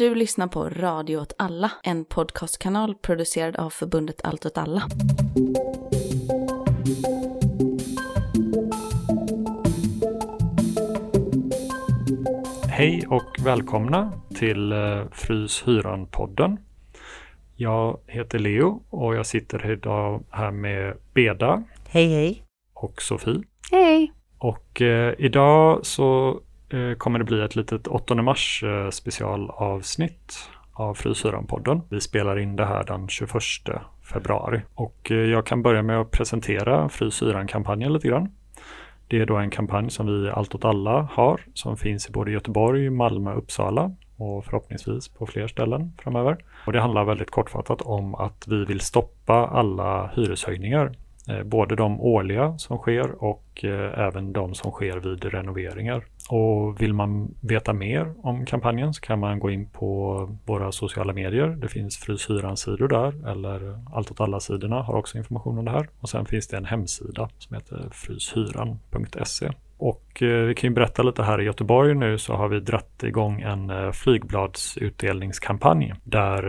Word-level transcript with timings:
Du 0.00 0.14
lyssnar 0.14 0.46
på 0.46 0.68
Radio 0.68 1.16
åt 1.16 1.32
alla, 1.38 1.72
en 1.82 2.04
podcastkanal 2.04 2.94
producerad 2.94 3.56
av 3.56 3.70
förbundet 3.70 4.20
Allt 4.24 4.46
åt 4.46 4.58
alla. 4.58 4.82
Hej 12.68 13.06
och 13.08 13.36
välkomna 13.44 14.12
till 14.34 14.72
eh, 14.72 15.04
Frys 15.12 15.62
hyran-podden. 15.66 16.56
Jag 17.56 18.00
heter 18.06 18.38
Leo 18.38 18.82
och 18.90 19.14
jag 19.14 19.26
sitter 19.26 19.70
idag 19.70 20.24
här 20.30 20.50
med 20.50 20.96
Beda 21.14 21.62
Hej 21.88 22.08
hej. 22.08 22.44
och 22.74 23.02
Sofie. 23.02 23.42
Hej! 23.70 24.12
Och 24.38 24.82
eh, 24.82 25.14
idag 25.18 25.86
så 25.86 26.40
Eh, 26.72 26.94
kommer 26.94 27.18
det 27.18 27.24
bli 27.24 27.42
ett 27.42 27.56
litet 27.56 27.86
8 27.86 28.14
mars 28.14 28.62
eh, 28.62 28.90
specialavsnitt 28.90 30.50
av 30.72 30.96
Frysyran-podden. 30.96 31.80
Vi 31.88 32.00
spelar 32.00 32.38
in 32.38 32.56
det 32.56 32.64
här 32.64 32.84
den 32.84 33.08
21 33.08 33.32
februari. 34.12 34.60
Och 34.74 35.10
eh, 35.10 35.16
jag 35.16 35.46
kan 35.46 35.62
börja 35.62 35.82
med 35.82 36.00
att 36.00 36.10
presentera 36.10 36.88
Frysyran-kampanjen 36.88 37.92
lite 37.92 38.08
grann. 38.08 38.28
Det 39.08 39.20
är 39.20 39.26
då 39.26 39.36
en 39.36 39.50
kampanj 39.50 39.90
som 39.90 40.06
vi 40.06 40.30
Allt 40.30 40.54
åt 40.54 40.64
alla 40.64 41.08
har 41.12 41.40
som 41.54 41.76
finns 41.76 42.08
i 42.08 42.12
både 42.12 42.30
Göteborg, 42.30 42.90
Malmö, 42.90 43.34
Uppsala 43.34 43.96
och 44.16 44.44
förhoppningsvis 44.44 45.08
på 45.08 45.26
fler 45.26 45.48
ställen 45.48 45.92
framöver. 46.02 46.44
Och 46.66 46.72
det 46.72 46.80
handlar 46.80 47.04
väldigt 47.04 47.30
kortfattat 47.30 47.82
om 47.82 48.14
att 48.14 48.44
vi 48.48 48.64
vill 48.64 48.80
stoppa 48.80 49.46
alla 49.46 50.10
hyreshöjningar. 50.14 50.92
Eh, 51.30 51.42
både 51.42 51.76
de 51.76 52.00
årliga 52.00 52.58
som 52.58 52.78
sker 52.78 53.24
och 53.24 53.64
eh, 53.64 53.98
även 53.98 54.32
de 54.32 54.54
som 54.54 54.70
sker 54.70 54.96
vid 54.96 55.24
renoveringar. 55.24 56.04
Och 56.28 56.82
vill 56.82 56.94
man 56.94 57.34
veta 57.40 57.72
mer 57.72 58.14
om 58.22 58.46
kampanjen 58.46 58.94
så 58.94 59.00
kan 59.00 59.18
man 59.18 59.38
gå 59.38 59.50
in 59.50 59.66
på 59.66 60.28
våra 60.44 60.72
sociala 60.72 61.12
medier. 61.12 61.48
Det 61.48 61.68
finns 61.68 61.98
Fryshyran-sidor 61.98 62.88
där 62.88 63.30
eller 63.30 63.78
Allt 63.92 64.10
åt 64.10 64.20
alla-sidorna 64.20 64.82
har 64.82 64.94
också 64.94 65.18
information 65.18 65.58
om 65.58 65.64
det 65.64 65.70
här. 65.70 65.88
Och 66.00 66.08
sen 66.08 66.26
finns 66.26 66.48
det 66.48 66.56
en 66.56 66.64
hemsida 66.64 67.28
som 67.38 67.56
heter 67.56 67.88
fryshyran.se. 67.92 69.50
Och 69.78 70.22
eh, 70.22 70.44
vi 70.44 70.54
kan 70.54 70.70
ju 70.70 70.74
berätta 70.74 71.02
lite 71.02 71.22
här 71.22 71.40
i 71.40 71.44
Göteborg 71.44 71.94
nu 71.94 72.18
så 72.18 72.34
har 72.34 72.48
vi 72.48 72.60
dratt 72.60 73.02
igång 73.02 73.40
en 73.40 73.92
flygbladsutdelningskampanj 73.92 75.94
där 76.04 76.42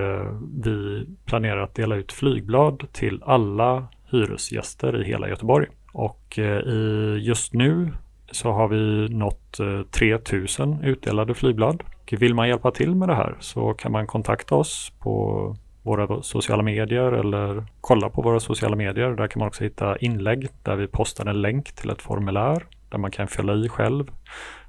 vi 0.63 1.07
planerar 1.25 1.63
att 1.63 1.75
dela 1.75 1.95
ut 1.95 2.11
flygblad 2.11 2.87
till 2.91 3.23
alla 3.25 3.87
hyresgäster 4.11 5.01
i 5.01 5.03
hela 5.03 5.29
Göteborg. 5.29 5.67
Och 5.93 6.39
eh, 6.39 6.59
i, 6.59 7.17
just 7.21 7.53
nu 7.53 7.91
så 8.31 8.51
har 8.51 8.67
vi 8.67 9.09
nått 9.09 9.59
eh, 9.59 9.81
3000 9.81 10.83
utdelade 10.83 11.33
flygblad. 11.33 11.83
Och 12.01 12.13
vill 12.13 12.35
man 12.35 12.47
hjälpa 12.47 12.71
till 12.71 12.95
med 12.95 13.09
det 13.09 13.15
här 13.15 13.35
så 13.39 13.73
kan 13.73 13.91
man 13.91 14.07
kontakta 14.07 14.55
oss 14.55 14.91
på 14.99 15.55
våra 15.83 16.21
sociala 16.21 16.63
medier 16.63 17.11
eller 17.11 17.65
kolla 17.81 18.09
på 18.09 18.21
våra 18.21 18.39
sociala 18.39 18.75
medier. 18.75 19.09
Där 19.09 19.27
kan 19.27 19.39
man 19.39 19.47
också 19.47 19.63
hitta 19.63 19.97
inlägg 19.97 20.47
där 20.63 20.75
vi 20.75 20.87
postar 20.87 21.25
en 21.25 21.41
länk 21.41 21.71
till 21.71 21.89
ett 21.89 22.01
formulär 22.01 22.67
där 22.89 22.97
man 22.97 23.11
kan 23.11 23.27
fylla 23.27 23.53
i 23.53 23.69
själv 23.69 24.11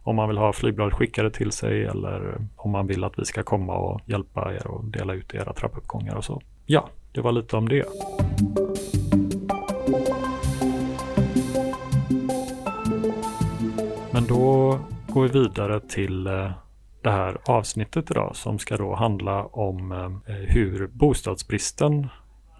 om 0.03 0.17
man 0.17 0.29
vill 0.29 0.39
ha 0.39 0.53
flygblad 0.53 0.93
skickade 0.93 1.31
till 1.31 1.53
sig 1.53 1.85
eller 1.85 2.39
om 2.57 2.71
man 2.71 2.87
vill 2.87 3.05
att 3.05 3.19
vi 3.19 3.25
ska 3.25 3.43
komma 3.43 3.77
och 3.77 4.01
hjälpa 4.07 4.55
er 4.55 4.67
och 4.67 4.85
dela 4.85 5.15
ut 5.15 5.35
era 5.35 5.53
trappuppgångar 5.53 6.15
och 6.15 6.25
så. 6.25 6.43
Ja, 6.67 6.89
det 7.13 7.21
var 7.21 7.33
lite 7.33 7.57
om 7.57 7.69
det. 7.69 7.85
Men 14.23 14.29
då 14.29 14.79
går 15.09 15.23
vi 15.23 15.29
vidare 15.29 15.81
till 15.81 16.27
eh, 16.27 16.51
det 17.03 17.11
här 17.11 17.37
avsnittet 17.47 18.11
idag 18.11 18.37
som 18.37 18.59
ska 18.59 18.77
då 18.77 18.95
handla 18.95 19.45
om 19.45 19.93
eh, 19.93 20.35
eh, 20.35 20.43
hur 20.43 20.87
bostadsbristen 20.87 22.09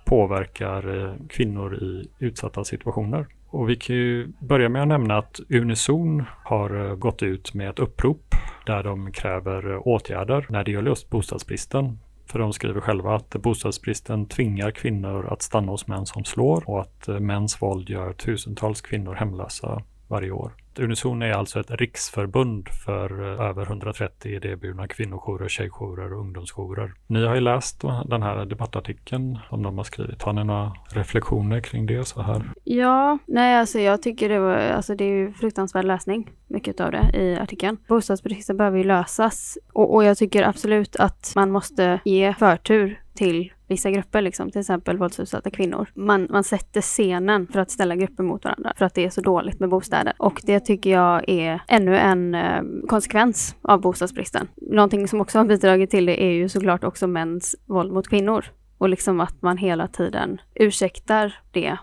påverkar 0.05 1.15
kvinnor 1.29 1.75
i 1.75 2.09
utsatta 2.19 2.65
situationer. 2.65 3.27
Och 3.49 3.71
vi 3.71 3.77
kan 3.77 3.97
ju 3.97 4.33
börja 4.41 4.69
med 4.69 4.83
att 4.83 4.89
nämna 4.89 5.19
att 5.19 5.41
Unison 5.49 6.25
har 6.45 6.95
gått 6.95 7.23
ut 7.23 7.55
med 7.55 7.71
ett 7.71 7.79
upprop 7.79 8.35
där 8.67 8.83
de 8.83 9.13
kräver 9.13 9.89
åtgärder 9.89 10.47
när 10.49 10.65
det 10.65 10.71
gäller 10.71 10.91
just 10.91 11.11
bostadsbristen. 11.11 11.99
För 12.27 12.39
de 12.39 12.53
skriver 12.53 12.81
själva 12.81 13.15
att 13.15 13.31
bostadsbristen 13.31 14.27
tvingar 14.27 14.71
kvinnor 14.71 15.27
att 15.33 15.43
stanna 15.43 15.73
hos 15.73 15.87
män 15.87 16.07
som 16.07 16.25
slår 16.25 16.71
och 16.71 16.81
att 16.81 17.09
mäns 17.09 17.63
våld 17.63 17.91
gör 17.91 18.13
tusentals 18.13 18.81
kvinnor 18.81 19.15
hemlösa 19.15 19.83
varje 20.09 20.31
år. 20.31 20.53
Unison 20.79 21.23
är 21.23 21.33
alltså 21.33 21.61
ett 21.61 21.71
riksförbund 21.71 22.69
för 22.69 23.33
eh, 23.33 23.47
över 23.47 23.63
130 23.63 24.33
idéburna 24.33 24.89
kvinnojourer, 24.89 25.49
tjejjourer 25.49 26.13
och 26.13 26.21
ungdomsjourer. 26.21 26.93
Ni 27.07 27.27
har 27.27 27.35
ju 27.35 27.41
läst 27.41 27.81
den 28.07 28.23
här 28.23 28.45
debattartikeln 28.45 29.39
som 29.49 29.63
de 29.63 29.77
har 29.79 29.85
skrivit. 29.85 30.23
Har 30.23 30.33
ni 30.33 30.45
några 30.45 30.73
reflektioner 30.89 31.61
kring 31.61 31.87
det 31.87 32.05
så 32.05 32.23
här? 32.23 32.43
Ja, 32.65 33.19
nej 33.27 33.57
alltså 33.57 33.79
jag 33.79 34.03
tycker 34.03 34.29
det 34.29 34.39
var, 34.39 34.57
alltså 34.57 34.95
det 34.95 35.05
är 35.05 35.11
ju 35.11 35.33
fruktansvärd 35.33 35.85
läsning, 35.85 36.31
mycket 36.47 36.81
av 36.81 36.93
det 36.93 37.11
i 37.15 37.37
artikeln. 37.37 37.77
Bostadsbristen 37.89 38.57
behöver 38.57 38.79
ju 38.79 38.85
lösas 38.85 39.59
och, 39.73 39.95
och 39.95 40.05
jag 40.05 40.19
tycker 40.19 40.43
absolut 40.43 40.97
att 40.97 41.33
man 41.37 41.51
måste 41.51 42.01
ge 42.05 42.35
förtur 42.35 43.02
till 43.15 43.53
vissa 43.69 43.91
grupper, 43.91 44.23
liksom, 44.23 44.51
till 44.51 44.61
exempel 44.61 44.99
våldsutsatta 44.99 45.51
kvinnor. 45.51 45.89
Man, 45.95 46.27
man 46.31 46.45
sätter 46.45 46.81
scenen 46.81 47.47
för 47.47 47.61
att 47.61 47.71
ställa 47.71 47.97
grupper 47.97 48.23
mot 48.23 48.45
varandra 48.45 48.73
för 48.77 48.85
att 48.85 48.95
det 48.95 49.05
är 49.05 49.11
så 49.11 49.21
dåligt 49.21 49.61
med 49.61 49.69
bostäder. 49.69 50.13
Och 50.19 50.41
det 50.45 50.61
tycker 50.61 50.91
jag 50.91 51.29
är 51.29 51.63
ännu 51.69 51.97
en 51.97 52.35
eh, 52.35 52.63
konsekvens 52.89 53.57
av 53.63 53.81
bostadsbristen. 53.81 54.49
Någonting 54.57 55.09
som 55.09 55.21
också 55.21 55.39
har 55.39 55.45
bidragit 55.45 55.91
till 55.91 56.07
det 56.07 56.23
är 56.23 56.33
ju 56.33 56.49
såklart 56.49 56.85
också 56.85 57.07
mäns 57.07 57.57
våld 57.67 57.93
mot 57.93 58.09
kvinnor. 58.09 58.45
Och 58.79 58.89
liksom 58.89 59.21
att 59.21 59.43
man 59.43 59.57
hela 59.57 59.89
tiden 59.89 60.41
ursäktar 60.55 61.35
det 61.51 61.79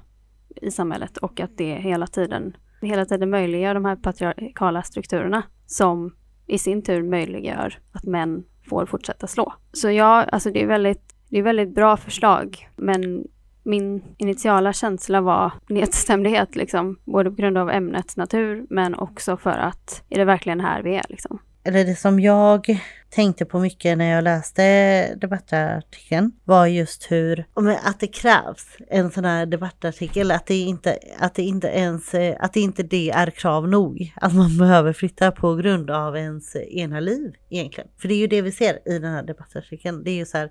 i 0.61 0.71
samhället 0.71 1.17
och 1.17 1.39
att 1.39 1.57
det 1.57 1.75
hela 1.75 2.07
tiden, 2.07 2.57
hela 2.81 3.05
tiden 3.05 3.29
möjliggör 3.29 3.73
de 3.73 3.85
här 3.85 3.95
patriarkala 3.95 4.83
strukturerna 4.83 5.43
som 5.65 6.15
i 6.47 6.57
sin 6.57 6.81
tur 6.81 7.03
möjliggör 7.03 7.79
att 7.91 8.03
män 8.03 8.43
får 8.69 8.85
fortsätta 8.85 9.27
slå. 9.27 9.53
Så 9.73 9.91
ja, 9.91 10.23
alltså 10.23 10.51
det 10.51 10.61
är 10.63 10.67
väldigt, 10.67 11.15
det 11.29 11.37
är 11.37 11.43
väldigt 11.43 11.75
bra 11.75 11.97
förslag, 11.97 12.69
men 12.75 13.27
min 13.63 14.03
initiala 14.17 14.73
känsla 14.73 15.21
var 15.21 15.51
nedstämdhet, 15.67 16.55
liksom, 16.55 16.99
både 17.05 17.29
på 17.29 17.35
grund 17.35 17.57
av 17.57 17.69
ämnets 17.69 18.17
natur, 18.17 18.65
men 18.69 18.95
också 18.95 19.37
för 19.37 19.49
att 19.49 20.03
är 20.09 20.17
det 20.17 20.25
verkligen 20.25 20.59
här 20.59 20.83
vi 20.83 20.95
är? 20.95 21.05
Liksom? 21.09 21.39
Eller 21.63 21.85
det 21.85 21.95
som 21.95 22.19
jag 22.19 22.79
tänkte 23.09 23.45
på 23.45 23.59
mycket 23.59 23.97
när 23.97 24.11
jag 24.11 24.23
läste 24.23 25.15
debattartikeln 25.15 26.31
var 26.43 26.65
just 26.65 27.11
hur, 27.11 27.45
att 27.83 27.99
det 27.99 28.07
krävs 28.07 28.77
en 28.87 29.11
sån 29.11 29.25
här 29.25 29.45
debattartikel, 29.45 30.31
att 30.31 30.45
det 30.45 30.55
inte, 30.55 30.97
att 31.19 31.35
det 31.35 31.43
inte 31.43 31.67
ens, 31.67 32.13
att 32.39 32.53
det 32.53 32.59
inte 32.59 32.83
det 32.83 33.09
är 33.09 33.29
krav 33.29 33.67
nog. 33.67 34.13
Att 34.15 34.33
man 34.33 34.57
behöver 34.57 34.93
flytta 34.93 35.31
på 35.31 35.55
grund 35.55 35.91
av 35.91 36.17
ens 36.17 36.55
ena 36.55 36.99
liv 36.99 37.33
egentligen. 37.49 37.89
För 38.01 38.07
det 38.07 38.13
är 38.13 38.19
ju 38.19 38.27
det 38.27 38.41
vi 38.41 38.51
ser 38.51 38.89
i 38.89 38.99
den 38.99 39.11
här 39.13 39.23
debattartikeln. 39.23 40.03
Det 40.03 40.11
är 40.11 40.15
ju 40.15 40.25
så 40.25 40.37
här 40.37 40.49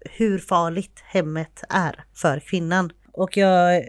hur 0.00 0.38
farligt 0.38 1.02
hemmet 1.04 1.64
är 1.68 2.04
för 2.14 2.40
kvinnan. 2.40 2.90
Och 3.12 3.36
jag 3.36 3.76
eh, 3.76 3.82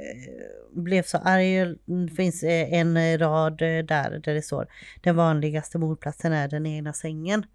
blev 0.72 1.03
så 1.03 1.18
arg. 1.18 1.75
Det 1.86 2.16
finns 2.16 2.44
eh, 2.44 2.74
en 2.74 3.20
rad 3.20 3.62
eh, 3.62 3.86
där, 3.86 4.22
där 4.24 4.34
det 4.34 4.42
står 4.42 4.68
den 5.02 5.16
vanligaste 5.16 5.78
mordplatsen 5.78 6.34
är 6.34 6.48
den 6.48 6.66
egna 6.66 6.94
sängen. 6.94 7.46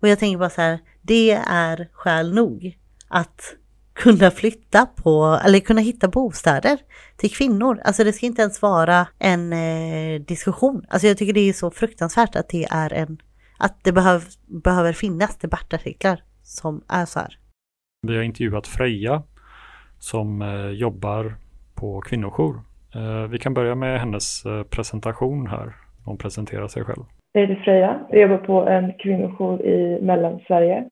Och 0.00 0.08
jag 0.08 0.18
tänker 0.18 0.38
bara 0.38 0.50
så 0.50 0.60
här, 0.60 0.78
det 1.02 1.30
är 1.48 1.88
skäl 1.92 2.34
nog 2.34 2.78
att 3.08 3.54
kunna 3.94 4.30
flytta 4.30 4.86
på, 4.86 5.40
eller 5.44 5.60
kunna 5.60 5.80
hitta 5.80 6.08
bostäder 6.08 6.78
till 7.16 7.30
kvinnor. 7.30 7.80
Alltså 7.84 8.04
det 8.04 8.12
ska 8.12 8.26
inte 8.26 8.42
ens 8.42 8.62
vara 8.62 9.06
en 9.18 9.52
eh, 9.52 10.20
diskussion. 10.20 10.84
Alltså 10.88 11.06
jag 11.06 11.18
tycker 11.18 11.32
det 11.32 11.48
är 11.48 11.52
så 11.52 11.70
fruktansvärt 11.70 12.36
att 12.36 12.48
det 12.48 12.66
är 12.70 12.92
en, 12.92 13.18
att 13.58 13.78
det 13.84 13.92
behöv, 13.92 14.24
behöver 14.64 14.92
finnas 14.92 15.36
debattartiklar 15.36 16.22
som 16.42 16.84
är 16.88 17.06
så 17.06 17.18
här. 17.18 17.38
Vi 18.06 18.16
har 18.16 18.22
intervjuat 18.22 18.66
Freja 18.66 19.22
som 19.98 20.42
eh, 20.42 20.70
jobbar 20.70 21.34
på 21.74 22.00
kvinnojour. 22.00 22.60
Eh, 22.94 23.30
vi 23.30 23.38
kan 23.38 23.54
börja 23.54 23.74
med 23.74 24.00
hennes 24.00 24.44
eh, 24.46 24.62
presentation 24.62 25.46
här. 25.46 25.72
Hon 26.04 26.18
presenterar 26.18 26.68
sig 26.68 26.84
själv. 26.84 27.04
Jag 27.32 27.46
heter 27.46 27.62
Freja. 27.64 28.00
Jag 28.10 28.20
jobbar 28.20 28.46
på 28.46 28.68
en 28.68 28.92
kvinnojour 28.92 29.62
i 29.62 29.98
Mellansverige 30.02 30.84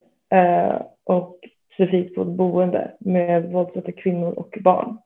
och 1.05 1.39
specifikt 1.75 2.15
på 2.15 2.23
ett 2.23 2.29
boende 2.29 2.91
med 3.01 3.53
våldsutsatta 3.53 3.93
kvinnor 3.93 4.33
och 4.33 4.59
barn. 4.61 4.99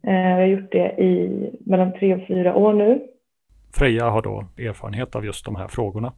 Jag 0.00 0.34
har 0.34 0.44
gjort 0.44 0.72
det 0.72 1.02
i 1.02 1.50
mellan 1.66 1.92
tre 1.92 2.14
och 2.14 2.26
fyra 2.28 2.54
år 2.54 2.72
nu. 2.72 3.00
Freja 3.74 4.10
har 4.10 4.22
då 4.22 4.44
erfarenhet 4.58 5.16
av 5.16 5.24
just 5.24 5.44
de 5.44 5.56
här 5.56 5.68
frågorna. 5.68 6.12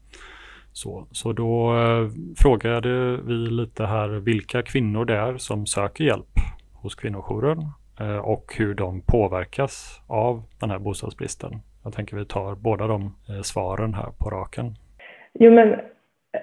Så, 0.83 1.07
så 1.11 1.33
då 1.33 1.77
eh, 1.77 2.09
frågade 2.37 3.17
vi 3.17 3.33
lite 3.33 3.85
här 3.87 4.09
vilka 4.09 4.63
kvinnor 4.63 5.05
det 5.05 5.17
är 5.17 5.37
som 5.37 5.67
söker 5.67 6.05
hjälp 6.05 6.35
hos 6.83 6.95
kvinnojouren 6.95 7.59
eh, 8.01 8.19
och 8.19 8.45
hur 8.59 8.75
de 8.75 9.03
påverkas 9.07 10.03
av 10.09 10.43
den 10.61 10.71
här 10.71 10.79
bostadsbristen. 10.79 11.53
Jag 11.85 11.93
tänker 11.93 12.17
vi 12.17 12.25
tar 12.25 12.55
båda 12.55 12.87
de 12.87 13.03
eh, 13.03 13.43
svaren 13.43 13.95
här 13.95 14.11
på 14.19 14.31
raken. 14.31 14.75
Jo 15.35 15.53
men 15.53 15.75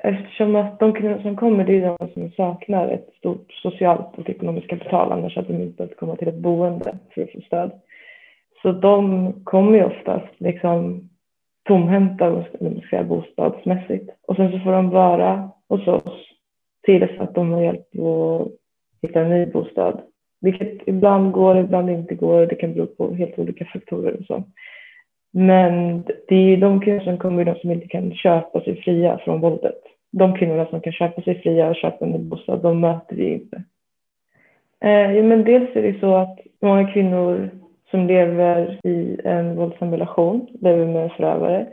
eftersom 0.04 0.56
att 0.56 0.80
de 0.80 0.94
kvinnor 0.94 1.20
som 1.22 1.36
kommer, 1.36 1.64
det 1.66 1.78
är 1.78 1.98
de 1.98 2.14
som 2.14 2.32
saknar 2.32 2.88
ett 2.88 3.10
stort 3.18 3.52
socialt 3.52 4.18
och 4.18 4.30
ekonomiskt 4.30 4.70
kapital, 4.70 5.12
annars 5.12 5.36
hade 5.36 5.48
de 5.48 5.64
inte 5.64 5.78
behövt 5.78 6.00
komma 6.00 6.16
till 6.16 6.28
ett 6.28 6.42
boende 6.42 6.98
för 7.14 7.22
att 7.22 7.32
få 7.32 7.42
stöd. 7.42 7.72
Så 8.62 8.72
de 8.72 9.34
kommer 9.44 9.78
ju 9.78 9.84
oftast 9.84 10.34
liksom 10.38 11.10
tomhänta, 11.66 12.30
man 12.30 12.82
säga, 12.90 13.04
bostadsmässigt. 13.04 14.10
Och 14.28 14.36
sen 14.36 14.52
så 14.52 14.60
får 14.60 14.72
de 14.72 14.90
vara 14.90 15.50
hos 15.70 15.88
oss 15.88 16.26
tills 16.84 17.20
att 17.20 17.36
de 17.36 17.52
har 17.52 17.62
hjälp 17.62 18.00
att 18.00 18.48
hitta 19.02 19.22
en 19.22 19.30
ny 19.30 19.46
bostad. 19.46 20.02
Vilket 20.42 20.88
ibland 20.88 21.32
går, 21.32 21.58
ibland 21.58 21.90
inte 21.90 22.16
går. 22.16 22.46
Det 22.46 22.56
kan 22.56 22.74
bero 22.74 22.86
på 22.86 23.14
helt 23.14 23.40
olika 23.40 23.66
faktorer 23.66 24.18
och 24.20 24.26
så. 24.26 24.44
Men 25.32 26.04
det 26.28 26.36
är 26.36 26.58
de 26.58 26.82
kvinnor 26.82 27.00
som 27.00 27.18
kommer, 27.18 27.46
de 27.46 27.56
som 27.56 27.72
inte 27.72 27.88
kan 27.88 28.14
köpa 28.14 28.62
sig 28.62 28.82
fria 28.82 29.18
från 29.18 29.42
våldet. 29.42 29.82
De 30.12 30.38
kvinnorna 30.38 30.66
som 30.66 30.82
kan 30.82 30.94
köpa 30.94 31.22
sig 31.22 31.42
fria 31.42 31.70
och 31.70 31.76
köpa 31.76 32.06
en 32.06 32.12
ny 32.12 32.18
bostad, 32.18 32.62
de 32.62 32.80
möter 32.80 33.16
vi 33.16 33.34
inte. 33.34 33.64
Eh, 34.84 35.12
ja, 35.12 35.24
men 35.24 35.44
dels 35.44 35.76
är 35.76 35.82
det 35.82 36.00
så 36.00 36.16
att 36.16 36.40
många 36.62 36.94
kvinnor 36.94 37.50
som 37.96 38.08
lever 38.08 38.80
i 38.84 39.20
en 39.24 39.56
våldsam 39.56 39.92
relation, 39.92 40.48
lever 40.62 40.86
med 40.86 41.04
en 41.04 41.10
förövare, 41.10 41.68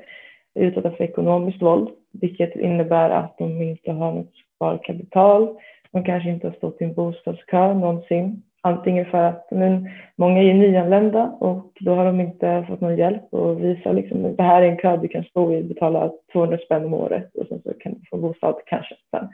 är 0.55 0.65
utsatta 0.65 0.91
för 0.91 1.05
ekonomiskt 1.05 1.63
våld, 1.63 1.89
vilket 2.13 2.57
innebär 2.57 3.11
att 3.11 3.39
de 3.39 3.63
inte 3.63 3.93
har 3.93 4.13
något 4.13 4.33
sparkapital. 4.57 5.57
De 5.93 6.05
kanske 6.05 6.31
inte 6.31 6.47
har 6.47 6.55
stått 6.55 6.81
i 6.81 6.85
en 6.85 6.95
bostadskö 6.95 7.75
någonsin. 7.75 8.43
Antingen 8.61 9.07
för 9.07 9.19
att 9.19 9.49
men, 9.51 9.89
många 10.17 10.43
är 10.43 10.55
nyanlända 10.55 11.25
och 11.41 11.73
då 11.81 11.95
har 11.95 12.05
de 12.05 12.21
inte 12.21 12.65
fått 12.69 12.81
någon 12.81 12.97
hjälp 12.97 13.23
och 13.31 13.65
visa 13.65 13.93
liksom, 13.93 14.37
det 14.37 14.43
här 14.43 14.63
är 14.63 14.67
en 14.67 14.77
kö 14.77 14.97
du 14.97 15.09
kan 15.09 15.25
stå 15.25 15.53
i, 15.53 15.63
betala 15.63 16.11
200 16.33 16.59
spänn 16.65 16.85
om 16.85 16.95
året 16.95 17.35
och 17.35 17.47
sen 17.49 17.63
så 17.63 17.73
kan 17.81 17.93
du 17.93 18.01
få 18.11 18.17
bostad 18.17 18.55
kanske. 18.67 18.95
Sen. 19.11 19.29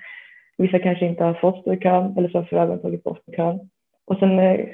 Vissa 0.58 0.78
kanske 0.78 1.06
inte 1.06 1.24
har 1.24 1.34
fått 1.34 1.60
stå 1.60 1.72
i 1.72 1.76
kön 1.76 2.14
eller 2.18 2.28
så 2.28 2.38
har 2.38 2.44
förövaren 2.44 2.80
tagit 2.80 3.04
bort 3.04 3.22
kön. 3.36 3.58
Och 4.06 4.18
sen 4.18 4.38
eh, 4.38 4.66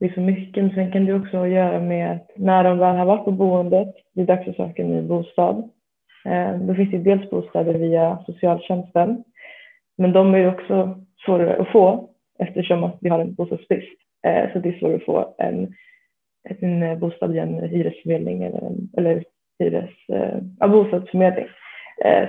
det 0.00 0.06
är 0.06 0.14
så 0.14 0.20
mycket, 0.20 0.62
men 0.64 0.74
sen 0.74 0.92
kan 0.92 1.04
det 1.06 1.14
också 1.14 1.46
göra 1.46 1.80
med 1.80 2.12
att 2.12 2.30
när 2.36 2.64
de 2.64 2.78
väl 2.78 2.96
har 2.96 3.04
varit 3.04 3.24
på 3.24 3.30
boendet, 3.30 3.94
det 4.14 4.20
är 4.20 4.26
dags 4.26 4.48
att 4.48 4.56
söka 4.56 4.82
en 4.82 4.88
ny 4.88 5.02
bostad. 5.02 5.70
Eh, 6.24 6.56
då 6.56 6.74
finns 6.74 6.90
det 6.90 6.98
dels 6.98 7.30
bostäder 7.30 7.74
via 7.74 8.18
socialtjänsten, 8.26 9.24
men 9.98 10.12
de 10.12 10.34
är 10.34 10.48
också 10.48 10.98
svårare 11.24 11.56
att 11.56 11.68
få 11.68 12.08
eftersom 12.38 12.84
att 12.84 12.98
vi 13.00 13.08
har 13.08 13.18
en 13.18 13.34
bostadsbrist. 13.34 14.00
Eh, 14.26 14.52
så 14.52 14.58
det 14.58 14.68
är 14.68 14.78
svårare 14.78 14.96
att 14.96 15.04
få 15.04 15.34
en, 15.38 15.74
en 16.60 16.98
bostad 16.98 17.32
via 17.32 17.42
en 17.42 17.68
hyresförmedling 17.68 18.42
eller, 18.42 18.60
en, 18.60 18.88
eller 18.96 19.24
hyres, 19.58 19.90
eh, 20.08 20.38
ja, 20.60 20.68
bostadsförmedling. 20.68 21.46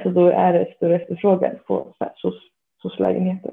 Så 0.03 0.09
då 0.09 0.27
är 0.27 0.53
det 0.53 0.73
större 0.75 0.95
efterfrågan 0.95 1.55
på 1.67 1.93
SOS-lägenheter. 2.81 3.51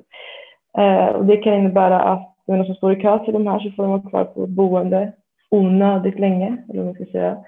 Och 1.14 1.24
det 1.24 1.36
kan 1.36 1.54
innebära 1.54 2.00
att 2.00 2.37
de 2.56 2.64
som 2.64 2.74
står 2.74 2.92
i 2.92 3.00
kö 3.00 3.24
till 3.24 3.32
de 3.32 3.46
här 3.46 3.58
så 3.58 3.70
får 3.70 3.82
de 3.82 3.90
vara 3.90 4.10
kvar 4.10 4.24
på 4.24 4.44
ett 4.44 4.50
boende 4.50 5.12
onödigt 5.50 6.18
länge, 6.18 6.56
eller 6.68 6.82
vad 6.82 6.86
man 6.86 6.94
ska 6.94 7.04
säga. 7.04 7.44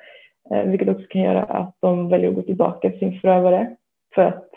Eh, 0.50 0.64
vilket 0.64 0.88
också 0.88 1.06
kan 1.10 1.22
göra 1.22 1.42
att 1.42 1.74
de 1.80 2.08
väljer 2.08 2.28
att 2.28 2.34
gå 2.34 2.42
tillbaka 2.42 2.90
till 2.90 2.98
sin 2.98 3.20
förövare 3.20 3.76
för 4.14 4.22
att 4.22 4.50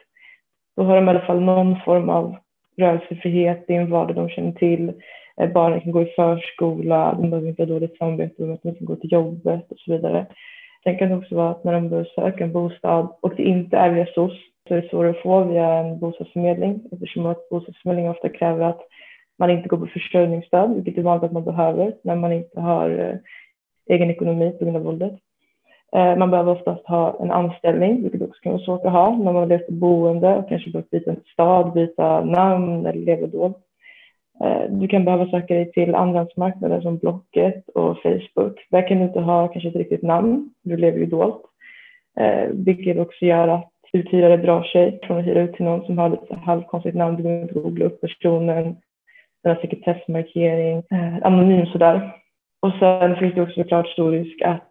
då 0.76 0.84
har 0.84 0.96
de 0.96 1.06
i 1.06 1.10
alla 1.10 1.20
fall 1.20 1.42
någon 1.42 1.80
form 1.86 2.10
av 2.10 2.36
rörelsefrihet, 2.78 3.64
det 3.68 3.76
är 3.76 3.82
en 3.82 3.90
vardag 3.90 4.16
de 4.16 4.30
känner 4.30 4.52
till. 4.52 4.94
Eh, 5.38 5.50
barnen 5.52 5.82
kan 5.82 5.92
gå 5.92 6.02
i 6.02 6.14
förskola, 6.16 7.18
de 7.20 7.30
behöver 7.30 7.50
inte 7.50 7.62
ha 7.62 7.68
dåligt 7.68 7.98
samvete 7.98 8.44
om 8.44 8.54
att 8.54 8.64
de 8.64 8.76
kan 8.76 8.86
gå 8.86 8.96
till 8.96 9.12
jobbet 9.12 9.72
och 9.72 9.80
så 9.80 9.92
vidare. 9.92 10.26
Sen 10.84 10.98
kan 10.98 11.10
det 11.10 11.16
också 11.16 11.36
vara 11.36 11.50
att 11.50 11.64
när 11.64 11.74
de 11.74 11.90
börjar 11.90 12.08
söka 12.16 12.44
en 12.44 12.52
bostad 12.52 13.08
och 13.22 13.36
det 13.36 13.44
inte 13.44 13.78
är 13.78 13.90
via 13.90 14.06
SOS 14.06 14.34
så 14.68 14.74
är 14.74 14.82
det 14.82 14.90
svårare 14.90 15.10
att 15.10 15.22
få 15.22 15.44
via 15.44 15.68
en 15.68 16.00
bostadsförmedling 16.00 16.82
eftersom 16.92 17.26
att 17.26 17.50
bostadsförmedling 17.50 18.10
ofta 18.10 18.30
kräver 18.30 18.66
att 18.66 18.82
man 19.40 19.50
inte 19.50 19.70
går 19.70 19.78
på 19.78 19.88
försörjningsstöd, 19.88 20.76
vilket 20.76 20.98
är 20.98 21.02
vanligt 21.02 21.24
att 21.24 21.32
man 21.32 21.44
behöver 21.44 21.96
när 22.04 22.16
man 22.16 22.32
inte 22.32 22.60
har 22.62 22.90
eh, 22.90 23.16
egen 23.96 24.12
ekonomi 24.12 24.56
på 24.60 24.66
grund 24.66 24.78
av 24.78 24.84
våldet. 24.84 25.14
Eh, 25.96 26.16
man 26.18 26.32
behöver 26.32 26.52
oftast 26.52 26.88
ha 26.88 27.18
en 27.22 27.32
anställning, 27.32 28.04
vilket 28.04 28.22
också 28.22 28.42
kan 28.42 28.52
vara 28.52 28.64
svårt 28.64 28.86
att 28.86 28.92
ha 28.92 29.18
när 29.18 29.34
man 29.34 29.48
lever 29.48 29.66
på 29.66 29.72
boende 29.72 30.36
och 30.36 30.50
kanske 30.50 30.72
behöver 30.72 30.90
byta 30.92 31.16
stad, 31.34 31.74
byta 31.74 32.24
namn 32.24 32.86
eller 32.86 33.06
leva 33.06 33.28
dolt. 33.28 33.58
Eh, 34.44 34.64
du 34.70 34.88
kan 34.88 35.06
behöva 35.06 35.30
söka 35.30 35.54
dig 35.54 35.72
till 35.72 35.96
andrahandsmarknader 35.96 36.82
som 36.82 36.98
Blocket 36.98 37.70
och 37.70 37.98
Facebook. 37.98 38.68
Där 38.70 38.88
kan 38.88 38.98
du 38.98 39.04
inte 39.04 39.20
ha 39.20 39.48
kanske 39.48 39.70
ett 39.70 39.76
riktigt 39.76 40.02
namn, 40.02 40.50
du 40.64 40.78
lever 40.78 41.00
ju 41.00 41.06
dolt. 41.06 41.42
Eh, 42.20 42.50
vilket 42.52 43.00
också 43.00 43.26
gör 43.26 43.48
att 43.48 43.70
uthyrare 43.94 44.38
drar 44.38 44.64
sig 44.64 45.00
från 45.04 45.18
att 45.18 45.26
hyra 45.26 45.42
ut 45.42 45.54
till 45.54 45.66
någon 45.66 45.86
som 45.86 45.98
har 45.98 46.10
lite 46.10 46.36
halvkonstigt 46.36 46.96
namn. 46.96 47.16
Du 47.16 47.24
behöver 47.24 47.42
inte 47.42 47.60
googla 47.60 47.86
upp 47.86 48.02
personen, 48.02 48.76
den 49.44 49.56
har 49.56 49.62
sekretessmarkering, 49.62 50.84
anonym 51.22 51.66
sådär. 51.66 52.12
Och 52.62 52.72
sen 52.80 53.16
finns 53.16 53.36
det 53.36 53.42
också 53.42 53.62
såklart 53.62 53.88
stor 53.88 54.12
risk 54.12 54.42
att 54.42 54.70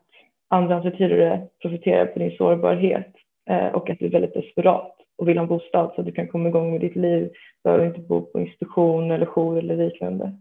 andrahandsuthyrare 0.51 1.47
profiterar 1.63 2.07
på 2.07 2.19
din 2.19 2.37
sårbarhet 2.37 3.13
eh, 3.51 3.67
och 3.67 3.91
att 3.91 3.99
du 3.99 4.07
är 4.07 4.11
väldigt 4.11 4.35
desperat 4.35 4.97
och 5.19 5.29
vill 5.29 5.39
ha 5.39 5.43
en 5.43 5.49
bostad 5.49 5.93
så 5.95 6.01
att 6.01 6.07
du 6.07 6.13
kan 6.13 6.29
komma 6.29 6.49
igång 6.49 6.71
med 6.71 6.81
ditt 6.81 6.97
liv. 6.97 7.23
Du 7.23 7.63
behöver 7.65 7.87
inte 7.87 8.01
bo 8.01 8.21
på 8.21 8.41
institution 8.41 9.11
eller 9.11 9.27
jour 9.27 9.59
eller 9.59 9.77
liknande. 9.77 10.39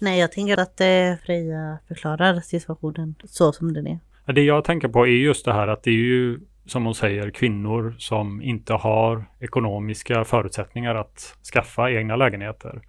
Nej, 0.00 0.20
jag 0.20 0.32
tänker 0.32 0.60
att 0.60 0.80
eh, 0.80 1.26
Freja 1.26 1.78
förklarar 1.88 2.34
situationen 2.34 3.14
så 3.24 3.52
som 3.52 3.72
den 3.72 3.86
är. 3.86 3.98
Det 4.34 4.42
jag 4.42 4.64
tänker 4.64 4.88
på 4.88 5.06
är 5.06 5.10
just 5.10 5.44
det 5.44 5.52
här 5.52 5.68
att 5.68 5.82
det 5.82 5.90
är 5.90 5.94
ju 5.94 6.40
som 6.66 6.84
hon 6.84 6.94
säger 6.94 7.30
kvinnor 7.30 7.94
som 7.98 8.42
inte 8.42 8.74
har 8.74 9.24
ekonomiska 9.40 10.24
förutsättningar 10.24 10.94
att 10.94 11.36
skaffa 11.52 11.90
egna 11.90 12.16
lägenheter. 12.16 12.82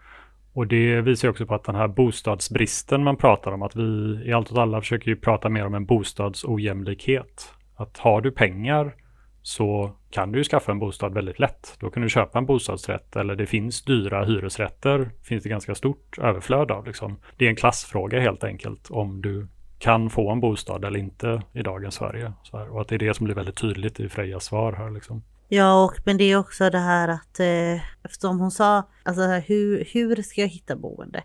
Och 0.54 0.68
det 0.68 1.02
visar 1.02 1.30
också 1.30 1.46
på 1.46 1.56
att 1.56 1.64
den 1.64 1.76
här 1.76 1.88
bostadsbristen 1.88 3.04
man 3.04 3.18
pratar 3.18 3.52
om, 3.52 3.62
att 3.62 3.76
vi 3.76 4.20
i 4.26 4.34
allt 4.34 4.52
åt 4.52 4.58
alla 4.58 4.82
försöker 4.82 5.08
ju 5.08 5.16
prata 5.16 5.50
mer 5.50 5.66
om 5.66 5.74
en 5.74 5.86
bostadsojämlikhet. 5.86 7.54
Att 7.76 7.98
har 7.98 8.22
du 8.22 8.32
pengar 8.32 8.96
så 9.42 9.92
kan 10.10 10.32
du 10.32 10.38
ju 10.38 10.44
skaffa 10.44 10.72
en 10.72 10.80
bostad 10.80 11.14
väldigt 11.14 11.40
lätt. 11.40 11.78
Då 11.80 11.90
kan 11.90 12.04
du 12.04 12.10
köpa 12.10 12.40
en 12.40 12.46
bostadsrätt 12.46 13.16
eller 13.16 13.36
det 13.36 13.46
finns 13.46 13.84
dyra 13.84 14.26
hyresrätter. 14.26 15.10
finns 15.24 15.44
det 15.44 15.50
ganska 15.50 15.76
stort 15.76 16.18
överflöd 16.18 16.72
av. 16.72 16.86
Liksom. 16.86 17.20
Det 17.38 17.46
är 17.46 17.50
en 17.50 17.56
klassfråga 17.56 18.20
helt 18.20 18.44
enkelt 18.44 18.92
om 18.92 19.22
du 19.22 19.48
kan 19.80 20.10
få 20.10 20.32
en 20.32 20.40
bostad 20.40 20.86
eller 20.86 21.00
inte 21.00 21.42
i 21.54 21.62
dagens 21.62 21.96
Sverige. 21.96 22.34
Och 22.72 22.82
att 22.82 22.88
det 22.88 22.96
är 22.96 23.00
det 23.00 23.14
som 23.14 23.24
blir 23.24 23.36
väldigt 23.36 23.58
tydligt 23.58 24.00
i 24.00 24.10
Frejas 24.10 24.44
svar 24.44 24.74
här. 24.74 24.92
Liksom. 24.92 25.24
Ja, 25.56 25.84
och, 25.84 26.00
men 26.06 26.18
det 26.18 26.24
är 26.24 26.38
också 26.38 26.70
det 26.70 26.80
här 26.80 27.08
att 27.08 27.40
eh, 27.40 28.06
eftersom 28.06 28.40
hon 28.40 28.52
sa, 28.52 28.90
alltså 29.04 29.22
hur, 29.22 29.88
hur 29.94 30.22
ska 30.22 30.42
jag 30.42 30.48
hitta 30.48 30.76
boende? 30.76 31.24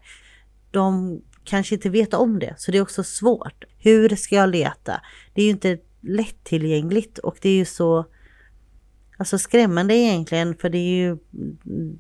De 0.71 1.21
kanske 1.45 1.75
inte 1.75 1.91
vet 1.91 2.15
om 2.15 2.39
det, 2.39 2.55
så 2.57 2.73
det 2.73 2.79
är 2.79 2.83
också 2.83 3.05
svårt. 3.05 3.65
Hur 3.79 4.09
ska 4.09 4.35
jag 4.35 4.49
leta? 4.49 5.01
Det 5.35 5.43
är 5.43 5.45
ju 5.45 5.51
inte 5.51 5.79
lättillgängligt 6.01 7.19
och 7.19 7.37
det 7.43 7.49
är 7.49 7.57
ju 7.57 7.65
så 7.65 8.05
alltså 9.17 9.39
skrämmande 9.39 9.95
egentligen 9.95 10.55
för 10.55 10.71
det 10.71 10.79
är 10.79 10.97
ju 10.97 11.19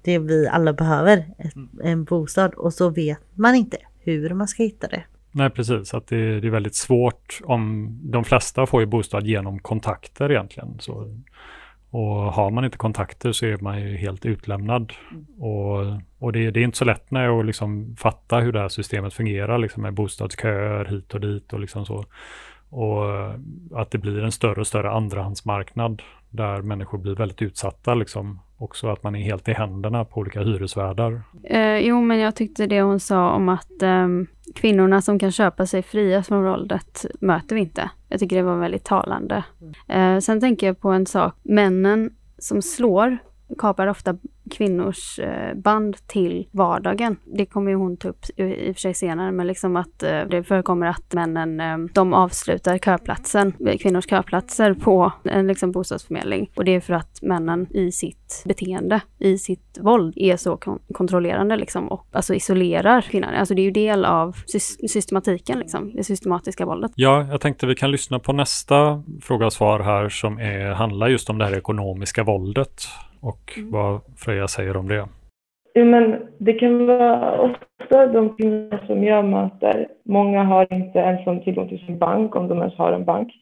det 0.03 0.19
vi 0.19 0.49
alla 0.49 0.73
behöver, 0.73 1.25
en 1.83 2.05
bostad 2.05 2.55
och 2.55 2.75
så 2.75 2.91
vet 2.91 3.21
man 3.35 3.55
inte 3.55 3.77
hur 3.99 4.35
man 4.35 4.49
ska 4.49 4.63
hitta 4.63 4.89
det. 4.89 5.05
Nej, 5.33 5.51
precis. 5.51 5.95
Att 5.95 6.07
det, 6.07 6.41
det, 6.41 6.47
är 6.47 6.51
väldigt 6.51 6.77
svårt 6.77 7.41
om 7.45 7.91
de 8.03 8.25
flesta 8.25 8.67
får 8.67 8.81
ju 8.81 8.87
bostad 8.87 9.27
genom 9.27 9.59
kontakter 9.59 10.31
egentligen. 10.31 10.77
Så 10.81 11.15
och 11.91 12.33
har 12.33 12.51
man 12.51 12.65
inte 12.65 12.79
kontakter 12.79 13.33
så 13.33 13.47
är 13.47 13.57
man 13.57 13.81
ju 13.81 13.97
helt 13.97 14.27
utlämnad. 14.27 14.93
Mm. 15.11 15.27
Och, 15.43 16.01
och 16.19 16.33
det, 16.33 16.51
det, 16.51 16.61
är 16.61 16.65
inte 16.65 16.79
så 16.79 16.85
lätt 16.85 17.11
när 17.11 17.41
att 17.41 17.47
liksom 17.47 17.97
fatta 17.99 18.39
hur 18.39 18.53
det 18.53 18.61
här 18.61 18.69
systemet 18.69 19.15
fungerar 19.15 19.59
liksom 19.59 19.83
med 19.83 19.95
bostadsköer 19.95 20.85
hit 20.85 21.15
och 21.15 21.21
dit 21.21 21.53
och 21.53 21.61
liksom 21.61 21.87
så. 21.87 22.05
Och 22.71 23.05
att 23.75 23.91
det 23.91 23.99
blir 23.99 24.25
en 24.25 24.33
större 24.33 24.61
och 24.61 24.67
större 24.67 24.91
andrahandsmarknad 24.91 26.03
där 26.31 26.63
människor 26.63 26.99
blir 26.99 27.15
väldigt 27.15 27.43
utsatta 27.43 27.95
liksom. 27.95 28.41
Också 28.61 28.89
att 28.89 29.03
man 29.03 29.17
är 29.17 29.21
helt 29.21 29.49
i 29.49 29.53
händerna 29.53 30.05
på 30.05 30.21
olika 30.21 30.41
hyresvärdar. 30.41 31.23
Eh, 31.45 31.79
jo, 31.79 32.01
men 32.01 32.19
jag 32.19 32.37
tyckte 32.37 32.67
det 32.67 32.83
hon 32.83 33.01
sa 33.01 33.31
om 33.31 33.49
att 33.49 33.83
eh, 33.83 34.09
kvinnorna 34.55 35.03
som 35.03 35.19
kan 35.19 35.33
köpa 35.33 35.67
sig 35.67 35.83
fria 35.83 36.23
från 36.23 36.45
våldet 36.45 37.07
möter 37.21 37.55
vi 37.55 37.61
inte. 37.61 37.91
Jag 38.09 38.21
tycker 38.21 38.37
det 38.37 38.43
var 38.43 38.57
väldigt 38.57 38.85
talande. 38.85 39.45
Mm. 39.61 40.15
Eh, 40.17 40.21
sen 40.21 40.41
tänker 40.41 40.67
jag 40.67 40.81
på 40.81 40.89
en 40.89 41.07
sak. 41.07 41.35
Männen 41.43 42.11
som 42.39 42.63
slår 42.63 43.19
kapar 43.59 43.87
ofta 43.87 44.17
kvinnors 44.51 45.19
eh, 45.19 45.55
band 45.55 45.97
till 46.07 46.49
vardagen. 46.53 47.17
Det 47.25 47.47
kommer 47.47 47.71
ju 47.71 47.77
hon 47.77 47.97
ta 47.97 48.09
upp 48.09 48.25
i 48.37 48.71
och 48.71 48.75
för 48.75 48.81
sig 48.81 48.95
senare, 48.95 49.33
men 49.33 49.47
liksom 49.47 49.77
att 49.77 50.03
eh, 50.03 50.21
det 50.31 50.45
förekommer 50.45 50.87
att 50.87 51.13
männen, 51.13 51.61
eh, 51.61 51.79
de 51.95 52.15
avslutar 52.15 52.79
köplatsen, 52.79 53.53
kvinnors 53.81 54.11
köplatser 54.11 54.75
på 54.75 55.13
en 55.25 55.47
liksom 55.47 55.73
bostadsförmedling. 55.73 56.51
Och 56.57 56.65
det 56.65 56.75
är 56.75 56.81
för 56.81 56.95
att 56.95 57.23
männen 57.23 57.67
i 57.71 57.93
sitt 57.93 58.43
beteende, 58.45 59.01
i 59.19 59.39
sitt 59.39 59.79
våld, 59.81 60.15
är 60.17 60.37
så 60.37 60.57
kon 60.57 60.79
kontrollerande 60.95 61.57
liksom 61.57 61.89
och 61.89 62.07
alltså 62.13 62.35
isolerar 62.35 63.01
kvinnan. 63.01 63.35
Alltså 63.35 63.55
det 63.55 63.63
är 63.63 63.65
ju 63.65 63.71
del 63.71 64.05
av 64.05 64.37
sy 64.47 64.59
systematiken 64.89 65.59
liksom, 65.59 65.93
det 65.95 66.05
systematiska 66.05 66.67
våldet. 66.67 66.93
Ja, 66.95 67.27
jag 67.31 67.41
tänkte 67.41 67.67
vi 67.67 67.75
kan 67.75 67.91
lyssna 67.91 68.19
på 68.19 68.33
nästa 68.33 69.03
fråga 69.23 69.47
och 69.47 69.53
svar 69.53 69.81
här 69.81 70.09
som 70.09 70.39
är, 70.39 70.75
handlar 70.75 71.09
just 71.09 71.31
om 71.31 71.39
det 71.39 71.45
här 71.45 71.57
ekonomiska 71.57 72.25
våldet 72.25 72.89
och 73.21 73.59
vad 73.71 74.01
Freja 74.17 74.49
säger 74.49 74.77
om 74.77 74.89
det. 74.89 75.09
Jo, 75.75 75.85
men 75.85 76.23
det 76.39 76.53
kan 76.53 76.87
vara 76.87 77.41
ofta 77.41 78.07
de 78.07 78.37
kvinnor 78.37 78.81
som 78.87 79.05
jag 79.05 79.25
möter. 79.25 79.89
Många 80.05 80.43
har 80.43 80.73
inte 80.73 80.99
ens 80.99 81.45
tillgång 81.45 81.69
till 81.69 81.87
sin 81.87 81.99
bank, 81.99 82.37
om 82.37 82.49
de 82.49 82.59
ens 82.59 82.75
har 82.75 82.93
en 82.93 83.05
bank. 83.05 83.33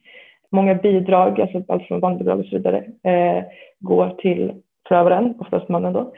Många 0.50 0.74
bidrag, 0.74 1.40
alltså 1.40 1.62
allt 1.68 1.82
från 1.82 2.00
barnbidrag 2.00 2.38
och 2.38 2.46
så 2.46 2.56
vidare, 2.56 2.84
eh, 3.04 3.44
går 3.80 4.14
till 4.18 4.54
förövaren, 4.88 5.34
oftast 5.38 5.68
mannen 5.68 5.92
då. 5.92 6.12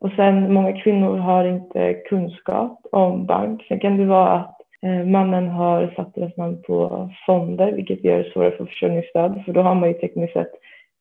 Och 0.00 0.10
sen 0.16 0.52
många 0.52 0.72
kvinnor 0.72 1.16
har 1.16 1.44
inte 1.44 1.94
kunskap 1.94 2.80
om 2.92 3.26
bank. 3.26 3.62
Sen 3.68 3.80
kan 3.80 3.96
det 3.96 4.04
vara 4.04 4.32
att 4.32 4.56
eh, 4.82 5.06
mannen 5.06 5.48
har 5.48 5.92
satt 5.96 6.14
deras 6.14 6.36
namn 6.36 6.62
på 6.62 7.10
fonder, 7.26 7.72
vilket 7.72 8.04
gör 8.04 8.18
det 8.18 8.30
svårare 8.32 8.56
för 8.56 8.64
försörjningsstöd, 8.64 9.42
för 9.44 9.52
då 9.52 9.60
har 9.62 9.74
man 9.74 9.88
ju 9.88 9.94
tekniskt 9.94 10.32
sett 10.32 10.52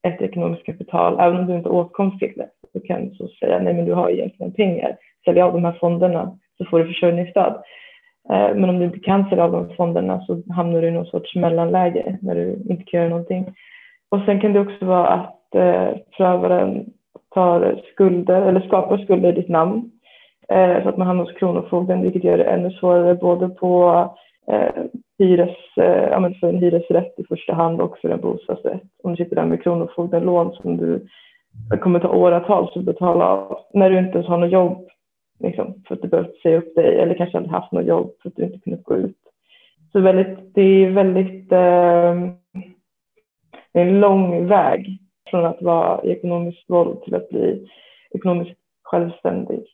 ett 0.07 0.21
ekonomiskt 0.21 0.65
kapital, 0.65 1.19
även 1.19 1.39
om 1.39 1.47
du 1.47 1.55
inte 1.55 1.69
har 1.69 1.75
åtkomst 1.75 2.19
till 2.19 2.33
det. 2.35 2.49
Så 2.73 2.87
kan 2.87 3.09
du 3.09 3.15
så 3.15 3.27
säga, 3.27 3.59
nej 3.59 3.73
men 3.73 3.85
du 3.85 3.93
har 3.93 4.09
egentligen 4.09 4.53
pengar, 4.53 4.97
sälj 5.25 5.41
av 5.41 5.53
de 5.53 5.65
här 5.65 5.77
fonderna 5.79 6.37
så 6.57 6.65
får 6.65 6.79
du 6.79 6.85
försörjningsstöd. 6.85 7.53
Eh, 8.29 8.55
men 8.55 8.69
om 8.69 8.79
du 8.79 8.85
inte 8.85 8.99
kan 8.99 9.29
sälja 9.29 9.43
av 9.43 9.51
de 9.51 9.75
fonderna 9.75 10.21
så 10.21 10.41
hamnar 10.53 10.81
du 10.81 10.87
i 10.87 10.91
någon 10.91 11.05
sorts 11.05 11.35
mellanläge 11.35 12.17
när 12.21 12.35
du 12.35 12.63
inte 12.69 12.83
kan 12.83 12.99
göra 12.99 13.09
någonting. 13.09 13.45
Och 14.09 14.21
sen 14.25 14.41
kan 14.41 14.53
det 14.53 14.59
också 14.59 14.85
vara 14.85 15.07
att 15.07 15.55
eh, 15.55 15.89
förövaren 16.17 16.85
tar 17.33 17.81
skulder 17.93 18.41
eller 18.41 18.59
skapar 18.59 18.97
skulder 18.97 19.29
i 19.29 19.35
ditt 19.35 19.49
namn 19.49 19.91
eh, 20.49 20.83
så 20.83 20.89
att 20.89 20.97
man 20.97 21.07
hamnar 21.07 21.23
hos 21.23 21.33
Kronofogden 21.33 22.01
vilket 22.01 22.23
gör 22.23 22.37
det 22.37 22.43
ännu 22.43 22.71
svårare 22.71 23.15
både 23.15 23.49
på 23.49 23.89
eh, 24.51 24.83
hyres, 25.19 25.57
eh, 25.77 26.31
för 26.39 26.47
en 26.47 26.57
hyresrätt 26.57 27.19
i 27.19 27.23
första 27.23 27.53
hand 27.53 27.81
och 27.81 27.97
för 27.97 28.09
en 28.09 28.21
bostadsrätt. 28.21 28.81
Om 29.03 29.11
du 29.11 29.23
sitter 29.23 29.35
där 29.35 29.45
med 29.45 29.63
Kronofogden-lån 29.63 30.53
som 30.53 30.77
du 30.77 31.07
kommer 31.79 31.99
ta 31.99 32.09
åratal 32.09 32.71
att 32.75 32.83
betala 32.83 33.25
av 33.25 33.59
när 33.73 33.89
du 33.89 33.99
inte 33.99 34.11
ens 34.17 34.27
har 34.27 34.37
något 34.37 34.51
jobb 34.51 34.87
liksom, 35.39 35.83
för 35.87 35.95
att 35.95 36.01
du 36.01 36.07
behövt 36.07 36.41
säga 36.41 36.57
upp 36.57 36.75
dig 36.75 36.99
eller 36.99 37.15
kanske 37.15 37.37
aldrig 37.37 37.51
haft 37.51 37.71
något 37.71 37.85
jobb 37.85 38.11
för 38.21 38.29
att 38.29 38.35
du 38.35 38.43
inte 38.43 38.59
kunnat 38.59 38.83
gå 38.83 38.97
ut. 38.97 39.17
Så 39.91 39.99
väldigt, 39.99 40.55
det 40.55 40.61
är 40.61 40.89
väldigt 40.89 41.51
eh, 41.51 42.11
en 43.73 43.99
lång 43.99 44.47
väg 44.47 44.97
från 45.29 45.45
att 45.45 45.61
vara 45.61 46.03
i 46.03 46.11
ekonomiskt 46.11 46.69
våld 46.69 47.03
till 47.03 47.15
att 47.15 47.29
bli 47.29 47.67
ekonomiskt 48.11 48.59
självständig. 48.83 49.65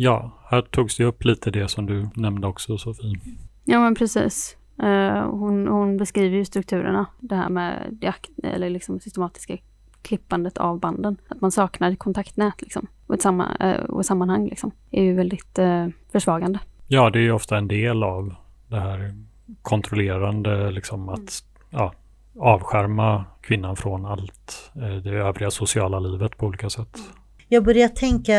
Ja, 0.00 0.30
här 0.50 0.62
togs 0.62 0.96
det 0.96 1.04
upp 1.04 1.24
lite 1.24 1.50
det 1.50 1.68
som 1.68 1.86
du 1.86 2.08
nämnde 2.14 2.46
också 2.46 2.78
Sofie. 2.78 3.20
Ja 3.64 3.80
men 3.80 3.94
precis. 3.94 4.56
Uh, 4.82 5.30
hon, 5.30 5.68
hon, 5.68 5.96
beskriver 5.96 6.36
ju 6.36 6.44
strukturerna, 6.44 7.06
det 7.20 7.34
här 7.34 7.48
med 7.48 7.86
det 7.90 8.14
eller 8.42 8.70
liksom 8.70 9.00
systematiska 9.00 9.56
klippandet 10.02 10.58
av 10.58 10.80
banden. 10.80 11.16
Att 11.28 11.40
man 11.40 11.50
saknar 11.50 11.94
kontaktnät 11.94 12.62
liksom, 12.62 12.86
och 13.06 13.14
ett, 13.14 13.22
samma, 13.22 13.56
uh, 13.64 13.84
och 13.84 14.06
sammanhang 14.06 14.48
liksom, 14.48 14.70
är 14.90 15.02
ju 15.02 15.14
väldigt 15.14 15.58
uh, 15.58 15.88
försvagande. 16.12 16.58
Ja, 16.86 17.10
det 17.10 17.18
är 17.18 17.22
ju 17.22 17.32
ofta 17.32 17.58
en 17.58 17.68
del 17.68 18.02
av 18.02 18.34
det 18.68 18.80
här 18.80 19.14
kontrollerande, 19.62 20.70
liksom 20.70 21.08
att 21.08 21.18
mm. 21.18 21.30
ja, 21.70 21.92
avskärma 22.38 23.24
kvinnan 23.40 23.76
från 23.76 24.06
allt 24.06 24.70
det 25.04 25.10
övriga 25.10 25.50
sociala 25.50 25.98
livet 25.98 26.36
på 26.36 26.46
olika 26.46 26.70
sätt. 26.70 26.96
Mm. 26.96 27.17
Jag 27.50 27.64
börjar 27.64 27.88
tänka, 27.88 28.34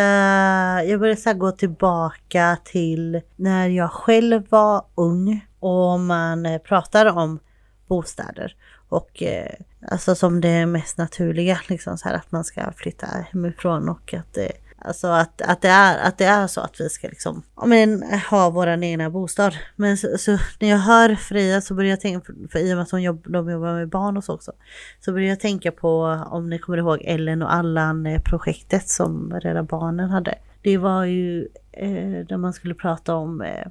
jag 0.83 0.99
börjar 0.99 1.15
så 1.15 1.33
gå 1.33 1.51
tillbaka 1.51 2.57
till 2.65 3.21
när 3.35 3.69
jag 3.69 3.91
själv 3.91 4.49
var 4.49 4.85
ung 4.95 5.45
och 5.59 5.99
man 5.99 6.45
eh, 6.45 6.57
pratar 6.57 7.05
om 7.05 7.39
bostäder 7.87 8.55
och 8.89 9.23
eh, 9.23 9.53
alltså 9.91 10.15
som 10.15 10.41
det 10.41 10.65
mest 10.65 10.97
naturliga 10.97 11.59
liksom 11.67 11.97
så 11.97 12.09
här 12.09 12.15
att 12.15 12.31
man 12.31 12.43
ska 12.43 12.71
flytta 12.71 13.07
hemifrån 13.31 13.89
och 13.89 14.13
att 14.13 14.33
det 14.33 14.51
Alltså 14.81 15.07
att, 15.07 15.41
att, 15.41 15.62
det 15.62 15.67
är, 15.67 16.07
att 16.07 16.17
det 16.17 16.25
är 16.25 16.48
så 16.48 16.62
att 16.62 16.79
vi 16.79 16.89
ska 16.89 17.07
liksom, 17.07 17.43
ja, 17.55 17.65
men, 17.65 18.03
ha 18.29 18.50
vår 18.50 18.67
egna 18.83 19.09
bostad. 19.09 19.53
Men 19.75 19.98
så, 19.98 20.17
så, 20.17 20.38
när 20.59 20.69
jag 20.69 20.77
hör 20.77 21.15
Freja 21.15 21.62
så 21.62 21.74
börjar 21.74 21.89
jag 21.89 22.01
tänka, 22.01 22.25
för, 22.25 22.36
för 22.51 22.59
i 22.59 22.74
och 22.74 22.77
med 22.77 22.83
att 22.83 22.91
hon 22.91 23.01
jobb, 23.01 23.25
de 23.29 23.50
jobbar 23.50 23.74
med 23.74 23.89
barn 23.89 24.17
och 24.17 24.24
så 24.24 24.33
också, 24.33 24.51
så 25.00 25.12
börjar 25.12 25.29
jag 25.29 25.39
tänka 25.39 25.71
på, 25.71 26.24
om 26.29 26.50
ni 26.50 26.59
kommer 26.59 26.77
ihåg 26.77 27.01
Ellen 27.05 27.41
och 27.41 27.53
Allan-projektet 27.53 28.81
eh, 28.81 28.88
som 28.88 29.33
Rädda 29.33 29.63
Barnen 29.63 30.09
hade. 30.09 30.36
Det 30.62 30.77
var 30.77 31.05
ju 31.05 31.48
eh, 31.71 32.25
där 32.27 32.38
man 32.38 32.53
skulle 32.53 32.75
prata 32.75 33.15
om 33.15 33.41
eh, 33.41 33.67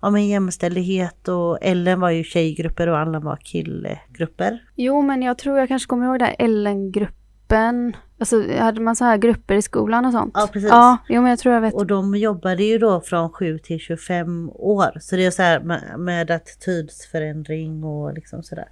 om 0.00 0.14
en 0.14 0.28
jämställdhet 0.28 1.28
och 1.28 1.58
Ellen 1.60 2.00
var 2.00 2.10
ju 2.10 2.24
tjejgrupper 2.24 2.88
och 2.88 2.98
Allan 2.98 3.24
var 3.24 3.36
killgrupper. 3.36 4.62
Jo, 4.76 5.02
men 5.02 5.22
jag 5.22 5.38
tror 5.38 5.58
jag 5.58 5.68
kanske 5.68 5.88
kommer 5.88 6.06
ihåg 6.06 6.18
det 6.18 6.24
här 6.24 6.36
Ellen-gruppen 6.38 7.21
gruppen, 7.52 7.96
alltså 8.18 8.52
hade 8.52 8.80
man 8.80 8.96
så 8.96 9.04
här 9.04 9.16
grupper 9.16 9.54
i 9.54 9.62
skolan 9.62 10.04
och 10.04 10.12
sånt? 10.12 10.32
Ja 10.34 10.48
precis. 10.52 10.70
Ja, 10.70 10.98
jo 11.08 11.22
men 11.22 11.30
jag 11.30 11.38
tror 11.38 11.54
jag 11.54 11.60
vet. 11.60 11.74
Och 11.74 11.86
de 11.86 12.14
jobbade 12.14 12.62
ju 12.64 12.78
då 12.78 13.00
från 13.00 13.30
7 13.30 13.58
till 13.58 13.78
25 13.78 14.50
år. 14.50 14.98
Så 15.00 15.16
det 15.16 15.26
är 15.26 15.30
så 15.30 15.42
här 15.42 15.60
med, 15.60 15.94
med 15.98 16.30
attitydsförändring 16.30 17.84
och 17.84 18.14
liksom 18.14 18.42
sådär. 18.42 18.68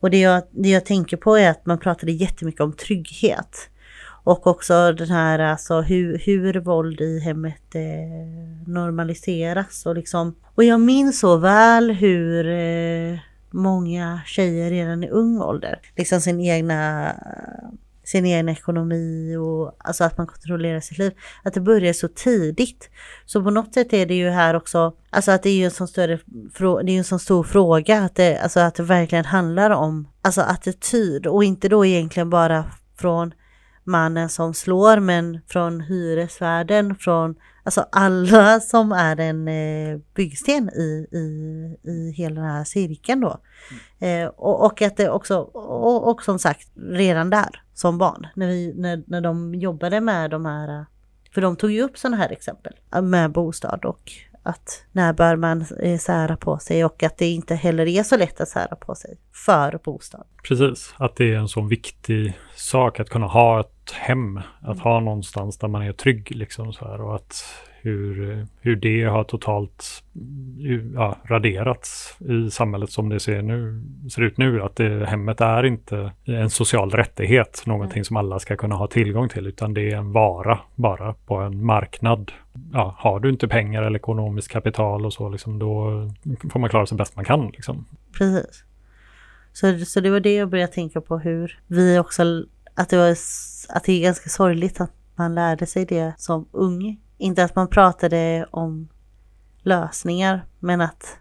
Och 0.00 0.10
det 0.10 0.20
jag, 0.20 0.42
det 0.50 0.68
jag 0.68 0.84
tänker 0.84 1.16
på 1.16 1.36
är 1.36 1.50
att 1.50 1.66
man 1.66 1.78
pratade 1.78 2.12
jättemycket 2.12 2.60
om 2.60 2.72
trygghet. 2.72 3.68
Och 4.24 4.46
också 4.46 4.92
den 4.92 5.10
här 5.10 5.38
alltså 5.38 5.80
hur, 5.80 6.18
hur 6.18 6.60
våld 6.60 7.00
i 7.00 7.20
hemmet 7.20 7.74
eh, 7.74 8.70
normaliseras 8.72 9.86
och 9.86 9.94
liksom. 9.94 10.34
Och 10.54 10.64
jag 10.64 10.80
minns 10.80 11.20
så 11.20 11.36
väl 11.36 11.90
hur 11.90 12.46
eh, 12.46 13.18
många 13.50 14.20
tjejer 14.26 14.70
redan 14.70 15.04
i 15.04 15.08
ung 15.08 15.40
ålder, 15.40 15.80
liksom 15.96 16.20
sin 16.20 16.40
egna 16.40 17.12
sin 18.12 18.26
egen 18.26 18.48
ekonomi 18.48 19.36
och 19.36 19.76
alltså 19.78 20.04
att 20.04 20.18
man 20.18 20.26
kontrollerar 20.26 20.80
sitt 20.80 20.98
liv. 20.98 21.12
Att 21.42 21.54
det 21.54 21.60
börjar 21.60 21.92
så 21.92 22.08
tidigt. 22.08 22.90
Så 23.26 23.42
på 23.42 23.50
något 23.50 23.74
sätt 23.74 23.92
är 23.92 24.06
det 24.06 24.14
ju 24.14 24.28
här 24.28 24.54
också, 24.54 24.92
alltså 25.10 25.30
att 25.30 25.42
det 25.42 25.50
är 25.50 25.54
ju 25.54 25.64
en 25.64 25.70
sån 25.70 25.88
större, 25.88 26.18
det 26.82 26.92
är 26.92 26.98
en 26.98 27.04
sån 27.04 27.18
stor 27.18 27.44
fråga 27.44 28.02
att 28.02 28.14
det, 28.14 28.38
alltså 28.38 28.60
att 28.60 28.74
det 28.74 28.82
verkligen 28.82 29.24
handlar 29.24 29.70
om 29.70 30.08
alltså 30.22 30.40
attityd 30.40 31.26
och 31.26 31.44
inte 31.44 31.68
då 31.68 31.86
egentligen 31.86 32.30
bara 32.30 32.64
från 32.98 33.34
mannen 33.84 34.28
som 34.28 34.54
slår 34.54 35.00
men 35.00 35.40
från 35.48 35.80
hyresvärden, 35.80 36.96
från 36.96 37.34
alltså 37.64 37.86
alla 37.92 38.60
som 38.60 38.92
är 38.92 39.20
en 39.20 39.48
eh, 39.48 39.98
byggsten 40.14 40.70
i, 40.70 41.06
i, 41.12 41.90
i 41.90 42.12
hela 42.16 42.40
den 42.40 42.50
här 42.50 42.64
cirkeln 42.64 43.20
då. 43.20 43.40
Mm. 44.00 44.22
Eh, 44.22 44.28
och, 44.28 44.66
och, 44.66 44.82
att 44.82 44.96
det 44.96 45.10
också, 45.10 45.38
och, 45.38 46.10
och, 46.10 46.22
som 46.22 46.38
sagt 46.38 46.68
redan 46.76 47.30
där 47.30 47.62
som 47.74 47.98
barn 47.98 48.26
när, 48.34 48.46
vi, 48.46 48.74
när, 48.76 49.02
när 49.06 49.20
de 49.20 49.54
jobbade 49.54 50.00
med 50.00 50.30
de 50.30 50.46
här, 50.46 50.86
för 51.34 51.40
de 51.40 51.56
tog 51.56 51.70
ju 51.70 51.82
upp 51.82 51.98
sådana 51.98 52.16
här 52.16 52.32
exempel 52.32 52.72
med 53.02 53.32
bostad 53.32 53.84
och 53.84 54.12
att 54.42 54.84
när 54.92 55.12
bör 55.12 55.36
man 55.36 55.64
eh, 55.82 55.98
sära 55.98 56.36
på 56.36 56.58
sig 56.58 56.84
och 56.84 57.02
att 57.02 57.18
det 57.18 57.26
inte 57.26 57.54
heller 57.54 57.86
är 57.86 58.02
så 58.02 58.16
lätt 58.16 58.40
att 58.40 58.48
sära 58.48 58.76
på 58.76 58.94
sig 58.94 59.18
för 59.46 59.80
bostad. 59.84 60.24
Precis, 60.42 60.94
att 60.96 61.16
det 61.16 61.34
är 61.34 61.38
en 61.38 61.48
så 61.48 61.60
viktig 61.60 62.38
sak 62.56 63.00
att 63.00 63.08
kunna 63.08 63.26
ha 63.26 63.60
ett 63.60 63.81
hem, 63.90 64.36
att 64.60 64.64
mm. 64.64 64.78
ha 64.78 65.00
någonstans 65.00 65.58
där 65.58 65.68
man 65.68 65.82
är 65.82 65.92
trygg 65.92 66.30
liksom 66.30 66.72
så 66.72 66.84
här 66.84 67.00
och 67.00 67.14
att 67.14 67.44
hur, 67.82 68.46
hur 68.60 68.76
det 68.76 69.02
har 69.04 69.24
totalt 69.24 70.04
ja, 70.94 71.16
raderats 71.24 72.16
i 72.20 72.50
samhället 72.50 72.90
som 72.90 73.08
det 73.08 73.20
ser, 73.20 73.42
nu, 73.42 73.82
ser 74.10 74.22
ut 74.22 74.38
nu. 74.38 74.62
Att 74.62 74.76
det, 74.76 75.06
hemmet 75.06 75.40
är 75.40 75.64
inte 75.64 76.12
en 76.24 76.50
social 76.50 76.90
rättighet, 76.90 77.62
någonting 77.66 77.98
mm. 77.98 78.04
som 78.04 78.16
alla 78.16 78.38
ska 78.38 78.56
kunna 78.56 78.74
ha 78.74 78.86
tillgång 78.86 79.28
till, 79.28 79.46
utan 79.46 79.74
det 79.74 79.90
är 79.90 79.96
en 79.96 80.12
vara 80.12 80.58
bara 80.74 81.14
på 81.14 81.36
en 81.36 81.64
marknad. 81.64 82.32
Ja, 82.72 82.94
har 82.98 83.20
du 83.20 83.30
inte 83.30 83.48
pengar 83.48 83.82
eller 83.82 83.98
ekonomiskt 83.98 84.48
kapital 84.48 85.06
och 85.06 85.12
så, 85.12 85.28
liksom, 85.28 85.58
då 85.58 85.90
får 86.52 86.60
man 86.60 86.70
klara 86.70 86.86
sig 86.86 86.98
bäst 86.98 87.16
man 87.16 87.24
kan. 87.24 87.46
Liksom. 87.46 87.86
Precis. 88.18 88.64
Så, 89.52 89.78
så 89.78 90.00
det 90.00 90.10
var 90.10 90.20
det 90.20 90.34
jag 90.34 90.48
började 90.48 90.72
tänka 90.72 91.00
på, 91.00 91.18
hur 91.18 91.60
vi 91.66 91.98
också, 91.98 92.44
att 92.74 92.88
det, 92.88 92.96
var, 92.96 93.16
att 93.68 93.84
det 93.84 93.92
är 93.92 94.02
ganska 94.02 94.28
sorgligt 94.28 94.80
att 94.80 94.92
man 95.14 95.34
lärde 95.34 95.66
sig 95.66 95.86
det 95.86 96.14
som 96.18 96.48
ung 96.52 97.00
inte 97.18 97.44
att 97.44 97.56
man 97.56 97.68
pratade 97.68 98.46
om 98.50 98.88
lösningar, 99.62 100.44
men 100.58 100.80
att 100.80 101.18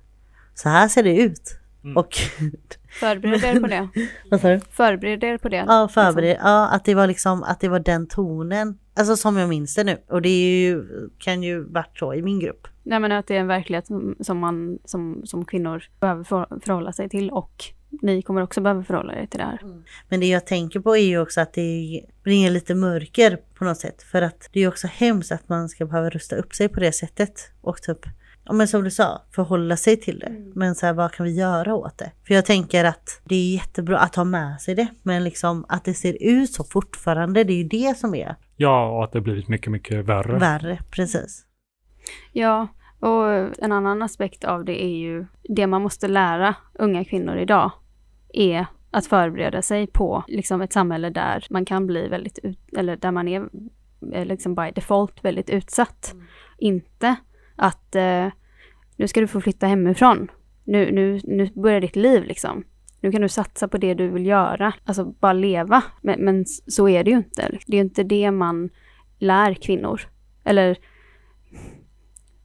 så 0.54 0.70
här 0.70 0.88
ser 0.88 1.04
det 1.04 1.18
ut. 1.18 1.58
Mm. 1.84 1.98
Och 1.98 2.16
Förbered 3.00 3.44
er 3.44 3.60
på 3.60 3.68
det. 3.68 3.90
Vad 4.32 4.42
sa 4.42 4.50
du? 4.50 4.60
Förbered 4.60 5.24
er 5.24 5.38
på 5.38 5.50
det. 5.50 5.66
Ja, 5.68 5.88
förbered, 5.88 6.30
liksom. 6.30 6.50
ja 6.50 6.70
att, 6.70 6.86
det 6.86 6.96
var 6.96 7.08
liksom, 7.08 7.44
att 7.44 7.60
det 7.60 7.70
var 7.70 7.80
den 7.80 8.08
tonen. 8.08 8.78
Alltså 8.96 9.16
som 9.16 9.38
jag 9.38 9.50
minns 9.50 9.76
det 9.76 9.84
nu. 9.84 9.98
Och 10.08 10.22
det 10.22 10.30
ju, 10.30 10.84
kan 11.18 11.44
ju 11.44 11.64
varit 11.64 11.98
så 11.98 12.14
i 12.14 12.22
min 12.22 12.40
grupp. 12.40 12.68
Nej 12.84 13.00
men 13.00 13.12
att 13.12 13.28
det 13.28 13.36
är 13.36 13.40
en 13.40 13.48
verklighet 13.48 13.88
som, 13.88 14.16
som 14.20 14.38
man 14.38 14.80
som, 14.86 15.22
som 15.26 15.46
kvinnor 15.46 15.84
behöver 16.00 16.24
förhålla 16.60 16.94
sig 16.94 17.10
till 17.10 17.30
och 17.30 17.64
ni 18.02 18.22
kommer 18.22 18.44
också 18.44 18.62
behöva 18.62 18.84
förhålla 18.84 19.16
er 19.16 19.26
till 19.26 19.40
det 19.40 19.46
här. 19.46 19.60
Mm. 19.64 19.84
Men 20.10 20.20
det 20.20 20.28
jag 20.28 20.46
tänker 20.46 20.80
på 20.80 20.96
är 20.98 21.06
ju 21.06 21.20
också 21.20 21.42
att 21.42 21.54
det 21.54 22.02
bringar 22.24 22.52
lite 22.52 22.76
mörker 22.76 23.38
på 23.54 23.66
något 23.66 23.78
sätt. 23.78 24.04
För 24.04 24.22
att 24.22 24.50
det 24.54 24.60
är 24.60 24.68
också 24.68 24.88
hemskt 24.88 25.32
att 25.32 25.50
man 25.50 25.70
ska 25.70 25.86
behöva 25.86 26.10
rusta 26.10 26.36
upp 26.36 26.54
sig 26.54 26.70
på 26.70 26.80
det 26.80 26.92
sättet. 26.92 27.52
Och 27.62 27.82
typ 27.82 28.00
ja, 28.46 28.54
men 28.54 28.68
som 28.68 28.84
du 28.84 28.92
sa, 28.92 29.22
förhålla 29.32 29.78
sig 29.78 29.98
till 29.98 30.20
det. 30.20 30.26
Mm. 30.26 30.52
Men 30.56 30.76
så 30.76 30.86
här, 30.86 30.94
vad 30.94 31.12
kan 31.12 31.26
vi 31.26 31.32
göra 31.32 31.76
åt 31.76 31.98
det? 31.98 32.12
För 32.28 32.34
jag 32.34 32.46
tänker 32.46 32.86
att 32.86 33.22
det 33.24 33.36
är 33.36 33.54
jättebra 33.54 33.98
att 33.98 34.16
ha 34.16 34.24
med 34.24 34.62
sig 34.62 34.76
det. 34.76 34.88
Men 35.04 35.24
liksom 35.24 35.66
att 35.70 35.86
det 35.86 35.94
ser 35.94 36.18
ut 36.22 36.54
så 36.54 36.64
fortfarande, 36.64 37.44
det 37.44 37.54
är 37.54 37.58
ju 37.58 37.64
det 37.64 37.98
som 37.98 38.16
är 38.16 38.36
Ja, 38.56 38.98
och 38.98 39.04
att 39.04 39.12
det 39.12 39.22
blivit 39.22 39.48
mycket, 39.48 39.72
mycket 39.72 40.06
värre. 40.06 40.40
värre. 40.40 40.80
Precis. 40.92 41.46
Ja, 42.32 42.68
och 43.00 43.30
en 43.64 43.72
annan 43.72 44.02
aspekt 44.02 44.44
av 44.44 44.66
det 44.66 44.84
är 44.84 44.98
ju 44.98 45.26
det 45.44 45.68
man 45.68 45.82
måste 45.82 46.08
lära 46.08 46.56
unga 46.74 47.06
kvinnor 47.06 47.38
idag 47.38 47.72
är 48.34 48.66
att 48.92 49.08
förbereda 49.08 49.62
sig 49.62 49.88
på 49.88 50.24
liksom 50.28 50.62
ett 50.62 50.74
samhälle 50.74 51.10
där 51.10 51.48
man 51.50 51.66
kan 51.66 51.88
bli 51.88 52.08
väldigt, 52.08 52.40
ut, 52.44 52.60
eller 52.78 52.96
där 52.96 53.12
man 53.12 53.28
är 53.28 53.50
eh, 54.14 54.26
liksom 54.26 54.56
by 54.56 54.72
default 54.76 55.24
väldigt 55.24 55.50
utsatt. 55.50 56.16
Inte 56.58 57.16
att 57.56 57.96
eh, 57.96 58.28
nu 58.96 59.08
ska 59.08 59.22
du 59.22 59.28
få 59.28 59.42
flytta 59.42 59.68
hemifrån. 59.68 60.32
Nu, 60.64 60.92
nu, 60.92 61.20
nu 61.24 61.50
börjar 61.56 61.82
ditt 61.82 61.96
liv 61.96 62.24
liksom. 62.24 62.64
Nu 63.00 63.12
kan 63.12 63.22
du 63.22 63.30
satsa 63.30 63.68
på 63.68 63.78
det 63.78 63.94
du 63.94 64.08
vill 64.08 64.26
göra, 64.26 64.74
alltså 64.86 65.06
bara 65.06 65.34
leva. 65.34 65.84
Men, 66.02 66.26
men 66.26 66.46
så 66.46 66.90
är 66.90 67.04
det 67.04 67.12
ju 67.12 67.18
inte. 67.18 67.58
Det 67.68 67.74
är 67.74 67.78
ju 67.78 67.84
inte 67.84 68.04
det 68.04 68.32
man 68.32 68.70
lär 69.20 69.54
kvinnor. 69.54 70.02
Eller 70.44 70.78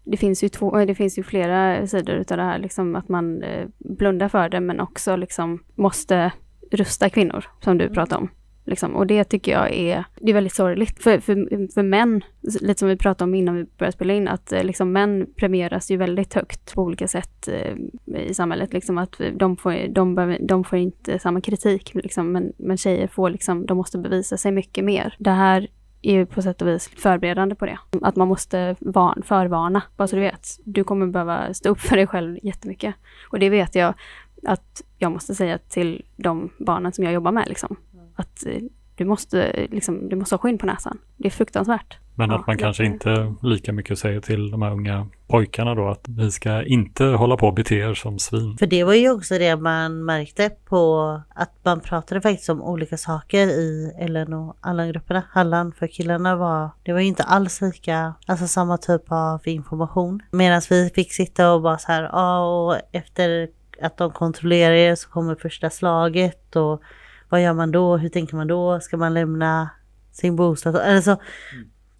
det 0.06 0.16
finns 0.16 0.44
ju, 0.44 0.48
två, 0.48 0.84
det 0.84 0.94
finns 0.94 1.18
ju 1.18 1.22
flera 1.22 1.86
sidor 1.86 2.16
utav 2.16 2.36
det 2.36 2.44
här, 2.44 2.58
liksom 2.58 2.96
att 2.96 3.08
man 3.08 3.42
eh, 3.42 3.66
blundar 3.78 4.28
för 4.28 4.48
det 4.48 4.60
men 4.60 4.80
också 4.80 5.16
liksom 5.16 5.62
måste 5.75 6.32
rusta 6.70 7.10
kvinnor, 7.10 7.44
som 7.60 7.78
du 7.78 7.88
pratade 7.88 8.20
om. 8.20 8.28
Liksom. 8.66 8.96
Och 8.96 9.06
det 9.06 9.25
tycker 9.25 9.52
jag 9.52 9.75
är, 9.75 10.04
det 10.20 10.30
är 10.30 10.34
väldigt 10.34 10.54
sorgligt. 10.54 11.02
För, 11.02 11.18
för, 11.18 11.34
för 11.75 11.82
män, 11.82 12.25
lite 12.60 12.78
som 12.78 12.88
vi 12.88 12.96
pratade 12.96 13.28
om 13.28 13.34
innan 13.34 13.56
vi 13.56 13.64
började 13.78 13.92
spela 13.92 14.14
in, 14.14 14.28
att 14.28 14.52
eh, 14.52 14.64
liksom, 14.64 14.92
män 14.92 15.26
premieras 15.36 15.90
ju 15.90 15.96
väldigt 15.96 16.34
högt 16.34 16.75
på 16.75 16.82
olika 16.82 17.08
sätt 17.08 17.48
eh, 17.48 17.76
i 18.20 18.34
samhället. 18.34 18.72
Liksom, 18.72 18.98
att 18.98 19.20
de 19.34 19.56
får, 19.56 19.88
de, 19.88 20.14
behöver, 20.14 20.38
de 20.40 20.64
får 20.64 20.78
inte 20.78 21.18
samma 21.18 21.40
kritik, 21.40 21.94
liksom, 21.94 22.32
men, 22.32 22.52
men 22.56 22.76
tjejer 22.76 23.06
får 23.06 23.30
liksom, 23.30 23.66
de 23.66 23.76
måste 23.76 23.98
bevisa 23.98 24.36
sig 24.36 24.52
mycket 24.52 24.84
mer. 24.84 25.14
Det 25.18 25.30
här 25.30 25.68
är 26.08 26.12
ju 26.12 26.26
på 26.26 26.42
sätt 26.42 26.62
och 26.62 26.68
vis 26.68 26.88
förberedande 26.96 27.54
på 27.54 27.66
det. 27.66 27.78
Att 28.02 28.16
man 28.16 28.28
måste 28.28 28.76
van, 28.80 29.22
förvarna, 29.26 29.82
bara 29.96 30.08
så 30.08 30.16
du 30.16 30.22
vet. 30.22 30.48
Du 30.64 30.84
kommer 30.84 31.06
behöva 31.06 31.54
stå 31.54 31.68
upp 31.68 31.80
för 31.80 31.96
dig 31.96 32.06
själv 32.06 32.38
jättemycket. 32.42 32.94
Och 33.30 33.38
det 33.38 33.50
vet 33.50 33.75
jag 33.75 33.94
att 34.42 34.82
jag 34.98 35.12
måste 35.12 35.34
säga 35.34 35.58
till 35.58 36.04
de 36.16 36.50
barnen 36.58 36.92
som 36.92 37.04
jag 37.04 37.12
jobbar 37.12 37.32
med. 37.32 37.48
Liksom. 37.48 37.76
Att 38.14 38.46
eh, 38.46 38.62
du 38.94 39.04
måste, 39.04 39.66
liksom, 39.70 40.08
du 40.08 40.16
måste 40.16 40.34
ha 40.34 40.38
skinn 40.38 40.58
på 40.58 40.66
näsan. 40.66 40.98
Det 41.16 41.26
är 41.28 41.30
fruktansvärt. 41.30 41.98
Men 42.18 42.30
Ja, 42.30 42.38
att 42.38 42.46
man 42.46 42.58
kanske 42.58 42.85
inte 42.85 43.35
lika 43.42 43.73
mycket 43.73 43.99
säger 43.99 44.20
till 44.20 44.50
de 44.50 44.62
här 44.62 44.70
unga 44.70 45.06
pojkarna 45.26 45.75
då 45.75 45.88
att 45.88 46.04
vi 46.08 46.30
ska 46.30 46.62
inte 46.62 47.04
hålla 47.04 47.37
på 47.37 47.46
och 47.46 47.54
bete 47.54 47.75
er 47.75 47.94
som 47.94 48.18
svin. 48.18 48.56
För 48.58 48.66
det 48.66 48.85
var 48.85 48.94
ju 48.94 49.11
också 49.11 49.38
det 49.38 49.56
man 49.56 50.04
märkte 50.04 50.50
på 50.50 51.20
att 51.35 51.52
man 51.62 51.80
pratade 51.80 52.20
faktiskt 52.20 52.49
om 52.49 52.62
olika 52.62 52.96
saker 52.96 53.46
i 53.46 53.92
Ellen 53.99 54.32
och 54.32 54.56
Allan-grupperna. 54.61 55.23
Halland 55.30 55.75
för 55.75 55.87
killarna 55.87 56.37
var, 56.37 56.70
det 56.82 56.92
var 56.92 57.00
ju 57.00 57.06
inte 57.06 57.23
alls 57.23 57.61
lika, 57.61 58.14
alltså 58.26 58.46
samma 58.46 58.78
typ 58.78 59.02
av 59.08 59.49
information. 59.49 60.23
Medan 60.30 60.62
vi 60.70 60.90
fick 60.94 61.12
sitta 61.12 61.52
och 61.52 61.62
bara 61.62 61.78
så 61.78 61.92
här, 61.92 62.02
ja 62.02 62.40
och 62.40 62.76
efter 62.92 63.49
att 63.82 63.96
de 63.96 64.11
kontrollerar 64.11 64.75
er 64.75 64.94
så 64.94 65.08
kommer 65.08 65.35
första 65.35 65.70
slaget 65.70 66.56
och 66.56 66.82
vad 67.28 67.42
gör 67.42 67.52
man 67.52 67.73
då? 67.73 67.96
Hur 67.96 68.08
tänker 68.08 68.37
man 68.37 68.46
då? 68.46 68.80
Ska 68.80 68.96
man 68.96 69.14
lämna 69.14 69.70
sin 70.12 70.37
bostad? 70.37 70.76
Alltså, 70.76 71.16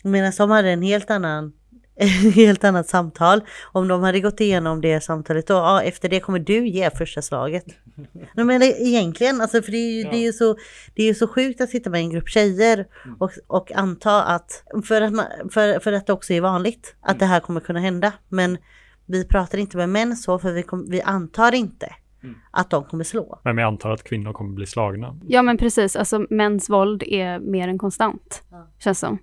Medan 0.07 0.33
de 0.39 0.51
hade 0.51 0.71
en 0.71 0.83
helt 0.83 1.11
annan 1.11 1.53
helt 2.35 2.65
annat 2.65 2.89
samtal. 2.89 3.41
Om 3.73 3.89
de 3.89 4.03
hade 4.03 4.21
gått 4.21 4.41
igenom 4.41 4.81
det 4.81 5.01
samtalet 5.01 5.47
då, 5.47 5.55
ja, 5.55 5.83
efter 5.83 6.09
det 6.09 6.21
kommer 6.21 6.39
du 6.39 6.69
ge 6.69 6.91
första 6.91 7.23
slaget. 7.23 7.65
Nej, 8.35 8.45
Men 8.45 8.61
det- 8.61 8.83
egentligen, 8.83 9.41
alltså, 9.41 9.63
för 9.63 9.73
det 9.73 9.79
är, 9.79 9.93
ju, 9.97 10.03
det, 10.11 10.17
är 10.17 10.23
ju 10.23 10.33
så, 10.33 10.57
det 10.95 11.03
är 11.03 11.07
ju 11.07 11.15
så 11.15 11.29
sjukt 11.29 11.61
att 11.61 11.71
sitta 11.71 11.91
med 11.91 12.01
en 12.01 12.11
grupp 12.11 12.29
tjejer 12.29 12.87
och, 13.19 13.31
och 13.47 13.73
anta 13.73 14.23
att, 14.23 14.65
för 14.85 15.03
att, 15.03 15.13
man, 15.13 15.25
för, 15.51 15.79
för 15.81 15.93
att 15.93 16.07
det 16.07 16.13
också 16.13 16.33
är 16.33 16.41
vanligt, 16.41 16.97
att 17.01 17.19
det 17.19 17.27
här 17.27 17.41
kommer 17.41 17.61
kunna 17.61 17.81
hända. 17.81 18.13
Men 18.29 18.59
vi 19.07 19.25
pratar 19.25 19.59
inte 19.59 19.77
med 19.77 19.89
män 19.89 20.17
så, 20.17 20.39
för 20.39 20.53
vi, 20.53 20.63
kom, 20.63 20.87
vi 20.91 21.03
antar 21.03 21.55
inte 21.55 21.95
att 22.51 22.71
de 22.71 22.85
kommer 22.85 23.05
slå. 23.05 23.41
Men 23.45 23.59
jag 23.59 23.67
antar 23.67 23.91
att 23.91 24.05
kvinnor 24.05 24.33
kommer 24.33 24.55
bli 24.55 24.67
slagna. 24.67 25.19
Ja 25.29 25.43
men 25.43 25.59
precis, 25.59 25.97
alltså 25.97 26.27
mäns 26.31 26.71
våld 26.71 27.03
är 27.03 27.39
mer 27.39 27.69
än 27.69 27.79
konstant. 27.79 28.43
Ja. 28.51 28.67
Känns 28.79 28.99
som. 28.99 29.19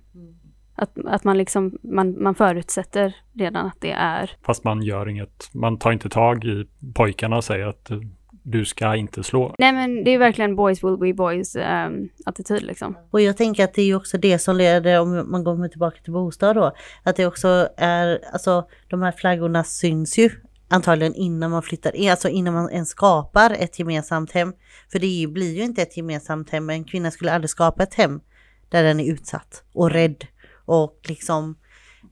Att, 0.74 0.98
att 1.04 1.24
man 1.24 1.38
liksom, 1.38 1.78
man, 1.82 2.22
man 2.22 2.34
förutsätter 2.34 3.16
redan 3.32 3.66
att 3.66 3.80
det 3.80 3.92
är, 3.92 4.30
Fast 4.42 4.64
man 4.64 4.82
gör 4.82 5.08
inget, 5.08 5.50
man 5.52 5.78
tar 5.78 5.92
inte 5.92 6.08
tag 6.08 6.44
i 6.44 6.66
pojkarna 6.94 7.36
och 7.36 7.44
säger 7.44 7.66
att 7.66 7.90
eh, 7.90 7.98
du 8.42 8.64
ska 8.64 8.96
inte 8.96 9.22
slå. 9.22 9.54
nej 9.58 9.72
men 9.72 10.04
det 10.04 10.10
är 10.10 10.18
verkligen 10.18 10.56
boys 10.56 10.84
will 10.84 10.96
be 10.96 11.14
boys 11.14 11.56
ehm, 11.56 12.08
attityd 12.26 12.62
liksom. 12.62 12.98
Och 13.10 13.20
jag 13.20 13.36
tänker 13.36 13.64
att 13.64 13.74
det 13.74 13.82
är 13.82 13.86
ju 13.86 13.94
också 13.94 14.18
det 14.18 14.38
som 14.38 14.56
leder, 14.56 15.00
om 15.00 15.30
man 15.30 15.44
går 15.44 15.68
tillbaka 15.68 16.00
till 16.02 16.12
bostad 16.12 16.56
då, 16.56 16.72
att 17.02 17.16
det 17.16 17.26
också 17.26 17.68
är, 17.76 18.20
alltså 18.32 18.68
de 18.88 19.02
här 19.02 19.12
flaggorna 19.12 19.64
syns 19.64 20.18
ju 20.18 20.30
antagligen 20.68 21.14
innan 21.14 21.50
man 21.50 21.62
flyttar 21.62 21.96
in, 21.96 22.10
alltså 22.10 22.28
innan 22.28 22.54
man 22.54 22.70
ens 22.70 22.88
skapar 22.88 23.56
ett 23.58 23.78
gemensamt 23.78 24.32
hem. 24.32 24.52
För 24.92 24.98
det 24.98 25.26
blir 25.32 25.56
ju 25.56 25.62
inte 25.62 25.82
ett 25.82 25.96
gemensamt 25.96 26.50
hem, 26.50 26.70
en 26.70 26.84
kvinna 26.84 27.10
skulle 27.10 27.32
aldrig 27.32 27.50
skapa 27.50 27.82
ett 27.82 27.94
hem 27.94 28.20
där 28.68 28.82
den 28.82 29.00
är 29.00 29.12
utsatt 29.12 29.64
och 29.72 29.90
rädd 29.90 30.26
och 30.64 31.00
liksom 31.08 31.56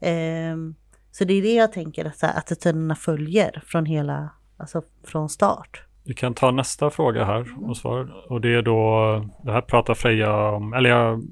ehm, 0.01 0.75
så 1.11 1.25
det 1.25 1.35
är 1.35 1.43
det 1.43 1.55
jag 1.55 1.73
tänker 1.73 2.05
att 2.05 2.17
så 2.17 2.27
här, 2.27 2.39
attityderna 2.39 2.95
följer 2.95 3.63
från 3.67 3.87
hela, 3.87 4.31
alltså 4.57 4.83
från 5.05 5.29
start. 5.29 5.83
Vi 6.05 6.15
kan 6.15 6.35
ta 6.35 6.51
nästa 6.51 6.91
fråga 6.91 7.25
här 7.25 7.47
och 7.69 7.77
svar. 7.77 8.33
Och 8.33 8.41
det 8.41 8.55
är 8.55 8.63
då, 8.63 9.31
det 9.45 9.53
här 9.53 9.61
pratar 9.61 9.95
Freja 9.95 10.49
om, 10.49 10.73
eller 10.73 10.91
jag 10.91 11.23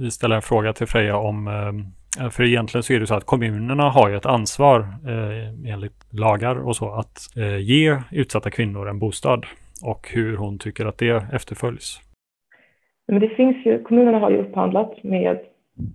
vi 0.00 0.10
ställer 0.10 0.36
en 0.36 0.42
fråga 0.42 0.72
till 0.72 0.86
Freja 0.86 1.16
om, 1.16 1.48
eh, 2.20 2.30
för 2.30 2.44
egentligen 2.44 2.82
så 2.82 2.92
är 2.92 3.00
det 3.00 3.06
så 3.06 3.14
att 3.14 3.24
kommunerna 3.24 3.90
har 3.90 4.10
ju 4.10 4.16
ett 4.16 4.26
ansvar 4.26 4.80
eh, 4.80 5.72
enligt 5.72 6.06
lagar 6.10 6.56
och 6.56 6.76
så 6.76 6.92
att 6.92 7.36
eh, 7.36 7.58
ge 7.58 7.98
utsatta 8.10 8.50
kvinnor 8.50 8.88
en 8.88 8.98
bostad 8.98 9.46
och 9.84 10.08
hur 10.12 10.36
hon 10.36 10.58
tycker 10.58 10.86
att 10.86 10.98
det 10.98 11.24
efterföljs. 11.32 12.00
Men 13.08 13.20
det 13.20 13.28
finns 13.28 13.66
ju, 13.66 13.82
kommunerna 13.82 14.18
har 14.18 14.30
ju 14.30 14.38
upphandlat 14.38 15.02
med 15.02 15.38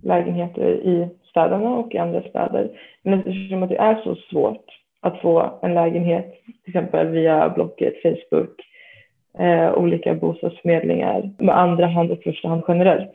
lägenheter 0.02 0.70
i 0.70 1.08
städerna 1.30 1.70
och 1.70 1.94
i 1.94 1.98
andra 1.98 2.22
städer. 2.22 2.70
Men 3.02 3.18
eftersom 3.18 3.62
att 3.62 3.68
det 3.68 3.76
är 3.76 3.94
så 3.94 4.14
svårt 4.14 4.64
att 5.00 5.20
få 5.20 5.58
en 5.62 5.74
lägenhet, 5.74 6.34
till 6.44 6.70
exempel 6.70 7.08
via 7.08 7.48
Blocket, 7.48 7.94
Facebook, 8.02 8.60
eh, 9.38 9.74
olika 9.74 10.14
bostadsförmedlingar, 10.14 11.30
med 11.38 11.58
andra 11.58 11.86
hand 11.86 12.10
och 12.10 12.22
första 12.22 12.48
hand 12.48 12.62
generellt, 12.68 13.12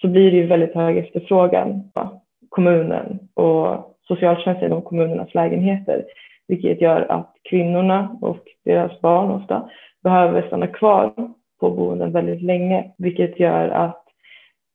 så 0.00 0.08
blir 0.08 0.30
det 0.30 0.36
ju 0.36 0.46
väldigt 0.46 0.74
hög 0.74 0.98
efterfrågan 0.98 1.90
på 1.94 2.20
kommunen 2.48 3.18
och 3.34 3.96
socialtjänsten 4.08 4.66
i 4.66 4.68
de 4.68 4.82
kommunernas 4.82 5.34
lägenheter, 5.34 6.04
vilket 6.48 6.80
gör 6.80 7.06
att 7.12 7.32
kvinnorna 7.50 8.18
och 8.20 8.38
deras 8.64 9.00
barn 9.00 9.30
ofta 9.30 9.70
behöver 10.02 10.42
stanna 10.42 10.66
kvar 10.66 11.12
på 11.60 11.70
boenden 11.70 12.12
väldigt 12.12 12.42
länge, 12.42 12.90
vilket 12.98 13.40
gör 13.40 13.68
att 13.68 14.01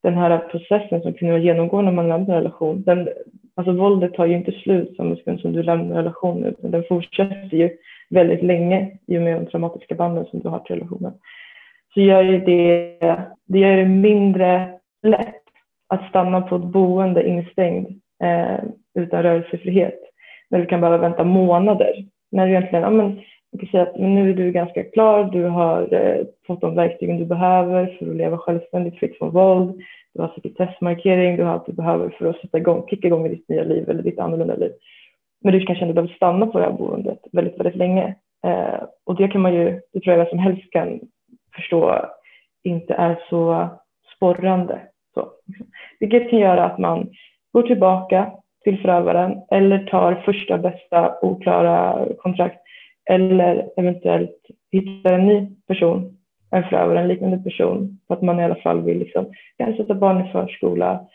den 0.04 0.14
här 0.14 0.38
processen 0.38 1.02
som 1.02 1.14
kvinnor 1.14 1.38
genomgår 1.38 1.82
när 1.82 1.92
man 1.92 2.08
lämnar 2.08 2.36
en 2.36 2.44
relation, 2.44 2.84
den, 2.84 3.10
alltså 3.56 3.72
våldet 3.72 4.14
tar 4.14 4.26
ju 4.26 4.36
inte 4.36 4.52
slut 4.52 4.96
samma 4.98 5.16
sekund 5.16 5.40
som 5.40 5.54
du 5.54 5.64
lämnar 5.64 5.96
relationen, 5.96 6.46
utan 6.46 6.72
den 6.72 6.84
fortsätter 6.90 7.58
ju 7.58 7.70
väldigt 8.10 8.44
länge 8.44 8.98
i 9.08 9.18
och 9.18 9.22
med 9.22 9.36
de 9.36 9.46
traumatiska 9.46 9.96
banden 9.96 10.26
som 10.26 10.40
du 10.40 10.50
har 10.50 10.60
till 10.60 10.76
relationen. 10.76 11.14
Så 11.94 12.02
gör 12.02 12.24
ju 12.24 12.40
det, 12.40 12.98
det 13.48 13.60
gör 13.60 13.78
det 13.78 13.86
mindre 13.86 14.80
lätt 15.04 15.44
att 15.88 16.10
stanna 16.10 16.42
på 16.42 16.56
ett 16.56 16.64
boende 16.64 17.28
instängd 17.28 17.88
eh, 18.24 18.60
utan 18.96 19.24
rörelsefrihet, 19.24 20.00
när 20.50 20.60
du 20.60 20.66
kan 20.66 20.82
behöva 20.82 20.98
vänta 20.98 21.24
månader. 21.24 21.94
När 22.32 22.46
du 22.46 22.52
egentligen, 22.52 22.84
ja 22.84 22.90
men, 22.90 23.22
man 23.52 23.60
kan 23.60 23.70
säga 23.70 23.84
att 23.84 24.00
men 24.00 24.16
nu 24.16 24.30
är 24.30 24.34
du 24.34 24.52
ganska 24.52 24.84
klar, 24.84 25.24
du 25.24 25.44
har 25.44 25.94
eh, 25.94 26.26
fått 26.48 26.62
de 26.62 26.76
verktygen 26.76 27.18
du 27.18 27.26
behöver 27.26 27.98
för 28.00 28.10
att 28.10 28.16
leva 28.16 28.38
självständigt, 28.38 29.00
fritt 29.00 29.18
från 29.18 29.32
våld, 29.32 29.82
du 30.14 30.22
har 30.22 30.32
sekretessmarkering, 30.36 31.38
du 31.38 31.44
har 31.44 31.54
allt 31.54 31.66
du 31.66 31.74
behöver 31.74 32.10
för 32.10 32.26
att 32.26 32.42
sätta 32.42 32.58
igång, 32.58 32.88
kicka 32.90 33.08
igång 33.08 33.26
i 33.26 33.30
ditt 33.30 33.50
nya 33.50 33.64
liv 33.64 33.90
eller 33.90 34.04
ditt 34.04 34.20
annorlunda 34.20 34.56
liv. 34.56 34.72
Men 35.44 35.54
du 35.54 35.66
kanske 35.66 35.84
ändå 35.86 35.94
behöver 35.94 36.14
stanna 36.14 36.48
på 36.48 36.60
det 36.60 36.66
här 36.66 36.72
boendet 36.72 37.20
väldigt, 37.32 37.60
väldigt 37.60 37.76
länge. 37.76 38.16
Eh, 38.46 38.84
och 39.06 39.16
det 39.16 39.28
kan 39.28 39.42
man 39.42 39.54
ju, 39.54 39.82
det 39.94 40.00
tror 40.00 40.16
jag 40.16 40.18
vem 40.18 40.30
som 40.30 40.40
helst 40.40 40.72
kan 40.72 41.00
förstå, 41.56 42.06
inte 42.64 42.94
är 42.94 43.20
så 43.30 43.68
sporrande. 44.16 44.80
Så. 45.14 45.32
Vilket 46.00 46.30
kan 46.30 46.40
göra 46.40 46.66
att 46.66 46.78
man 46.78 47.10
går 47.54 47.64
tillbaka 47.64 48.32
till 48.64 48.82
förövaren 48.82 49.42
eller 49.52 49.86
tar 49.86 50.16
första 50.16 50.58
bästa 50.58 51.16
oklara 51.22 52.08
kontrakt 52.18 52.67
eller 53.10 53.70
eventuellt 53.78 54.46
hittar 54.72 55.14
en 55.14 55.28
ny 55.28 55.50
person, 55.68 56.18
en 56.52 56.64
förövare, 56.64 57.00
en 57.00 57.08
liknande 57.08 57.38
person, 57.38 58.00
för 58.08 58.14
att 58.14 58.22
man 58.22 58.40
i 58.40 58.44
alla 58.44 58.56
fall 58.56 58.82
vill 58.82 59.00
liksom, 59.00 59.34
kanske 59.58 59.84
sätta 59.84 59.96
barn 59.96 60.26
i 60.26 60.32
förskola, 60.32 61.08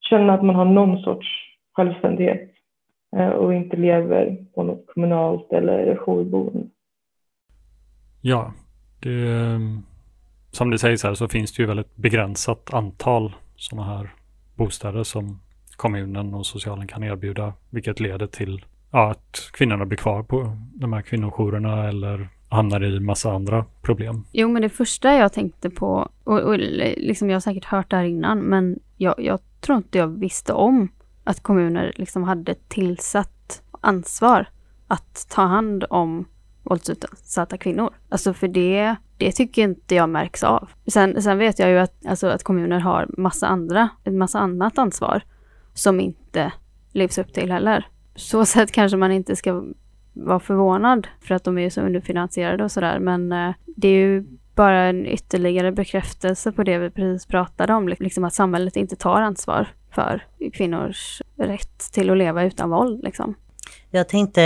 känna 0.00 0.34
att 0.34 0.44
man 0.44 0.54
har 0.54 0.64
någon 0.64 1.02
sorts 1.02 1.26
självständighet. 1.72 2.50
Eh, 3.16 3.28
och 3.28 3.54
inte 3.54 3.76
lever 3.76 4.36
på 4.54 4.62
något 4.62 4.86
kommunalt 4.86 5.52
eller 5.52 5.96
jourboende. 5.96 6.66
Ja, 8.20 8.52
det, 9.02 9.60
som 10.50 10.70
det 10.70 10.78
sägs 10.78 11.04
här 11.04 11.14
så 11.14 11.28
finns 11.28 11.52
det 11.52 11.62
ju 11.62 11.66
väldigt 11.66 11.96
begränsat 11.96 12.74
antal 12.74 13.32
sådana 13.56 13.96
här 13.96 14.10
bostäder 14.56 15.02
som 15.02 15.40
kommunen 15.76 16.34
och 16.34 16.46
socialen 16.46 16.86
kan 16.86 17.02
erbjuda, 17.02 17.52
vilket 17.70 18.00
leder 18.00 18.26
till 18.26 18.64
ja, 18.92 19.10
att 19.10 19.50
kvinnorna 19.52 19.86
blir 19.86 19.98
kvar 19.98 20.22
på 20.22 20.56
de 20.74 20.92
här 20.92 21.02
kvinnojourerna 21.02 21.88
eller 21.88 22.28
hamnar 22.48 22.84
i 22.84 23.00
massa 23.00 23.32
andra 23.32 23.64
problem. 23.82 24.24
Jo, 24.32 24.48
men 24.48 24.62
det 24.62 24.68
första 24.68 25.14
jag 25.14 25.32
tänkte 25.32 25.70
på, 25.70 26.08
och, 26.24 26.40
och 26.40 26.58
liksom 26.96 27.30
jag 27.30 27.34
har 27.34 27.40
säkert 27.40 27.64
hört 27.64 27.90
det 27.90 27.96
här 27.96 28.04
innan, 28.04 28.38
men 28.38 28.78
jag, 28.96 29.14
jag 29.18 29.40
tror 29.60 29.78
inte 29.78 29.98
jag 29.98 30.06
visste 30.06 30.52
om 30.52 30.88
att 31.24 31.42
kommuner 31.42 31.92
liksom 31.96 32.22
hade 32.22 32.54
tillsatt 32.54 33.62
ansvar 33.80 34.46
att 34.88 35.26
ta 35.30 35.42
hand 35.42 35.84
om 35.90 36.24
våldsutsatta 36.62 37.56
kvinnor. 37.56 37.94
Alltså 38.08 38.34
för 38.34 38.48
det, 38.48 38.96
det 39.16 39.32
tycker 39.32 39.62
inte 39.62 39.94
jag 39.94 40.08
märks 40.08 40.44
av. 40.44 40.70
Sen, 40.86 41.22
sen 41.22 41.38
vet 41.38 41.58
jag 41.58 41.70
ju 41.70 41.78
att, 41.78 42.06
alltså 42.06 42.26
att 42.26 42.42
kommuner 42.42 42.78
har 42.78 43.06
massa 43.18 43.46
andra, 43.46 43.88
ett 44.04 44.14
massa 44.14 44.38
annat 44.38 44.78
ansvar 44.78 45.22
som 45.74 46.00
inte 46.00 46.52
levs 46.92 47.18
upp 47.18 47.32
till 47.32 47.52
heller. 47.52 47.86
Så 48.14 48.46
sätt 48.46 48.72
kanske 48.72 48.96
man 48.96 49.12
inte 49.12 49.36
ska 49.36 49.64
vara 50.12 50.40
förvånad 50.40 51.06
för 51.20 51.34
att 51.34 51.44
de 51.44 51.58
är 51.58 51.70
så 51.70 51.80
underfinansierade 51.80 52.64
och 52.64 52.72
sådär. 52.72 52.98
Men 52.98 53.32
eh, 53.32 53.54
det 53.66 53.88
är 53.88 53.92
ju 53.92 54.24
bara 54.54 54.82
en 54.82 55.06
ytterligare 55.06 55.72
bekräftelse 55.72 56.52
på 56.52 56.62
det 56.62 56.78
vi 56.78 56.90
precis 56.90 57.26
pratade 57.26 57.74
om. 57.74 57.88
Liksom, 57.88 58.04
liksom 58.04 58.24
att 58.24 58.34
samhället 58.34 58.76
inte 58.76 58.96
tar 58.96 59.22
ansvar 59.22 59.68
för 59.90 60.26
kvinnors 60.52 61.22
rätt 61.36 61.92
till 61.92 62.10
att 62.10 62.18
leva 62.18 62.44
utan 62.44 62.70
våld. 62.70 63.04
Liksom. 63.04 63.34
Jag 63.90 64.08
tänkte 64.08 64.42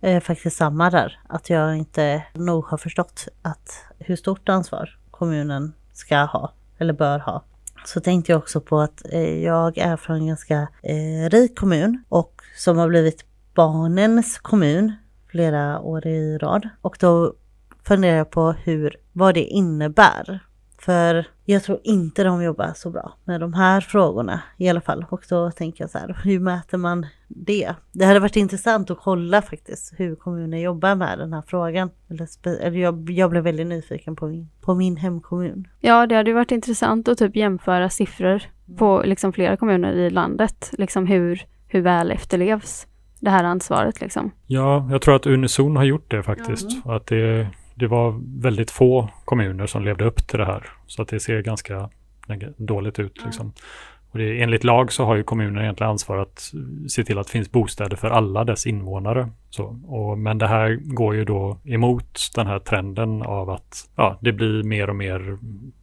eh, 0.00 0.20
faktiskt 0.20 0.56
samma 0.56 0.90
där, 0.90 1.20
att 1.28 1.50
jag 1.50 1.76
inte 1.76 2.24
nog 2.34 2.64
har 2.64 2.78
förstått 2.78 3.28
att 3.42 3.84
hur 3.98 4.16
stort 4.16 4.48
ansvar 4.48 4.98
kommunen 5.10 5.72
ska 5.92 6.16
ha 6.16 6.52
eller 6.78 6.92
bör 6.92 7.18
ha. 7.18 7.44
Så 7.84 8.00
tänkte 8.00 8.32
jag 8.32 8.38
också 8.38 8.60
på 8.60 8.80
att 8.80 9.02
eh, 9.12 9.44
jag 9.44 9.78
är 9.78 9.96
från 9.96 10.16
en 10.16 10.26
ganska 10.26 10.68
eh, 10.82 11.30
rik 11.30 11.58
kommun 11.58 12.04
och 12.08 12.37
som 12.58 12.78
har 12.78 12.88
blivit 12.88 13.24
barnens 13.54 14.38
kommun 14.38 14.92
flera 15.30 15.80
år 15.80 16.06
i 16.06 16.38
rad. 16.38 16.68
Och 16.80 16.96
då 17.00 17.34
funderar 17.84 18.16
jag 18.16 18.30
på 18.30 18.52
hur, 18.52 18.96
vad 19.12 19.34
det 19.34 19.44
innebär. 19.44 20.40
För 20.78 21.26
jag 21.44 21.62
tror 21.62 21.80
inte 21.84 22.24
de 22.24 22.42
jobbar 22.42 22.72
så 22.76 22.90
bra 22.90 23.12
med 23.24 23.40
de 23.40 23.54
här 23.54 23.80
frågorna 23.80 24.40
i 24.56 24.68
alla 24.68 24.80
fall. 24.80 25.06
Och 25.10 25.24
då 25.28 25.50
tänker 25.50 25.84
jag 25.84 25.90
så 25.90 25.98
här, 25.98 26.20
hur 26.24 26.40
mäter 26.40 26.78
man 26.78 27.06
det? 27.28 27.74
Det 27.92 28.04
hade 28.04 28.20
varit 28.20 28.36
intressant 28.36 28.90
att 28.90 28.98
kolla 28.98 29.42
faktiskt 29.42 29.94
hur 29.96 30.16
kommunen 30.16 30.60
jobbar 30.60 30.94
med 30.94 31.18
den 31.18 31.32
här 31.32 31.42
frågan. 31.46 31.90
Eller, 32.08 32.70
jag, 32.70 33.10
jag 33.10 33.30
blev 33.30 33.42
väldigt 33.42 33.66
nyfiken 33.66 34.16
på 34.16 34.26
min, 34.26 34.48
på 34.60 34.74
min 34.74 34.96
hemkommun. 34.96 35.68
Ja, 35.80 36.06
det 36.06 36.14
hade 36.14 36.32
varit 36.32 36.52
intressant 36.52 37.08
att 37.08 37.18
typ 37.18 37.36
jämföra 37.36 37.90
siffror 37.90 38.42
på 38.76 39.02
liksom 39.04 39.32
flera 39.32 39.56
kommuner 39.56 39.92
i 39.92 40.10
landet. 40.10 40.70
Liksom 40.72 41.06
hur, 41.06 41.46
hur 41.68 41.80
väl 41.80 42.10
efterlevs 42.10 42.86
det 43.20 43.30
här 43.30 43.44
ansvaret 43.44 44.00
liksom. 44.00 44.30
Ja, 44.46 44.88
jag 44.90 45.02
tror 45.02 45.16
att 45.16 45.26
Unison 45.26 45.76
har 45.76 45.84
gjort 45.84 46.10
det 46.10 46.22
faktiskt. 46.22 46.70
Mm. 46.70 46.96
Att 46.96 47.06
det, 47.06 47.48
det 47.74 47.86
var 47.86 48.20
väldigt 48.42 48.70
få 48.70 49.08
kommuner 49.24 49.66
som 49.66 49.84
levde 49.84 50.04
upp 50.04 50.26
till 50.26 50.38
det 50.38 50.46
här. 50.46 50.66
Så 50.86 51.02
att 51.02 51.08
det 51.08 51.20
ser 51.20 51.42
ganska 51.42 51.90
dåligt 52.56 52.98
ut. 52.98 53.24
Liksom. 53.24 53.52
Och 54.10 54.18
det, 54.18 54.42
enligt 54.42 54.64
lag 54.64 54.92
så 54.92 55.04
har 55.04 55.16
ju 55.16 55.22
kommunen 55.22 55.62
egentligen 55.62 55.90
ansvar 55.90 56.18
att 56.18 56.52
se 56.88 57.04
till 57.04 57.18
att 57.18 57.26
det 57.26 57.32
finns 57.32 57.52
bostäder 57.52 57.96
för 57.96 58.10
alla 58.10 58.44
dess 58.44 58.66
invånare. 58.66 59.28
Så, 59.50 59.80
och, 59.86 60.18
men 60.18 60.38
det 60.38 60.46
här 60.46 60.78
går 60.82 61.14
ju 61.14 61.24
då 61.24 61.58
emot 61.64 62.18
den 62.34 62.46
här 62.46 62.58
trenden 62.58 63.22
av 63.22 63.50
att 63.50 63.90
ja, 63.96 64.18
det 64.20 64.32
blir 64.32 64.62
mer 64.62 64.90
och 64.90 64.96
mer 64.96 65.38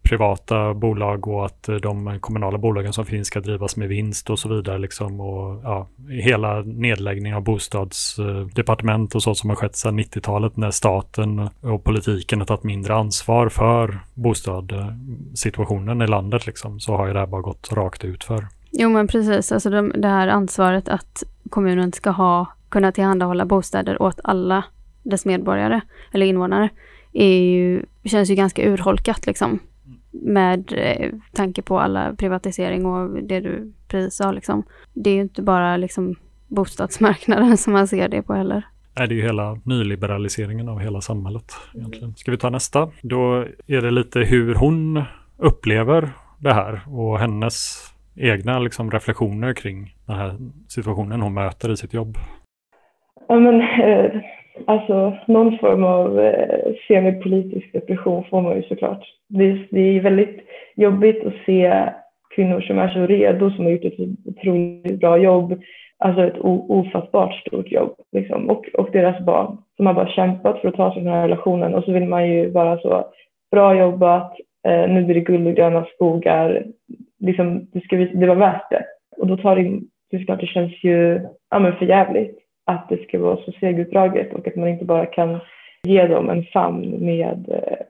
privata 0.06 0.74
bolag 0.74 1.28
och 1.28 1.46
att 1.46 1.70
eh, 1.70 1.76
de 1.76 2.20
kommunala 2.20 2.58
bolagen 2.58 2.94
som 2.94 3.06
finns 3.06 3.28
ska 3.28 3.40
drivas 3.40 3.78
med 3.78 3.88
vinst 3.88 4.30
och 4.30 4.40
så 4.40 4.50
vidare. 4.50 4.78
Liksom, 4.78 5.20
och, 5.20 5.62
ja, 5.64 5.88
hela 6.10 6.62
nedläggning 6.62 7.36
av 7.36 7.44
bostadsdepartement 7.44 9.16
och 9.16 9.24
så 9.24 9.36
som 9.36 9.50
har 9.50 9.58
skett 9.58 9.76
sedan 9.76 10.00
90-talet 10.00 10.58
när 10.58 10.72
staten 10.72 11.50
och 11.62 11.84
politiken 11.84 12.40
har 12.40 12.46
tagit 12.46 12.64
mindre 12.64 12.96
ansvar 12.96 13.50
för 13.50 14.00
bostadssituationen 14.14 16.02
i 16.02 16.08
landet 16.08 16.46
liksom, 16.46 16.80
så 16.80 16.96
har 16.96 17.08
ju 17.08 17.14
det 17.14 17.20
här 17.20 17.28
bara 17.28 17.42
gått 17.42 17.74
rakt 17.74 18.06
ut 18.06 18.24
för. 18.24 18.48
Jo 18.72 18.90
men 18.90 19.08
precis, 19.08 19.52
alltså 19.52 19.70
de, 19.70 19.94
det 19.96 20.08
här 20.08 20.28
ansvaret 20.28 20.90
att 20.90 21.24
kommunen 21.50 21.92
ska 21.92 22.10
ha, 22.10 22.46
kunna 22.70 22.92
tillhandahålla 22.92 23.46
bostäder 23.46 24.02
åt 24.02 24.20
alla 24.24 24.64
dess 25.04 25.26
medborgare 25.26 25.82
eller 26.12 26.26
invånare 26.26 26.70
är 27.14 27.40
ju, 27.40 27.86
känns 28.04 28.30
ju 28.30 28.36
ganska 28.36 28.70
urholkat 28.70 29.26
liksom 29.26 29.60
med 30.22 30.74
eh, 30.78 31.12
tanke 31.34 31.62
på 31.62 31.80
alla 31.80 32.14
privatisering 32.14 32.86
och 32.86 33.24
det 33.24 33.40
du 33.40 33.74
precis 33.88 34.16
sa. 34.16 34.32
Liksom. 34.32 34.64
Det 34.94 35.10
är 35.10 35.16
ju 35.16 35.22
inte 35.22 35.42
bara 35.42 35.78
liksom, 35.78 36.16
bostadsmarknaden 36.48 37.58
som 37.64 37.74
man 37.74 37.88
ser 37.88 38.08
det 38.08 38.22
på 38.22 38.34
heller. 38.34 38.64
Nej, 38.98 39.08
det 39.08 39.14
är 39.14 39.18
ju 39.18 39.22
hela 39.22 39.60
nyliberaliseringen 39.64 40.70
av 40.70 40.80
hela 40.80 41.02
samhället. 41.02 41.54
Egentligen. 41.76 42.16
Ska 42.16 42.32
vi 42.32 42.38
ta 42.38 42.50
nästa? 42.50 42.90
Då 43.02 43.46
är 43.68 43.82
det 43.82 43.92
lite 43.92 44.20
hur 44.20 44.56
hon 44.56 45.04
upplever 45.38 46.10
det 46.40 46.54
här 46.54 46.82
och 46.88 47.20
hennes 47.20 47.86
egna 48.16 48.60
liksom, 48.60 48.92
reflektioner 48.92 49.54
kring 49.54 49.96
den 50.06 50.16
här 50.16 50.38
situationen 50.68 51.22
hon 51.22 51.34
möter 51.34 51.72
i 51.72 51.78
sitt 51.78 51.94
jobb. 51.94 52.18
Ja, 53.28 53.40
men, 53.40 53.62
eh, 53.62 54.22
Alltså 54.66 55.18
någon 55.28 55.58
form 55.58 55.84
av 55.84 56.20
eh, 56.20 56.74
semipolitisk 56.88 57.74
depression 57.74 58.24
får 58.30 58.42
man 58.42 58.56
ju 58.56 58.64
såklart. 58.64 59.04
Det, 59.30 59.58
det 59.72 59.80
är 59.80 60.02
väldigt 60.02 60.40
jobbigt 60.76 61.26
att 61.26 61.34
se 61.46 61.90
kvinnor 62.36 62.62
som 62.62 62.80
är 62.80 62.90
så 62.90 63.06
redo, 63.06 63.52
som 63.52 63.66
har 63.66 63.72
gjort 63.72 63.86
ett 63.86 64.00
otroligt 64.26 65.00
bra 65.00 65.18
jobb, 65.18 65.62
alltså 65.98 66.24
ett 66.24 66.40
ofattbart 66.40 67.34
stort 67.34 67.72
jobb, 67.72 67.96
liksom. 68.12 68.50
och, 68.50 68.66
och 68.74 68.90
deras 68.92 69.26
barn 69.26 69.58
som 69.78 69.86
har 69.86 69.94
bara 69.94 70.08
kämpat 70.08 70.62
för 70.62 70.68
att 70.68 70.76
ta 70.76 70.94
sig 70.94 71.04
den 71.04 71.14
här 71.14 71.22
relationen 71.22 71.76
och 71.76 71.84
så 71.84 71.92
vill 71.92 72.08
man 72.08 72.30
ju 72.30 72.52
bara 72.52 72.78
så, 72.78 73.06
bra 73.52 73.76
jobbat, 73.76 74.34
eh, 74.68 74.90
nu 74.90 75.04
blir 75.04 75.16
det 75.16 75.22
guld 75.22 75.48
och 75.48 75.54
gröna 75.54 75.86
skogar, 75.86 76.66
liksom, 77.20 77.68
det, 77.74 77.82
ska, 77.82 77.96
det 77.98 78.28
var 78.28 78.36
värt 78.36 78.70
det. 78.70 78.86
Och 79.18 79.28
då 79.28 79.38
tar 79.38 79.56
det, 79.56 79.80
det, 80.12 80.36
det 80.36 80.48
känns 80.48 80.84
ju 80.84 81.22
ja, 81.50 81.60
men 81.60 81.76
för 81.76 81.86
jävligt 81.86 82.45
att 82.66 82.90
det 82.90 83.04
ska 83.04 83.20
vara 83.20 83.38
så 83.38 83.52
segutdraget 83.60 84.34
och 84.34 84.48
att 84.48 84.56
man 84.56 84.70
inte 84.70 84.86
bara 84.86 85.06
kan 85.06 85.40
ge 85.84 86.08
dem 86.08 86.30
en 86.30 86.44
famn 86.44 87.06
med 87.06 87.50
eh, 87.50 87.86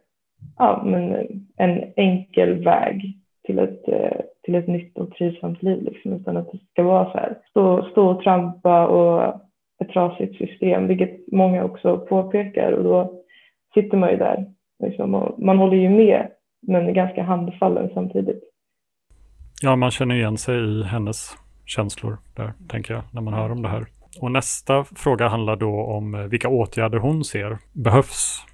ja, 0.58 0.84
men 0.86 1.16
eh, 1.16 1.26
en 1.58 1.94
enkel 1.96 2.64
väg 2.64 3.18
till 3.46 3.60
ett, 3.60 3.88
eh, 3.88 4.22
till 4.44 4.56
ett 4.56 4.68
nytt 4.68 4.98
och 4.98 5.12
trivsamt 5.12 5.64
liv. 5.64 5.84
Liksom, 5.84 6.14
utan 6.14 6.38
att 6.38 6.52
det 6.52 6.60
ska 6.72 6.84
vara 6.84 7.12
så 7.12 7.18
här, 7.18 7.38
stå, 7.50 7.88
stå 7.92 8.08
och 8.08 8.24
trampa 8.24 8.88
och 8.88 9.42
ett 9.80 9.90
trasigt 9.90 10.38
system, 10.38 10.88
vilket 10.88 11.32
många 11.32 11.64
också 11.64 11.98
påpekar. 11.98 12.72
Och 12.72 12.84
då 12.84 13.22
sitter 13.74 13.98
man 13.98 14.10
ju 14.10 14.18
där 14.18 14.46
liksom, 14.84 15.16
och 15.16 15.44
man 15.44 15.58
håller 15.58 15.78
ju 15.78 15.90
med, 15.90 16.28
men 16.62 16.88
är 16.88 16.92
ganska 16.92 17.24
handfallen 17.24 17.90
samtidigt. 17.94 18.44
Ja, 19.62 19.76
man 19.76 19.92
känner 19.92 20.16
igen 20.16 20.38
sig 20.38 20.56
i 20.56 20.84
hennes 20.84 21.38
känslor 21.66 22.18
där, 22.36 22.54
tänker 22.68 22.94
jag, 22.94 23.04
när 23.14 23.22
man 23.22 23.34
hör 23.34 23.52
om 23.52 23.62
det 23.62 23.70
här. 23.70 23.86
Och 24.22 24.32
nästa 24.32 24.84
fråga 24.84 25.28
handlar 25.28 25.56
då 25.56 25.82
om 25.82 26.16
eh, 26.16 26.22
vilka 26.22 26.50
åtgärder 26.50 26.98
hon 26.98 27.24
ser 27.24 27.58
behövs. 27.74 28.46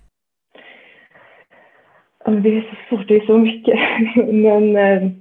Alltså, 2.26 2.42
det 2.42 2.58
är 2.58 2.62
så 2.62 2.76
svårt, 2.90 3.08
det 3.08 3.16
är 3.16 3.26
så 3.26 3.38
mycket. 3.38 3.80
Men 4.34 4.76
eh, 4.76 5.12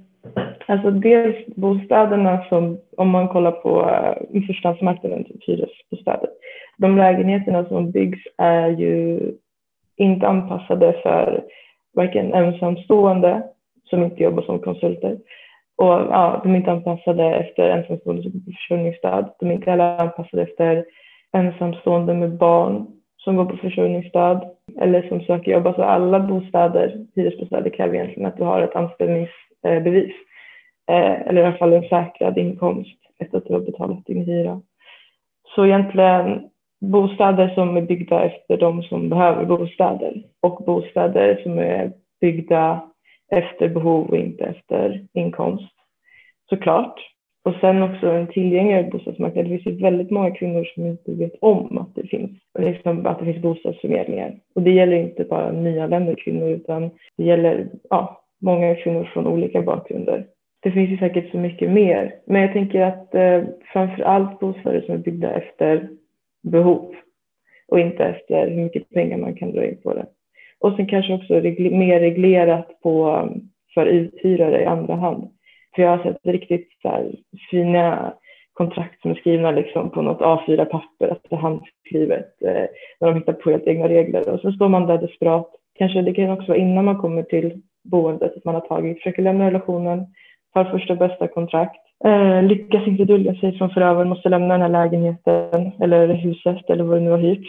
alltså 0.65 0.91
dels 0.91 1.45
bostäderna 1.55 2.45
som, 2.49 2.79
om 2.97 3.09
man 3.09 3.27
kollar 3.27 3.51
på 3.51 3.89
eh, 3.89 4.41
förstahandsmarknaden, 4.47 5.23
typ 5.23 5.43
hyresbostäder. 5.47 6.29
De 6.77 6.97
lägenheterna 6.97 7.65
som 7.65 7.91
byggs 7.91 8.19
är 8.37 8.67
ju 8.67 9.19
inte 9.97 10.27
anpassade 10.27 10.93
för 11.03 11.43
varken 11.93 12.33
ensamstående 12.33 13.43
som 13.89 14.03
inte 14.03 14.23
jobbar 14.23 14.43
som 14.43 14.59
konsulter 14.59 15.17
och 15.81 15.87
ja, 15.87 16.41
de 16.43 16.51
är 16.51 16.57
inte 16.57 16.71
anpassade 16.71 17.35
efter 17.35 17.69
ensamstående 17.69 18.23
som 18.23 18.31
går 18.31 18.39
på 18.39 18.51
försörjningsstöd. 18.51 19.31
De 19.39 19.49
är 19.49 19.53
inte 19.53 19.69
heller 19.69 20.01
anpassade 20.01 20.43
efter 20.43 20.85
ensamstående 21.33 22.13
med 22.13 22.37
barn 22.37 22.87
som 23.17 23.35
går 23.35 23.45
på 23.45 23.57
försörjningsstöd 23.57 24.41
eller 24.79 25.07
som 25.07 25.21
söker 25.21 25.51
jobb. 25.51 25.67
Alltså 25.67 25.81
alla 25.81 26.19
bostäder, 26.19 27.05
hyresbostäder 27.15 27.69
kräver 27.69 27.95
egentligen 27.95 28.25
att 28.25 28.37
du 28.37 28.43
har 28.43 28.61
ett 28.61 28.75
anställningsbevis. 28.75 30.13
Eh, 30.91 31.27
eller 31.27 31.41
i 31.41 31.45
alla 31.45 31.57
fall 31.57 31.73
en 31.73 31.89
säkrad 31.89 32.37
inkomst 32.37 32.99
efter 33.19 33.37
att 33.37 33.45
du 33.45 33.53
har 33.53 33.61
betalat 33.61 34.05
din 34.05 34.25
hyra. 34.25 34.61
Så 35.55 35.65
egentligen 35.65 36.49
bostäder 36.81 37.49
som 37.49 37.77
är 37.77 37.81
byggda 37.81 38.23
efter 38.23 38.57
de 38.57 38.83
som 38.83 39.09
behöver 39.09 39.45
bostäder 39.45 40.23
och 40.41 40.63
bostäder 40.65 41.39
som 41.43 41.59
är 41.59 41.91
byggda 42.21 42.81
efter 43.31 43.69
behov 43.69 44.09
och 44.09 44.17
inte 44.17 44.43
efter 44.43 45.05
inkomst 45.13 45.70
såklart. 46.51 46.99
Och 47.43 47.55
sen 47.61 47.83
också 47.83 48.07
en 48.07 48.27
tillgängligare 48.27 48.89
bostadsmarknad. 48.91 49.45
Det 49.45 49.49
finns 49.49 49.65
ju 49.65 49.83
väldigt 49.83 50.11
många 50.11 50.31
kvinnor 50.31 50.63
som 50.63 50.85
inte 50.85 51.11
vet 51.11 51.35
om 51.41 51.77
att 51.77 51.95
det 51.95 52.07
finns, 52.07 52.31
liksom, 52.59 53.05
att 53.05 53.19
det 53.19 53.25
finns 53.25 53.41
bostadsförmedlingar. 53.41 54.35
Och 54.55 54.61
det 54.61 54.71
gäller 54.71 54.97
inte 54.97 55.23
bara 55.23 55.51
nyanlända 55.51 56.15
kvinnor 56.15 56.49
utan 56.49 56.89
det 57.17 57.23
gäller 57.23 57.67
ja, 57.89 58.23
många 58.41 58.75
kvinnor 58.75 59.03
från 59.13 59.27
olika 59.27 59.61
bakgrunder. 59.61 60.25
Det 60.59 60.71
finns 60.71 60.89
ju 60.89 60.97
säkert 60.97 61.31
så 61.31 61.37
mycket 61.37 61.71
mer. 61.71 62.15
Men 62.25 62.41
jag 62.41 62.53
tänker 62.53 62.81
att 62.81 63.15
eh, 63.15 63.43
framför 63.73 64.03
allt 64.03 64.39
bostäder 64.39 64.81
som 64.81 64.95
är 64.95 64.99
byggda 64.99 65.33
efter 65.33 65.89
behov 66.43 66.95
och 67.67 67.79
inte 67.79 68.03
efter 68.03 68.49
hur 68.49 68.63
mycket 68.63 68.89
pengar 68.89 69.17
man 69.17 69.35
kan 69.35 69.51
dra 69.51 69.65
in 69.65 69.81
på 69.83 69.93
det. 69.93 70.05
Och 70.59 70.75
sen 70.75 70.87
kanske 70.87 71.13
också 71.13 71.33
regl 71.33 71.75
mer 71.75 71.99
reglerat 71.99 72.81
på, 72.81 73.27
för 73.73 73.85
uthyrare 73.85 74.61
i 74.61 74.65
andra 74.65 74.95
hand. 74.95 75.29
För 75.75 75.81
jag 75.81 75.97
har 75.97 76.03
sett 76.03 76.19
riktigt 76.23 76.69
så 76.81 76.89
här, 76.89 77.11
fina 77.51 78.13
kontrakt 78.53 79.01
som 79.01 79.11
är 79.11 79.15
skrivna 79.15 79.51
liksom 79.51 79.89
på 79.89 80.01
något 80.01 80.19
A4-papper, 80.19 81.09
alltså 81.09 81.35
handskrivet, 81.35 82.41
eh, 82.41 82.65
när 82.99 83.07
de 83.07 83.15
hittar 83.15 83.33
på 83.33 83.51
helt 83.51 83.67
egna 83.67 83.87
regler. 83.89 84.29
Och 84.29 84.39
så 84.39 84.51
står 84.51 84.69
man 84.69 84.87
där 84.87 84.97
desperat. 84.97 85.47
Kanske 85.75 86.01
det 86.01 86.13
kan 86.13 86.31
också 86.31 86.47
vara 86.47 86.57
innan 86.57 86.85
man 86.85 86.97
kommer 86.97 87.23
till 87.23 87.61
boendet, 87.83 88.37
att 88.37 88.45
man 88.45 88.55
har 88.55 88.61
tagit, 88.61 88.97
försöker 88.97 89.21
lämna 89.21 89.47
relationen, 89.47 90.05
tar 90.53 90.65
första 90.65 90.95
bästa 90.95 91.27
kontrakt, 91.27 91.81
eh, 92.05 92.43
lyckas 92.43 92.87
inte 92.87 93.05
dölja 93.05 93.35
sig 93.35 93.57
från 93.57 93.69
förövaren, 93.69 94.09
måste 94.09 94.29
lämna 94.29 94.57
den 94.57 94.61
här 94.61 94.69
lägenheten 94.69 95.71
eller 95.81 96.13
huset 96.13 96.69
eller 96.69 96.83
vad 96.83 96.97
det 96.97 97.03
nu 97.03 97.11
har 97.11 97.17
hyrt. 97.17 97.47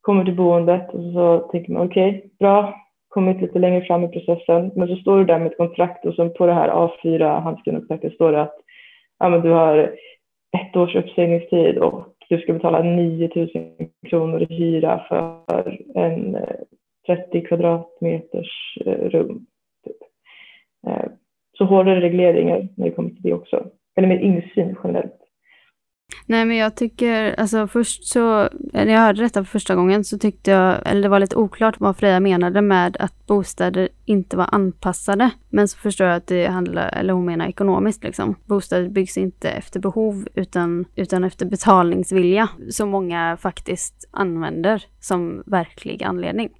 Kommer 0.00 0.24
till 0.24 0.36
boendet 0.36 0.94
och 0.94 1.12
så 1.12 1.38
tänker 1.38 1.72
man 1.72 1.86
okej, 1.86 2.08
okay, 2.08 2.30
bra, 2.38 2.74
kommit 3.14 3.40
lite 3.40 3.58
längre 3.58 3.84
fram 3.84 4.04
i 4.04 4.08
processen, 4.08 4.70
men 4.74 4.88
så 4.88 4.96
står 4.96 5.18
du 5.18 5.24
där 5.24 5.38
med 5.38 5.46
ett 5.46 5.56
kontrakt 5.56 6.06
och 6.06 6.14
så 6.14 6.28
på 6.28 6.46
det 6.46 6.54
här 6.54 6.68
A4 6.68 7.40
handskrivna 7.40 7.80
kontraktet 7.80 8.14
står 8.14 8.32
det 8.32 8.42
att 8.42 8.56
ja, 9.18 9.28
men 9.28 9.40
du 9.40 9.50
har 9.50 9.94
ett 10.58 10.76
års 10.76 10.94
uppsägningstid 10.94 11.78
och 11.78 12.08
du 12.28 12.38
ska 12.38 12.52
betala 12.52 12.82
9 12.82 13.30
000 13.34 13.48
kronor 14.08 14.42
i 14.42 14.54
hyra 14.54 15.04
för 15.08 15.80
en 15.94 16.34
eh, 16.34 16.56
30 17.06 17.40
kvadratmeters 17.40 18.78
eh, 18.86 19.08
rum. 19.08 19.46
Typ. 19.84 19.96
Eh, 20.86 21.10
så 21.58 21.64
hårdare 21.64 22.00
regleringar 22.00 22.68
när 22.76 22.86
det 22.86 22.90
kommer 22.90 23.10
till 23.10 23.22
det 23.22 23.32
också. 23.32 23.66
Eller 23.96 24.08
mer 24.08 24.18
insyn 24.18 24.76
generellt. 24.84 25.13
Nej 26.26 26.44
men 26.44 26.56
jag 26.56 26.76
tycker, 26.76 27.40
alltså 27.40 27.66
först 27.66 28.04
så, 28.04 28.48
när 28.72 28.86
jag 28.86 29.00
hörde 29.00 29.22
detta 29.22 29.44
för 29.44 29.50
första 29.50 29.74
gången 29.74 30.04
så 30.04 30.18
tyckte 30.18 30.50
jag, 30.50 30.78
eller 30.84 31.02
det 31.02 31.08
var 31.08 31.20
lite 31.20 31.36
oklart 31.36 31.80
vad 31.80 31.96
Freja 31.96 32.20
menade 32.20 32.62
med 32.62 32.96
att 33.00 33.26
bostäder 33.26 33.88
inte 34.04 34.36
var 34.36 34.48
anpassade. 34.52 35.30
Men 35.50 35.68
så 35.68 35.78
förstår 35.78 36.06
jag 36.06 36.16
att 36.16 36.26
det 36.26 36.46
handlar, 36.46 36.88
eller 36.88 37.12
hon 37.12 37.24
menar 37.24 37.46
ekonomiskt 37.46 38.04
liksom. 38.04 38.34
Bostäder 38.44 38.88
byggs 38.88 39.16
inte 39.16 39.50
efter 39.50 39.80
behov 39.80 40.28
utan, 40.34 40.84
utan 40.94 41.24
efter 41.24 41.46
betalningsvilja. 41.46 42.48
Som 42.70 42.88
många 42.88 43.36
faktiskt 43.40 44.08
använder 44.10 44.84
som 45.00 45.42
verklig 45.46 46.04
anledning. 46.04 46.50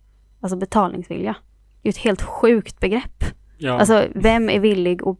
Alltså 0.41 0.57
betalningsvilja. 0.57 1.37
Det 1.83 1.89
är 1.89 1.91
ett 1.91 1.97
helt 1.97 2.23
sjukt 2.23 2.81
begrepp. 2.81 3.25
Ja. 3.59 3.79
Alltså 3.79 4.05
vem 4.15 4.51
är 4.51 4.61
villig 4.61 5.03
att 5.03 5.19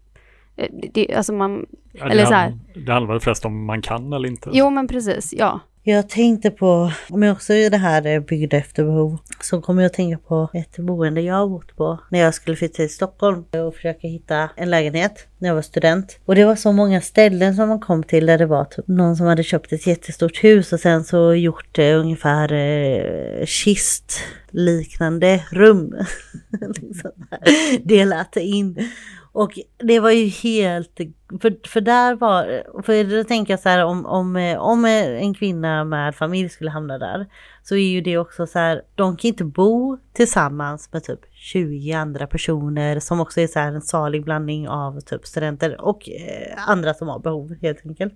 Eh, 0.57 0.69
det, 0.93 1.15
alltså 1.15 1.33
man, 1.33 1.67
ja, 1.95 2.11
eller 2.11 2.27
så 2.27 2.35
här. 2.35 2.59
Det 2.87 2.93
handlar 2.93 3.19
förresten 3.19 3.51
om 3.51 3.67
man 3.67 3.83
kan 3.83 4.13
eller 4.13 4.29
inte. 4.29 4.51
Jo 4.53 4.71
men 4.71 4.89
precis, 4.89 5.35
ja. 5.37 5.61
Jag 5.87 6.09
tänkte 6.09 6.51
på, 6.51 6.91
om 7.11 7.23
jag 7.23 7.33
också 7.33 7.53
är 7.53 7.71
det 7.71 7.77
här 7.77 8.21
byggda 8.21 8.57
efter 8.57 8.85
behov, 8.85 9.19
så 9.41 9.61
kommer 9.61 9.83
jag 9.83 9.87
att 9.91 9.95
tänka 9.95 10.19
på 10.19 10.51
ett 10.55 10.77
boende 10.77 11.21
jag 11.21 11.35
har 11.35 11.49
bott 11.49 11.77
på 11.77 11.99
när 12.11 12.19
jag 12.19 12.35
skulle 12.35 12.57
flytta 12.57 12.75
till 12.75 12.95
Stockholm 12.95 13.45
och 13.53 13.75
försöka 13.75 14.09
hitta 14.09 14.51
en 14.57 14.71
lägenhet 14.71 15.27
när 15.39 15.49
jag 15.49 15.55
var 15.55 15.63
student. 15.63 16.19
Och 16.25 16.35
det 16.35 16.45
var 16.45 16.57
så 16.57 16.73
många 16.73 17.01
ställen 17.01 17.55
som 17.55 17.69
man 17.69 17.81
kom 17.81 18.03
till 18.03 18.27
där 18.27 18.39
det 18.39 18.47
var 18.47 18.65
typ 18.65 18.89
någon 18.89 19.17
som 19.17 19.27
hade 19.27 19.43
köpt 19.43 19.73
ett 19.73 19.87
jättestort 19.87 20.45
hus 20.45 20.73
och 20.73 20.81
sen 20.81 21.05
så 21.05 21.35
gjort 21.35 21.69
det 21.73 21.95
ungefär 21.95 22.53
eh, 22.53 23.45
kistliknande 23.47 25.45
rum. 25.51 25.95
liksom 26.81 27.11
delat 27.83 28.37
in. 28.37 28.89
Och 29.35 29.59
det 29.79 30.01
var 30.01 30.11
ju 30.11 30.27
helt, 30.27 31.01
för, 31.41 31.69
för 31.69 31.81
där 31.81 32.15
var, 32.15 32.63
för 32.83 33.19
då 33.19 33.25
tänker 33.25 33.53
jag 33.53 33.61
så 33.61 33.69
här 33.69 33.85
om, 33.85 34.07
om, 34.07 34.37
eh, 34.37 34.59
om 34.59 34.85
eh, 34.85 35.23
en 35.23 35.35
kvinna 35.35 35.85
med 35.85 36.15
familj 36.15 36.49
skulle 36.49 36.71
hamna 36.71 36.99
där 36.99 37.27
så 37.63 37.75
är 37.75 37.89
ju 37.89 38.01
det 38.01 38.19
också 38.19 38.47
så 38.47 38.59
här, 38.59 38.83
de 38.95 39.17
kan 39.17 39.29
inte 39.29 39.45
bo 39.45 39.99
tillsammans 40.13 40.93
med 40.93 41.05
typ 41.05 41.21
20 41.33 41.93
andra 41.93 42.27
personer 42.27 43.01
som 43.01 43.21
också 43.21 43.41
är 43.41 43.47
så 43.47 43.59
här 43.59 43.73
en 43.73 43.83
salig 43.83 44.25
blandning 44.25 44.69
av 44.69 45.01
typ 45.01 45.27
studenter 45.27 45.81
och 45.81 46.09
eh, 46.09 46.69
andra 46.69 46.95
som 46.95 47.09
har 47.09 47.19
behov 47.19 47.55
helt 47.63 47.87
enkelt. 47.87 48.15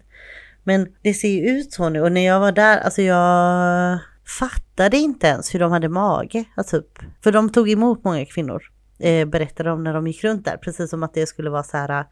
Men 0.65 0.89
det 1.03 1.15
ser 1.15 1.29
ju 1.29 1.49
ut 1.49 1.73
så 1.73 1.89
nu 1.89 2.01
och 2.01 2.13
när 2.13 2.27
jag 2.27 2.41
var 2.41 2.53
där, 2.53 2.79
alltså 2.79 3.03
jag 3.03 3.99
fattade 4.39 4.97
inte 4.97 5.27
ens 5.27 5.55
hur 5.55 5.61
de 5.61 5.73
hade 5.73 5.89
mage. 5.89 6.45
Alltså, 6.55 6.81
typ. 6.81 6.99
för 7.23 7.33
de 7.33 7.51
tog 7.51 7.71
emot 7.71 8.05
många 8.05 8.25
kvinnor 8.25 8.63
eh, 8.99 9.29
berättade 9.29 9.71
om 9.71 9.85
när 9.85 9.95
de 9.95 10.07
gick 10.07 10.25
runt 10.25 10.45
där. 10.45 10.57
Precis 10.57 10.91
som 10.91 11.03
att 11.03 11.15
det 11.15 11.27
skulle 11.27 11.51
vara 11.51 11.63
så 11.63 11.77
här 11.77 12.05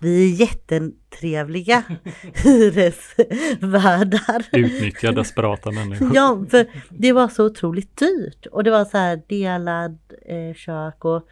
vi 0.00 0.32
är 0.32 0.40
jättetrevliga 0.40 1.82
hyresvärdar. 2.44 4.46
Utnyttja 4.52 5.12
desperata 5.12 5.70
människor. 5.70 6.10
Ja, 6.14 6.44
för 6.50 6.66
det 6.90 7.12
var 7.12 7.28
så 7.28 7.46
otroligt 7.46 7.96
dyrt. 7.96 8.46
Och 8.46 8.64
det 8.64 8.70
var 8.70 8.84
så 8.84 8.98
här 8.98 9.22
delad 9.28 9.98
eh, 10.26 10.54
kök 10.54 11.04
och 11.04 11.28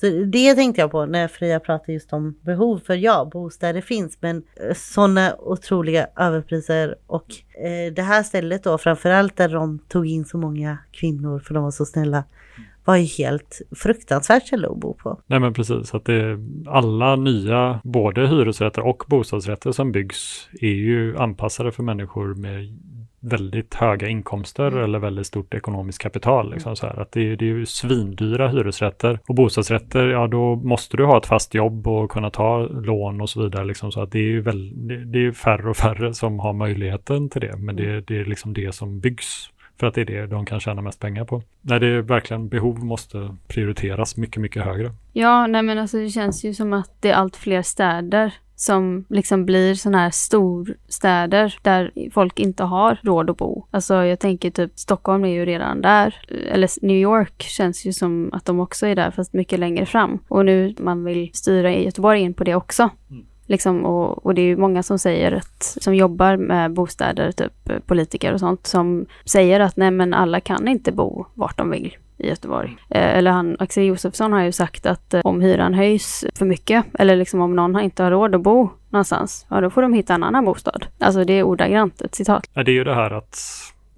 så 0.00 0.10
det 0.10 0.54
tänkte 0.54 0.80
jag 0.80 0.90
på 0.90 1.06
när 1.06 1.28
Fria 1.28 1.60
pratade 1.60 1.92
just 1.92 2.12
om 2.12 2.38
behov. 2.40 2.80
För 2.86 2.94
ja, 2.94 3.30
bostäder 3.32 3.80
finns 3.80 4.18
men 4.20 4.36
eh, 4.36 4.74
sådana 4.74 5.36
otroliga 5.38 6.06
överpriser 6.16 6.94
och 7.06 7.26
eh, 7.64 7.92
det 7.92 8.02
här 8.02 8.22
stället 8.22 8.64
då 8.64 8.78
framförallt 8.78 9.36
där 9.36 9.48
de 9.48 9.78
tog 9.78 10.06
in 10.06 10.24
så 10.24 10.38
många 10.38 10.78
kvinnor 10.92 11.38
för 11.38 11.54
de 11.54 11.64
var 11.64 11.70
så 11.70 11.84
snälla 11.84 12.24
var 12.84 12.96
ju 12.96 13.04
helt 13.04 13.62
fruktansvärt 13.76 14.46
ställe 14.46 14.68
att 14.68 14.78
bo 14.78 14.94
på. 14.94 15.20
Nej 15.26 15.40
men 15.40 15.54
precis, 15.54 15.94
att 15.94 16.04
det 16.04 16.38
alla 16.66 17.16
nya, 17.16 17.80
både 17.84 18.28
hyresrätter 18.28 18.86
och 18.86 19.04
bostadsrätter 19.06 19.72
som 19.72 19.92
byggs 19.92 20.48
är 20.60 20.68
ju 20.68 21.18
anpassade 21.18 21.72
för 21.72 21.82
människor 21.82 22.34
med 22.34 22.78
väldigt 23.24 23.74
höga 23.74 24.08
inkomster 24.08 24.66
mm. 24.66 24.84
eller 24.84 24.98
väldigt 24.98 25.26
stort 25.26 25.54
ekonomiskt 25.54 25.98
kapital. 25.98 26.50
Liksom, 26.52 26.68
mm. 26.68 26.76
så 26.76 26.86
här. 26.86 27.00
Att 27.00 27.12
det, 27.12 27.32
är, 27.32 27.36
det 27.36 27.44
är 27.44 27.48
ju 27.48 27.66
svindyra 27.66 28.48
hyresrätter 28.48 29.18
och 29.28 29.34
bostadsrätter, 29.34 30.06
ja 30.08 30.26
då 30.26 30.56
måste 30.56 30.96
du 30.96 31.04
ha 31.04 31.18
ett 31.18 31.26
fast 31.26 31.54
jobb 31.54 31.88
och 31.88 32.10
kunna 32.10 32.30
ta 32.30 32.58
lån 32.66 33.20
och 33.20 33.30
så 33.30 33.42
vidare. 33.42 33.64
Liksom, 33.64 33.92
så 33.92 34.00
att 34.00 34.12
det 34.12 34.18
är 34.18 34.22
ju 34.22 34.40
väl, 34.40 34.88
det, 34.88 35.04
det 35.04 35.26
är 35.26 35.32
färre 35.32 35.70
och 35.70 35.76
färre 35.76 36.14
som 36.14 36.38
har 36.38 36.52
möjligheten 36.52 37.30
till 37.30 37.40
det, 37.40 37.56
men 37.56 37.76
det, 37.76 37.90
mm. 37.90 38.04
det 38.06 38.18
är 38.20 38.24
liksom 38.24 38.54
det 38.54 38.74
som 38.74 39.00
byggs 39.00 39.50
för 39.80 39.86
att 39.86 39.94
det 39.94 40.00
är 40.00 40.04
det 40.04 40.26
de 40.26 40.46
kan 40.46 40.60
tjäna 40.60 40.82
mest 40.82 41.00
pengar 41.00 41.24
på. 41.24 41.42
Nej, 41.60 41.80
det 41.80 41.86
är 41.86 42.00
verkligen 42.00 42.48
behov 42.48 42.84
måste 42.84 43.36
prioriteras 43.48 44.16
mycket, 44.16 44.42
mycket 44.42 44.64
högre. 44.64 44.92
Ja, 45.12 45.46
nej 45.46 45.62
men 45.62 45.78
alltså 45.78 45.96
det 45.96 46.10
känns 46.10 46.44
ju 46.44 46.54
som 46.54 46.72
att 46.72 46.90
det 47.00 47.10
är 47.10 47.14
allt 47.14 47.36
fler 47.36 47.62
städer 47.62 48.34
som 48.56 49.04
liksom 49.08 49.44
blir 49.46 49.74
sådana 49.74 49.98
här 49.98 50.10
storstäder 50.10 51.58
där 51.62 52.10
folk 52.12 52.38
inte 52.38 52.64
har 52.64 52.98
råd 53.02 53.30
att 53.30 53.36
bo. 53.36 53.66
Alltså 53.70 53.94
jag 53.94 54.20
tänker 54.20 54.50
typ 54.50 54.78
Stockholm 54.78 55.24
är 55.24 55.28
ju 55.28 55.44
redan 55.44 55.80
där. 55.80 56.14
Eller 56.50 56.86
New 56.86 56.96
York 56.96 57.42
känns 57.42 57.86
ju 57.86 57.92
som 57.92 58.30
att 58.32 58.44
de 58.44 58.60
också 58.60 58.86
är 58.86 58.94
där 58.94 59.10
fast 59.10 59.32
mycket 59.32 59.58
längre 59.58 59.86
fram. 59.86 60.18
Och 60.28 60.44
nu 60.44 60.74
man 60.78 61.04
vill 61.04 61.30
styra 61.32 61.72
Göteborg 61.72 62.20
in 62.20 62.34
på 62.34 62.44
det 62.44 62.54
också. 62.54 62.90
Mm. 63.10 63.26
Liksom, 63.46 63.84
och, 63.84 64.26
och, 64.26 64.34
det 64.34 64.42
är 64.42 64.46
ju 64.46 64.56
många 64.56 64.82
som 64.82 64.98
säger 64.98 65.32
att, 65.32 65.76
som 65.80 65.94
jobbar 65.94 66.36
med 66.36 66.72
bostäder, 66.72 67.32
typ 67.32 67.70
eh, 67.70 67.78
politiker 67.78 68.32
och 68.32 68.40
sånt, 68.40 68.66
som 68.66 69.06
säger 69.24 69.60
att 69.60 69.76
nej 69.76 69.90
men 69.90 70.14
alla 70.14 70.40
kan 70.40 70.68
inte 70.68 70.92
bo 70.92 71.26
vart 71.34 71.58
de 71.58 71.70
vill 71.70 71.96
i 72.18 72.28
Göteborg. 72.28 72.76
Eh, 72.90 73.16
eller 73.16 73.30
han, 73.30 73.56
Axel 73.58 73.84
Josefsson 73.84 74.32
har 74.32 74.42
ju 74.42 74.52
sagt 74.52 74.86
att 74.86 75.14
eh, 75.14 75.20
om 75.24 75.40
hyran 75.40 75.74
höjs 75.74 76.24
för 76.34 76.46
mycket, 76.46 76.84
eller 76.98 77.16
liksom 77.16 77.40
om 77.40 77.56
någon 77.56 77.80
inte 77.80 78.02
har 78.02 78.10
råd 78.10 78.34
att 78.34 78.40
bo 78.40 78.70
någonstans, 78.88 79.46
ja 79.48 79.60
då 79.60 79.70
får 79.70 79.82
de 79.82 79.92
hitta 79.92 80.14
en 80.14 80.22
annan 80.22 80.44
bostad. 80.44 80.86
Alltså 80.98 81.24
det 81.24 81.32
är 81.32 81.42
ordagrant 81.42 82.02
ett 82.02 82.14
citat. 82.14 82.50
Ja, 82.54 82.62
det 82.62 82.70
är 82.70 82.74
ju 82.74 82.84
det 82.84 82.94
här 82.94 83.10
att 83.10 83.38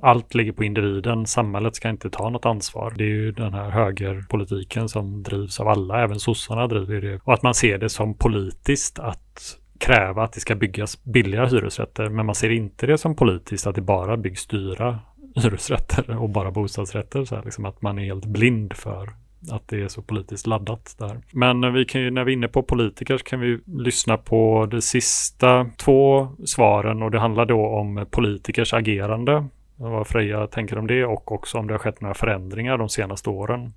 allt 0.07 0.35
ligger 0.35 0.53
på 0.53 0.65
individen. 0.65 1.27
Samhället 1.27 1.77
ska 1.77 1.89
inte 1.89 2.11
ta 2.11 2.31
något 2.31 2.47
ansvar. 2.47 2.95
Det 2.97 3.05
är 3.05 3.09
ju 3.09 3.33
den 3.33 3.55
här 3.55 3.71
högerpolitiken 3.71 4.89
som 4.89 5.23
drivs 5.23 5.61
av 5.61 5.69
alla, 5.69 6.03
även 6.03 6.21
sossarna 6.21 6.67
driver 6.67 7.01
det. 7.01 7.21
Och 7.25 7.35
att 7.35 7.43
man 7.43 7.55
ser 7.55 7.79
det 7.79 7.89
som 7.89 8.15
politiskt 8.15 8.99
att 8.99 9.59
kräva 9.79 10.23
att 10.23 10.33
det 10.33 10.41
ska 10.41 10.55
byggas 10.55 11.05
billiga 11.05 11.47
hyresrätter. 11.47 12.09
Men 12.09 12.27
man 12.27 12.35
ser 12.35 12.51
inte 12.51 12.87
det 12.87 12.99
som 12.99 13.17
politiskt 13.17 13.67
att 13.67 13.75
det 13.75 13.81
bara 13.81 14.17
byggs 14.17 14.47
dyra 14.47 14.99
hyresrätter 15.35 16.17
och 16.23 16.31
bara 16.31 16.51
bostadsrätter. 16.51 17.25
Så 17.25 17.37
här, 17.37 17.43
liksom 17.45 17.65
att 17.65 17.83
man 17.83 17.99
är 17.99 18.05
helt 18.05 18.27
blind 18.27 18.73
för 18.73 19.11
att 19.51 19.69
det 19.69 19.83
är 19.83 19.89
så 19.89 20.03
politiskt 20.03 20.47
laddat 20.47 20.97
där. 20.99 21.21
Men 21.33 21.75
vi 21.75 21.85
kan 21.85 22.01
ju, 22.01 22.11
när 22.11 22.25
vi 22.25 22.33
är 22.33 22.37
inne 22.37 22.49
på 22.49 22.63
politiker 22.63 23.19
så 23.19 23.25
kan 23.25 23.41
vi 23.41 23.59
lyssna 23.67 24.17
på 24.17 24.67
de 24.71 24.83
sista 24.83 25.67
två 25.77 26.29
svaren 26.45 27.03
och 27.03 27.11
det 27.11 27.19
handlar 27.19 27.47
då 27.47 27.67
om 27.67 28.07
politikers 28.11 28.75
agerande 28.75 29.49
vad 29.79 30.07
Freja 30.07 30.47
tänker 30.47 30.79
om 30.79 30.87
det 30.87 31.05
och 31.05 31.33
också 31.33 31.59
om 31.59 31.67
det 31.67 31.75
har 31.75 31.79
skett 31.79 32.01
några 32.01 32.15
förändringar 32.15 32.79
de 32.79 32.89
senaste 32.89 33.31
åren. 33.31 33.73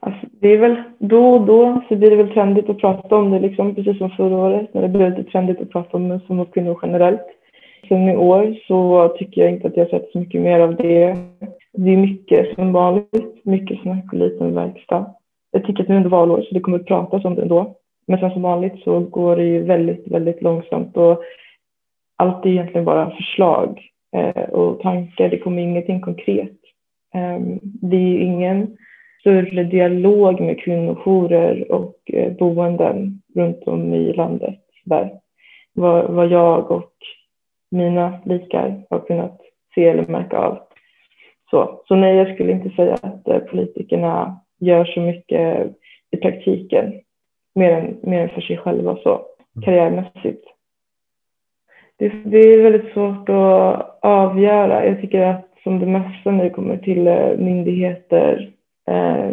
Alltså, 0.00 0.26
det 0.40 0.48
är 0.48 0.58
väl 0.58 0.82
då 0.98 1.30
och 1.34 1.46
då 1.46 1.82
så 1.88 1.96
blir 1.96 2.10
det 2.10 2.16
väl 2.16 2.32
trendigt 2.34 2.70
att 2.70 2.78
prata 2.78 3.16
om 3.16 3.30
det, 3.30 3.40
liksom, 3.40 3.74
precis 3.74 3.98
som 3.98 4.10
förra 4.10 4.36
året 4.36 4.74
när 4.74 4.82
det 4.82 4.88
blev 4.88 5.10
lite 5.10 5.30
trendigt 5.30 5.60
att 5.60 5.70
prata 5.70 5.96
om 5.96 6.20
som 6.26 6.46
kvinnor 6.46 6.78
generellt. 6.82 7.26
Sen 7.88 8.08
i 8.08 8.16
år 8.16 8.56
så 8.66 9.08
tycker 9.18 9.40
jag 9.40 9.50
inte 9.50 9.68
att 9.68 9.76
jag 9.76 9.84
har 9.84 9.90
sett 9.90 10.12
så 10.12 10.18
mycket 10.18 10.40
mer 10.40 10.60
av 10.60 10.76
det. 10.76 11.16
Det 11.72 11.90
är 11.90 11.96
mycket 11.96 12.54
som 12.54 12.72
vanligt, 12.72 13.44
mycket 13.44 13.80
snack 13.82 14.04
och 14.12 14.18
liten 14.18 14.54
verkstad. 14.54 15.14
Jag 15.50 15.64
tycker 15.64 15.82
att 15.82 15.88
nu 15.88 15.96
är 15.96 16.00
det 16.00 16.08
valår 16.08 16.42
så 16.42 16.54
det 16.54 16.60
kommer 16.60 16.78
att 16.78 16.86
pratas 16.86 17.24
om 17.24 17.34
det 17.34 17.42
ändå. 17.42 17.74
Men 18.06 18.18
sen 18.18 18.30
som 18.30 18.42
vanligt 18.42 18.82
så 18.84 19.00
går 19.00 19.36
det 19.36 19.44
ju 19.44 19.62
väldigt, 19.62 20.06
väldigt 20.06 20.42
långsamt 20.42 20.96
och 20.96 21.22
allt 22.16 22.46
är 22.46 22.50
egentligen 22.50 22.84
bara 22.84 23.10
förslag 23.10 23.80
och 24.48 24.80
tankar. 24.80 25.28
Det 25.28 25.38
kommer 25.38 25.62
ingenting 25.62 26.00
konkret. 26.00 26.58
Eh, 27.14 27.38
det 27.62 27.96
är 27.96 28.18
ingen 28.18 28.76
större 29.20 29.64
dialog 29.64 30.40
med 30.40 30.60
kvinnojourer 30.60 31.72
och 31.72 31.96
eh, 32.06 32.32
boenden 32.32 33.22
runt 33.34 33.62
om 33.66 33.94
i 33.94 34.12
landet. 34.12 34.60
Där. 34.84 35.10
Vad, 35.72 36.10
vad 36.10 36.28
jag 36.28 36.70
och 36.70 36.92
mina 37.70 38.18
likar 38.24 38.82
har 38.90 39.06
kunnat 39.06 39.40
se 39.74 39.88
eller 39.88 40.06
märka 40.06 40.38
av. 40.38 40.58
Så, 41.50 41.82
så 41.88 41.94
nej, 41.94 42.16
jag 42.16 42.34
skulle 42.34 42.52
inte 42.52 42.70
säga 42.70 42.94
att 42.94 43.28
eh, 43.28 43.38
politikerna 43.38 44.40
gör 44.60 44.84
så 44.84 45.00
mycket 45.00 45.66
i 46.10 46.16
praktiken, 46.16 46.92
mer 47.54 47.70
än, 47.70 47.98
mer 48.02 48.22
än 48.22 48.28
för 48.28 48.40
sig 48.40 48.56
själva 48.56 48.96
så, 49.02 49.10
mm. 49.10 49.64
karriärmässigt. 49.64 50.44
Det, 51.98 52.12
det 52.24 52.38
är 52.38 52.62
väldigt 52.62 52.92
svårt 52.92 53.28
att 53.28 53.98
avgöra. 54.02 54.86
Jag 54.86 55.00
tycker 55.00 55.20
att 55.20 55.48
som 55.62 55.78
det 55.78 55.86
mesta 55.86 56.30
när 56.30 56.44
det 56.44 56.50
kommer 56.50 56.76
till 56.76 57.06
eh, 57.06 57.36
myndigheter 57.38 58.50
eh, 58.88 59.30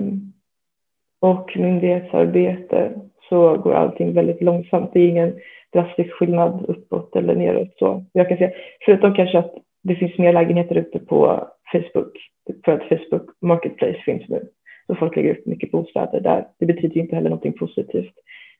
och 1.21 1.57
myndighetsarbete 1.57 2.91
så 3.29 3.57
går 3.57 3.73
allting 3.73 4.13
väldigt 4.13 4.41
långsamt. 4.41 4.89
Det 4.93 4.99
är 4.99 5.07
ingen 5.07 5.33
drastisk 5.73 6.11
skillnad 6.11 6.65
uppåt 6.67 7.15
eller 7.15 7.35
neråt. 7.35 7.73
Så 7.79 8.05
jag 8.13 8.27
kan 8.29 8.37
säga, 8.37 8.51
förutom 8.85 9.13
kanske 9.13 9.39
att 9.39 9.53
det 9.83 9.95
finns 9.95 10.17
mer 10.17 10.33
lägenheter 10.33 10.75
ute 10.75 10.99
på 10.99 11.47
Facebook 11.71 12.17
för 12.65 12.71
att 12.71 12.89
Facebook 12.89 13.29
Marketplace 13.41 14.01
finns 14.05 14.29
nu. 14.29 14.47
Så 14.87 14.95
folk 14.95 15.15
lägger 15.15 15.31
upp 15.31 15.45
mycket 15.45 15.71
bostäder 15.71 16.19
där. 16.19 16.47
Det 16.59 16.65
betyder 16.65 17.01
inte 17.01 17.15
heller 17.15 17.29
någonting 17.29 17.53
positivt. 17.53 18.13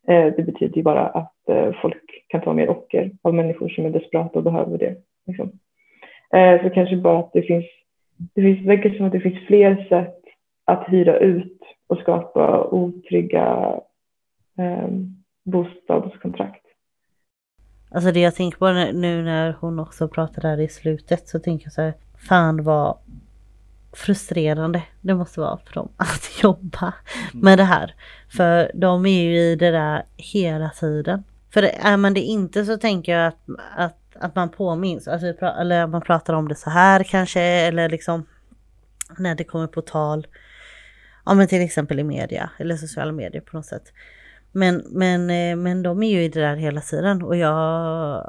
Eh, 0.08 0.34
det 0.38 0.46
betyder 0.46 0.78
ju 0.78 0.84
bara 0.84 1.08
att 1.08 1.50
eh, 1.50 1.72
folk 1.82 2.26
kan 2.28 2.42
ta 2.42 2.54
mer 2.54 2.70
ocker 2.70 3.12
av 3.22 3.34
människor 3.34 3.70
som 3.70 3.86
är 3.86 3.90
desperata 3.90 4.40
och 4.40 4.44
behöver 4.44 4.78
det. 4.78 4.96
Liksom. 5.28 5.52
Eh, 6.34 6.64
så 6.64 6.70
kanske 6.70 6.98
bara 6.98 7.20
att 7.20 7.34
det 7.34 7.42
finns, 7.42 7.66
det 8.18 8.42
finns, 8.42 8.68
verkar 8.68 8.90
som 8.90 9.06
att 9.06 9.12
det 9.12 9.20
finns 9.20 9.48
fler 9.48 9.86
sätt 9.90 10.22
att 10.66 10.86
hyra 10.88 11.18
ut 11.18 11.62
och 11.88 11.98
skapa 11.98 12.64
otrygga 12.64 13.80
eh, 14.58 14.88
bostadskontrakt. 15.46 16.66
Alltså 17.92 18.12
det 18.12 18.20
jag 18.20 18.36
tänker 18.36 18.58
på 18.58 18.72
nu 18.98 19.24
när 19.24 19.56
hon 19.60 19.80
också 19.80 20.08
pratar 20.08 20.42
där 20.42 20.60
i 20.60 20.68
slutet 20.68 21.28
så 21.28 21.40
tänker 21.40 21.66
jag 21.66 21.74
så 21.74 21.82
här, 21.82 21.94
fan 22.30 22.64
vad 22.64 22.98
frustrerande 23.96 24.84
det 25.02 25.16
måste 25.16 25.40
vara 25.40 25.58
för 25.66 25.74
dem 25.74 25.90
att 25.98 26.44
jobba 26.44 26.94
med 27.34 27.58
det 27.58 27.64
här. 27.64 27.96
För 28.30 28.72
de 28.74 29.06
är 29.06 29.24
ju 29.24 29.38
i 29.40 29.56
det 29.56 29.72
där 29.72 30.06
hela 30.18 30.70
tiden. 30.70 31.24
För 31.54 31.64
är 31.64 31.98
man 31.98 32.14
det 32.14 32.22
inte 32.22 32.66
så 32.66 32.78
tänker 32.78 33.12
jag 33.12 33.28
att, 33.28 33.40
att, 33.76 33.98
att 34.20 34.36
man 34.36 34.50
påminns, 34.50 35.08
alltså, 35.08 35.46
eller 35.46 35.88
man 35.88 36.02
pratar 36.02 36.34
om 36.34 36.48
det 36.48 36.56
så 36.56 36.70
här 36.70 37.04
kanske, 37.04 37.42
eller 37.42 37.90
liksom 37.90 38.26
när 39.18 39.36
det 39.36 39.44
kommer 39.44 39.68
på 39.68 39.82
tal. 39.82 40.28
Ja 41.26 41.34
men 41.34 41.48
till 41.48 41.62
exempel 41.62 42.00
i 42.00 42.04
media 42.04 42.50
eller 42.58 42.76
sociala 42.78 43.12
medier 43.12 43.42
på 43.42 43.58
något 43.58 43.66
sätt. 43.66 43.94
Men, 44.52 44.84
men, 44.90 45.30
eh, 45.30 45.56
men 45.56 45.84
de 45.84 46.04
är 46.04 46.12
ju 46.12 46.24
i 46.24 46.30
det 46.30 46.42
där 46.42 46.56
hela 46.56 46.82
tiden 46.82 47.22
och 47.22 47.38
jag, 47.38 48.28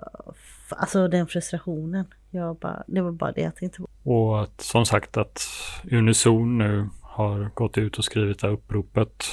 alltså 0.71 1.09
den 1.09 1.27
frustrationen, 1.27 2.05
jag 2.31 2.57
bara, 2.57 2.85
det 2.87 3.01
var 3.01 3.13
bara 3.13 3.33
det 3.33 3.41
jag 3.41 3.57
tänkte 3.57 3.79
på. 3.79 3.89
Och 4.11 4.43
att, 4.43 4.61
som 4.61 4.87
sagt 4.87 5.17
att 5.17 5.41
Unison 5.91 6.59
nu 6.59 6.89
har 7.03 7.51
gått 7.55 7.79
ut 7.79 7.99
och 7.99 8.05
skrivit 8.05 8.39
det 8.39 8.47
här 8.47 8.55
uppropet 8.55 9.25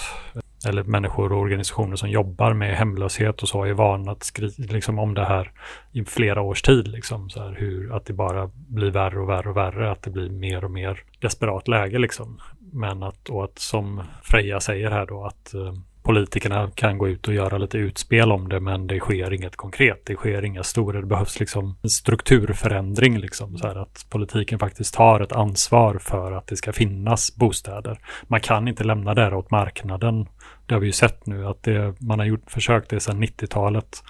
eller 0.68 0.84
människor 0.84 1.32
och 1.32 1.40
organisationer 1.40 1.96
som 1.96 2.10
jobbar 2.10 2.54
med 2.54 2.76
hemlöshet 2.76 3.42
och 3.42 3.50
så 3.50 3.58
har 3.58 3.66
ju 3.66 3.74
varnat 3.74 4.32
liksom, 4.58 5.00
om 5.00 5.14
det 5.14 5.26
här 5.26 5.52
i 5.92 6.06
flera 6.06 6.42
års 6.42 6.62
tid. 6.62 6.88
Liksom, 6.88 7.30
så 7.30 7.44
här, 7.44 7.56
hur, 7.60 7.96
att 7.96 8.06
det 8.06 8.14
bara 8.14 8.50
blir 8.54 8.92
värre 8.92 9.20
och 9.20 9.30
värre 9.30 9.50
och 9.50 9.58
värre, 9.58 9.92
att 9.92 10.02
det 10.02 10.10
blir 10.10 10.30
mer 10.30 10.64
och 10.64 10.72
mer 10.72 11.04
desperat 11.20 11.68
läge. 11.68 12.00
Liksom. 12.00 12.40
Men 12.60 13.04
att, 13.04 13.30
och 13.30 13.44
att 13.44 13.60
som 13.60 14.02
Freja 14.24 14.60
säger 14.60 14.92
här 14.92 15.06
då, 15.06 15.26
att 15.26 15.54
eh, 15.54 15.74
politikerna 16.04 16.72
kan 16.76 16.98
gå 16.98 17.08
ut 17.08 17.28
och 17.28 17.34
göra 17.34 17.58
lite 17.58 17.78
utspel 17.78 18.32
om 18.32 18.50
det, 18.50 18.60
men 18.60 18.88
det 18.88 19.00
sker 19.00 19.34
inget 19.34 19.56
konkret. 19.56 20.02
Det 20.06 20.16
sker 20.16 20.46
inga 20.46 20.64
stora, 20.64 21.02
det 21.02 21.08
behövs 21.08 21.40
liksom 21.40 21.76
en 21.82 21.90
strukturförändring, 21.90 23.18
liksom, 23.18 23.58
så 23.58 23.68
här 23.68 23.76
att 23.76 24.06
politiken 24.10 24.60
faktiskt 24.60 24.94
tar 24.94 25.20
ett 25.20 25.32
ansvar 25.32 25.98
för 26.02 26.32
att 26.32 26.48
det 26.48 26.56
ska 26.56 26.74
finnas 26.74 27.36
bostäder. 27.36 28.00
Man 28.28 28.40
kan 28.40 28.68
inte 28.68 28.84
lämna 28.84 29.14
det 29.14 29.36
åt 29.36 29.52
marknaden. 29.52 30.28
Det 30.66 30.74
har 30.74 30.80
vi 30.80 30.88
ju 30.88 30.94
sett 30.94 31.26
nu 31.26 31.48
att 31.48 31.64
det, 31.64 32.02
man 32.02 32.20
har 32.20 32.26
gjort, 32.26 32.52
försökt 32.52 32.90
det 32.90 33.00
sedan 33.00 33.24
90-talet 33.24 34.04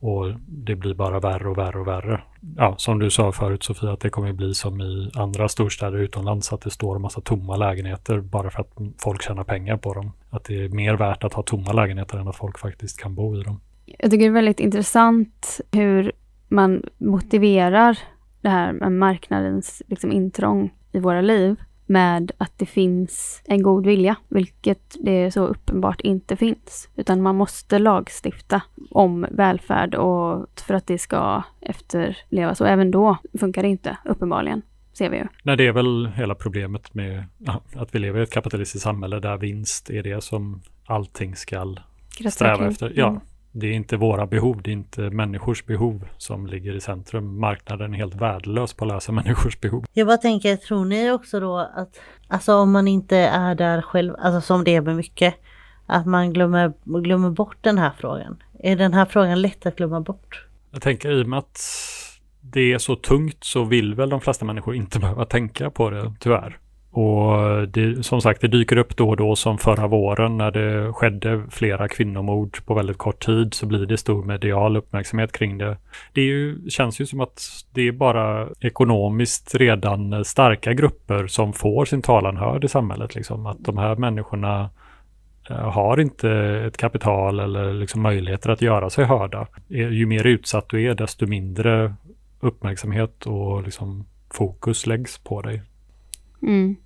och 0.00 0.32
det 0.46 0.74
blir 0.74 0.94
bara 0.94 1.20
värre 1.20 1.48
och 1.48 1.58
värre 1.58 1.80
och 1.80 1.86
värre. 1.86 2.20
Ja, 2.56 2.74
som 2.78 2.98
du 2.98 3.10
sa 3.10 3.32
förut 3.32 3.62
Sofia, 3.62 3.92
att 3.92 4.00
det 4.00 4.10
kommer 4.10 4.32
bli 4.32 4.54
som 4.54 4.80
i 4.80 5.10
andra 5.14 5.48
storstäder 5.48 5.98
utomlands, 5.98 6.52
att 6.52 6.60
det 6.60 6.70
står 6.70 6.96
en 6.96 7.02
massa 7.02 7.20
tomma 7.20 7.56
lägenheter 7.56 8.20
bara 8.20 8.50
för 8.50 8.60
att 8.60 8.72
folk 8.98 9.22
tjänar 9.22 9.44
pengar 9.44 9.76
på 9.76 9.94
dem. 9.94 10.12
Att 10.30 10.44
det 10.44 10.64
är 10.64 10.68
mer 10.68 10.94
värt 10.94 11.24
att 11.24 11.34
ha 11.34 11.42
tomma 11.42 11.72
lägenheter 11.72 12.18
än 12.18 12.28
att 12.28 12.36
folk 12.36 12.58
faktiskt 12.58 13.00
kan 13.00 13.14
bo 13.14 13.40
i 13.40 13.42
dem. 13.42 13.60
Jag 13.86 14.10
tycker 14.10 14.24
det 14.24 14.30
är 14.30 14.30
väldigt 14.30 14.60
intressant 14.60 15.60
hur 15.72 16.12
man 16.48 16.82
motiverar 16.98 17.98
det 18.40 18.48
här 18.48 18.72
med 18.72 18.92
marknadens 18.92 19.82
liksom, 19.86 20.12
intrång 20.12 20.74
i 20.92 20.98
våra 20.98 21.20
liv 21.20 21.56
med 21.88 22.32
att 22.38 22.52
det 22.56 22.66
finns 22.66 23.42
en 23.44 23.62
god 23.62 23.86
vilja, 23.86 24.16
vilket 24.28 24.96
det 25.00 25.30
så 25.30 25.46
uppenbart 25.46 26.00
inte 26.00 26.36
finns. 26.36 26.88
Utan 26.96 27.22
man 27.22 27.36
måste 27.36 27.78
lagstifta 27.78 28.62
om 28.90 29.26
välfärd 29.30 29.94
och 29.94 30.48
för 30.66 30.74
att 30.74 30.86
det 30.86 30.98
ska 30.98 31.42
efterlevas. 31.60 32.60
Och 32.60 32.68
även 32.68 32.90
då 32.90 33.16
funkar 33.38 33.62
det 33.62 33.68
inte, 33.68 33.96
uppenbarligen. 34.04 34.62
Ser 34.92 35.10
vi 35.10 35.16
ju. 35.16 35.26
Nej, 35.42 35.56
det 35.56 35.66
är 35.66 35.72
väl 35.72 36.06
hela 36.16 36.34
problemet 36.34 36.94
med 36.94 37.24
att 37.74 37.94
vi 37.94 37.98
lever 37.98 38.20
i 38.20 38.22
ett 38.22 38.32
kapitalistiskt 38.32 38.84
samhälle 38.84 39.20
där 39.20 39.36
vinst 39.36 39.90
är 39.90 40.02
det 40.02 40.24
som 40.24 40.62
allting 40.86 41.36
ska 41.36 41.76
sträva 42.30 42.66
efter. 42.68 42.92
Ja, 42.94 43.08
mm 43.08 43.20
det 43.52 43.66
är 43.66 43.72
inte 43.72 43.96
våra 43.96 44.26
behov, 44.26 44.62
det 44.62 44.70
är 44.70 44.72
inte 44.72 45.00
människors 45.00 45.66
behov 45.66 46.08
som 46.18 46.46
ligger 46.46 46.76
i 46.76 46.80
centrum. 46.80 47.40
Marknaden 47.40 47.94
är 47.94 47.98
helt 47.98 48.14
värdelös 48.14 48.74
på 48.74 48.84
att 48.84 48.88
lösa 48.88 49.12
människors 49.22 49.60
behov. 49.60 49.84
Jag 49.92 50.06
bara 50.06 50.16
tänker, 50.16 50.56
tror 50.56 50.84
ni 50.84 51.10
också 51.10 51.40
då 51.40 51.58
att, 51.58 52.00
alltså 52.28 52.54
om 52.54 52.72
man 52.72 52.88
inte 52.88 53.16
är 53.16 53.54
där 53.54 53.82
själv, 53.82 54.14
alltså 54.18 54.40
som 54.40 54.64
det 54.64 54.74
är 54.74 54.80
med 54.80 54.96
mycket, 54.96 55.34
att 55.86 56.06
man 56.06 56.32
glömmer, 56.32 56.72
glömmer 56.84 57.30
bort 57.30 57.56
den 57.60 57.78
här 57.78 57.92
frågan? 57.98 58.42
Är 58.58 58.76
den 58.76 58.94
här 58.94 59.04
frågan 59.04 59.42
lätt 59.42 59.66
att 59.66 59.76
glömma 59.76 60.00
bort? 60.00 60.46
Jag 60.70 60.82
tänker 60.82 61.10
i 61.10 61.22
och 61.22 61.28
med 61.28 61.38
att 61.38 61.60
det 62.40 62.72
är 62.72 62.78
så 62.78 62.96
tungt 62.96 63.44
så 63.44 63.64
vill 63.64 63.94
väl 63.94 64.10
de 64.10 64.20
flesta 64.20 64.44
människor 64.44 64.74
inte 64.74 64.98
behöva 65.00 65.24
tänka 65.24 65.70
på 65.70 65.90
det, 65.90 66.14
tyvärr. 66.20 66.58
Och 66.98 67.68
det, 67.68 68.06
som 68.06 68.20
sagt, 68.20 68.40
det 68.40 68.48
dyker 68.48 68.76
upp 68.76 68.96
då 68.96 69.08
och 69.08 69.16
då 69.16 69.36
som 69.36 69.58
förra 69.58 69.86
våren 69.86 70.36
när 70.36 70.50
det 70.50 70.92
skedde 70.92 71.42
flera 71.50 71.88
kvinnomord 71.88 72.64
på 72.64 72.74
väldigt 72.74 72.98
kort 72.98 73.26
tid 73.26 73.54
så 73.54 73.66
blir 73.66 73.86
det 73.86 73.96
stor 73.96 74.24
medial 74.24 74.76
uppmärksamhet 74.76 75.32
kring 75.32 75.58
det. 75.58 75.76
Det 76.12 76.20
ju, 76.20 76.70
känns 76.70 77.00
ju 77.00 77.06
som 77.06 77.20
att 77.20 77.42
det 77.74 77.88
är 77.88 77.92
bara 77.92 78.48
ekonomiskt 78.60 79.54
redan 79.54 80.24
starka 80.24 80.72
grupper 80.72 81.26
som 81.26 81.52
får 81.52 81.84
sin 81.84 82.02
talan 82.02 82.36
hörd 82.36 82.64
i 82.64 82.68
samhället. 82.68 83.14
Liksom. 83.14 83.46
Att 83.46 83.64
de 83.64 83.78
här 83.78 83.96
människorna 83.96 84.70
eh, 85.50 85.70
har 85.70 86.00
inte 86.00 86.30
ett 86.66 86.76
kapital 86.76 87.40
eller 87.40 87.72
liksom 87.72 88.02
möjligheter 88.02 88.50
att 88.50 88.62
göra 88.62 88.90
sig 88.90 89.04
hörda. 89.04 89.46
Eh, 89.70 89.92
ju 89.92 90.06
mer 90.06 90.26
utsatt 90.26 90.68
du 90.68 90.82
är, 90.82 90.94
desto 90.94 91.26
mindre 91.26 91.94
uppmärksamhet 92.40 93.26
och 93.26 93.62
liksom 93.62 94.06
fokus 94.30 94.86
läggs 94.86 95.18
på 95.18 95.42
dig. 95.42 95.62
Mm. 96.42 96.76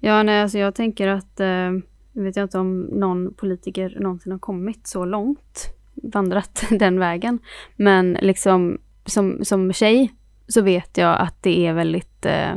Ja, 0.00 0.22
nej, 0.22 0.42
alltså 0.42 0.58
jag 0.58 0.74
tänker 0.74 1.08
att, 1.08 1.40
eh, 1.40 1.70
vet 2.12 2.36
jag 2.36 2.44
inte 2.44 2.58
om 2.58 2.80
någon 2.80 3.34
politiker 3.34 3.96
någonsin 4.00 4.32
har 4.32 4.38
kommit 4.38 4.86
så 4.86 5.04
långt, 5.04 5.74
vandrat 5.94 6.64
den 6.70 6.98
vägen. 6.98 7.38
Men 7.76 8.18
liksom 8.20 8.78
som, 9.06 9.44
som 9.44 9.72
tjej 9.72 10.14
så 10.48 10.62
vet 10.62 10.98
jag 10.98 11.20
att 11.20 11.42
det 11.42 11.66
är 11.66 11.72
väldigt, 11.72 12.26
eh, 12.26 12.54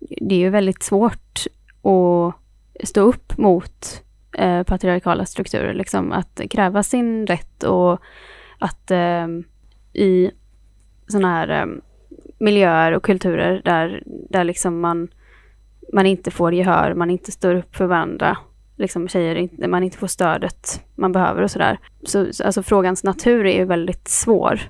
det 0.00 0.34
är 0.34 0.38
ju 0.38 0.50
väldigt 0.50 0.82
svårt 0.82 1.46
att 1.82 2.34
stå 2.88 3.00
upp 3.00 3.38
mot 3.38 4.02
eh, 4.38 4.62
patriarkala 4.62 5.26
strukturer, 5.26 5.74
liksom 5.74 6.12
att 6.12 6.40
kräva 6.50 6.82
sin 6.82 7.26
rätt 7.26 7.62
och 7.62 8.00
att 8.58 8.90
eh, 8.90 9.26
i 9.92 10.30
sådana 11.06 11.28
här 11.28 11.48
eh, 11.48 11.66
miljöer 12.38 12.92
och 12.92 13.04
kulturer 13.04 13.62
där, 13.64 14.02
där 14.06 14.44
liksom 14.44 14.80
man 14.80 15.08
man 15.92 16.06
inte 16.06 16.30
får 16.30 16.54
gehör, 16.54 16.94
man 16.94 17.10
inte 17.10 17.32
står 17.32 17.54
upp 17.54 17.76
för 17.76 17.86
varandra, 17.86 18.36
liksom 18.76 19.08
tjejer 19.08 19.68
man 19.68 19.82
inte 19.82 19.98
får 19.98 20.06
stödet 20.06 20.84
man 20.94 21.12
behöver 21.12 21.42
och 21.42 21.50
sådär. 21.50 21.78
Så, 22.02 22.26
alltså 22.44 22.62
frågans 22.62 23.04
natur 23.04 23.46
är 23.46 23.58
ju 23.58 23.64
väldigt 23.64 24.08
svår. 24.08 24.60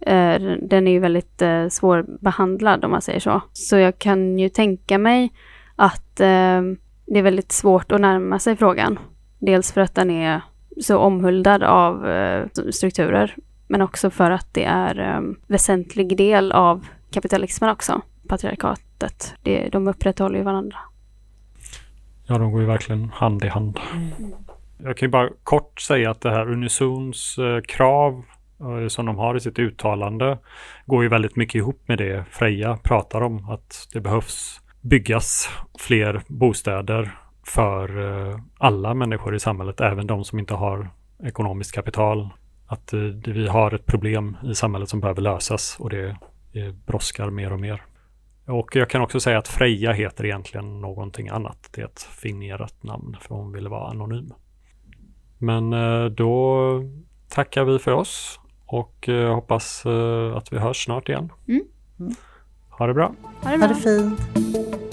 Eh, 0.00 0.40
den 0.62 0.86
är 0.86 0.90
ju 0.90 0.98
väldigt 0.98 1.42
eh, 1.42 1.68
svårbehandlad 1.68 2.84
om 2.84 2.90
man 2.90 3.02
säger 3.02 3.20
så. 3.20 3.42
Så 3.52 3.76
jag 3.76 3.98
kan 3.98 4.38
ju 4.38 4.48
tänka 4.48 4.98
mig 4.98 5.32
att 5.76 6.20
eh, 6.20 6.62
det 7.06 7.18
är 7.18 7.22
väldigt 7.22 7.52
svårt 7.52 7.92
att 7.92 8.00
närma 8.00 8.38
sig 8.38 8.56
frågan. 8.56 8.98
Dels 9.38 9.72
för 9.72 9.80
att 9.80 9.94
den 9.94 10.10
är 10.10 10.40
så 10.80 10.98
omhuldad 10.98 11.62
av 11.62 12.06
strukturer, 12.70 13.36
men 13.66 13.82
också 13.82 14.10
för 14.10 14.30
att 14.30 14.54
det 14.54 14.64
är 14.64 14.94
en 14.98 15.36
väsentlig 15.46 16.16
del 16.16 16.52
av 16.52 16.86
kapitalismen 17.10 17.70
också, 17.70 18.02
patriarkatet. 19.00 19.34
Det, 19.42 19.68
de 19.68 19.88
upprätthåller 19.88 20.38
ju 20.38 20.44
varandra. 20.44 20.76
Ja, 22.26 22.38
de 22.38 22.52
går 22.52 22.60
ju 22.60 22.66
verkligen 22.66 23.10
hand 23.10 23.44
i 23.44 23.48
hand. 23.48 23.80
Mm. 23.92 24.32
Jag 24.78 24.96
kan 24.96 25.06
ju 25.06 25.10
bara 25.10 25.30
kort 25.44 25.80
säga 25.80 26.10
att 26.10 26.20
det 26.20 26.30
här 26.30 26.50
Unisons 26.50 27.38
eh, 27.38 27.60
krav 27.60 28.24
eh, 28.60 28.88
som 28.88 29.06
de 29.06 29.18
har 29.18 29.36
i 29.36 29.40
sitt 29.40 29.58
uttalande 29.58 30.38
går 30.86 31.02
ju 31.02 31.08
väldigt 31.08 31.36
mycket 31.36 31.54
ihop 31.54 31.88
med 31.88 31.98
det 31.98 32.24
Freja 32.30 32.76
pratar 32.76 33.20
om. 33.20 33.50
Att 33.50 33.88
det 33.92 34.00
behövs 34.00 34.60
byggas 34.80 35.48
fler 35.78 36.22
bostäder 36.28 37.18
för 37.46 38.00
eh, 38.00 38.38
alla 38.58 38.94
människor 38.94 39.34
i 39.34 39.40
samhället, 39.40 39.80
även 39.80 40.06
de 40.06 40.24
som 40.24 40.38
inte 40.38 40.54
har 40.54 40.90
ekonomiskt 41.24 41.74
kapital. 41.74 42.28
Att 42.66 42.92
vi 43.26 43.48
har 43.48 43.74
ett 43.74 43.86
problem 43.86 44.36
i 44.44 44.54
samhället 44.54 44.88
som 44.88 45.00
behöver 45.00 45.22
lösas 45.22 45.76
och 45.80 45.90
det, 45.90 46.16
det 46.52 46.86
brådskar 46.86 47.30
mer 47.30 47.52
och 47.52 47.60
mer. 47.60 47.82
Och 48.50 48.76
jag 48.76 48.90
kan 48.90 49.02
också 49.02 49.20
säga 49.20 49.38
att 49.38 49.48
Freja 49.48 49.92
heter 49.92 50.24
egentligen 50.24 50.80
någonting 50.80 51.28
annat. 51.28 51.68
Det 51.72 51.80
är 51.80 51.84
ett 51.84 52.02
fingerat 52.02 52.82
namn 52.82 53.16
för 53.20 53.34
hon 53.34 53.52
ville 53.52 53.68
vara 53.68 53.90
anonym. 53.90 54.32
Men 55.38 55.72
eh, 55.72 56.04
då 56.04 56.64
tackar 57.28 57.64
vi 57.64 57.78
för 57.78 57.92
oss 57.92 58.40
och 58.66 59.08
eh, 59.08 59.34
hoppas 59.34 59.86
eh, 59.86 60.36
att 60.36 60.52
vi 60.52 60.58
hörs 60.58 60.84
snart 60.84 61.08
igen. 61.08 61.32
Mm. 61.48 61.64
Ha 62.70 62.86
det 62.86 62.94
bra. 62.94 63.14
Ha 63.42 63.50
det, 63.50 63.58
bra. 63.58 63.66
Ha 63.66 63.74
det 63.74 63.80
fint. 63.80 64.89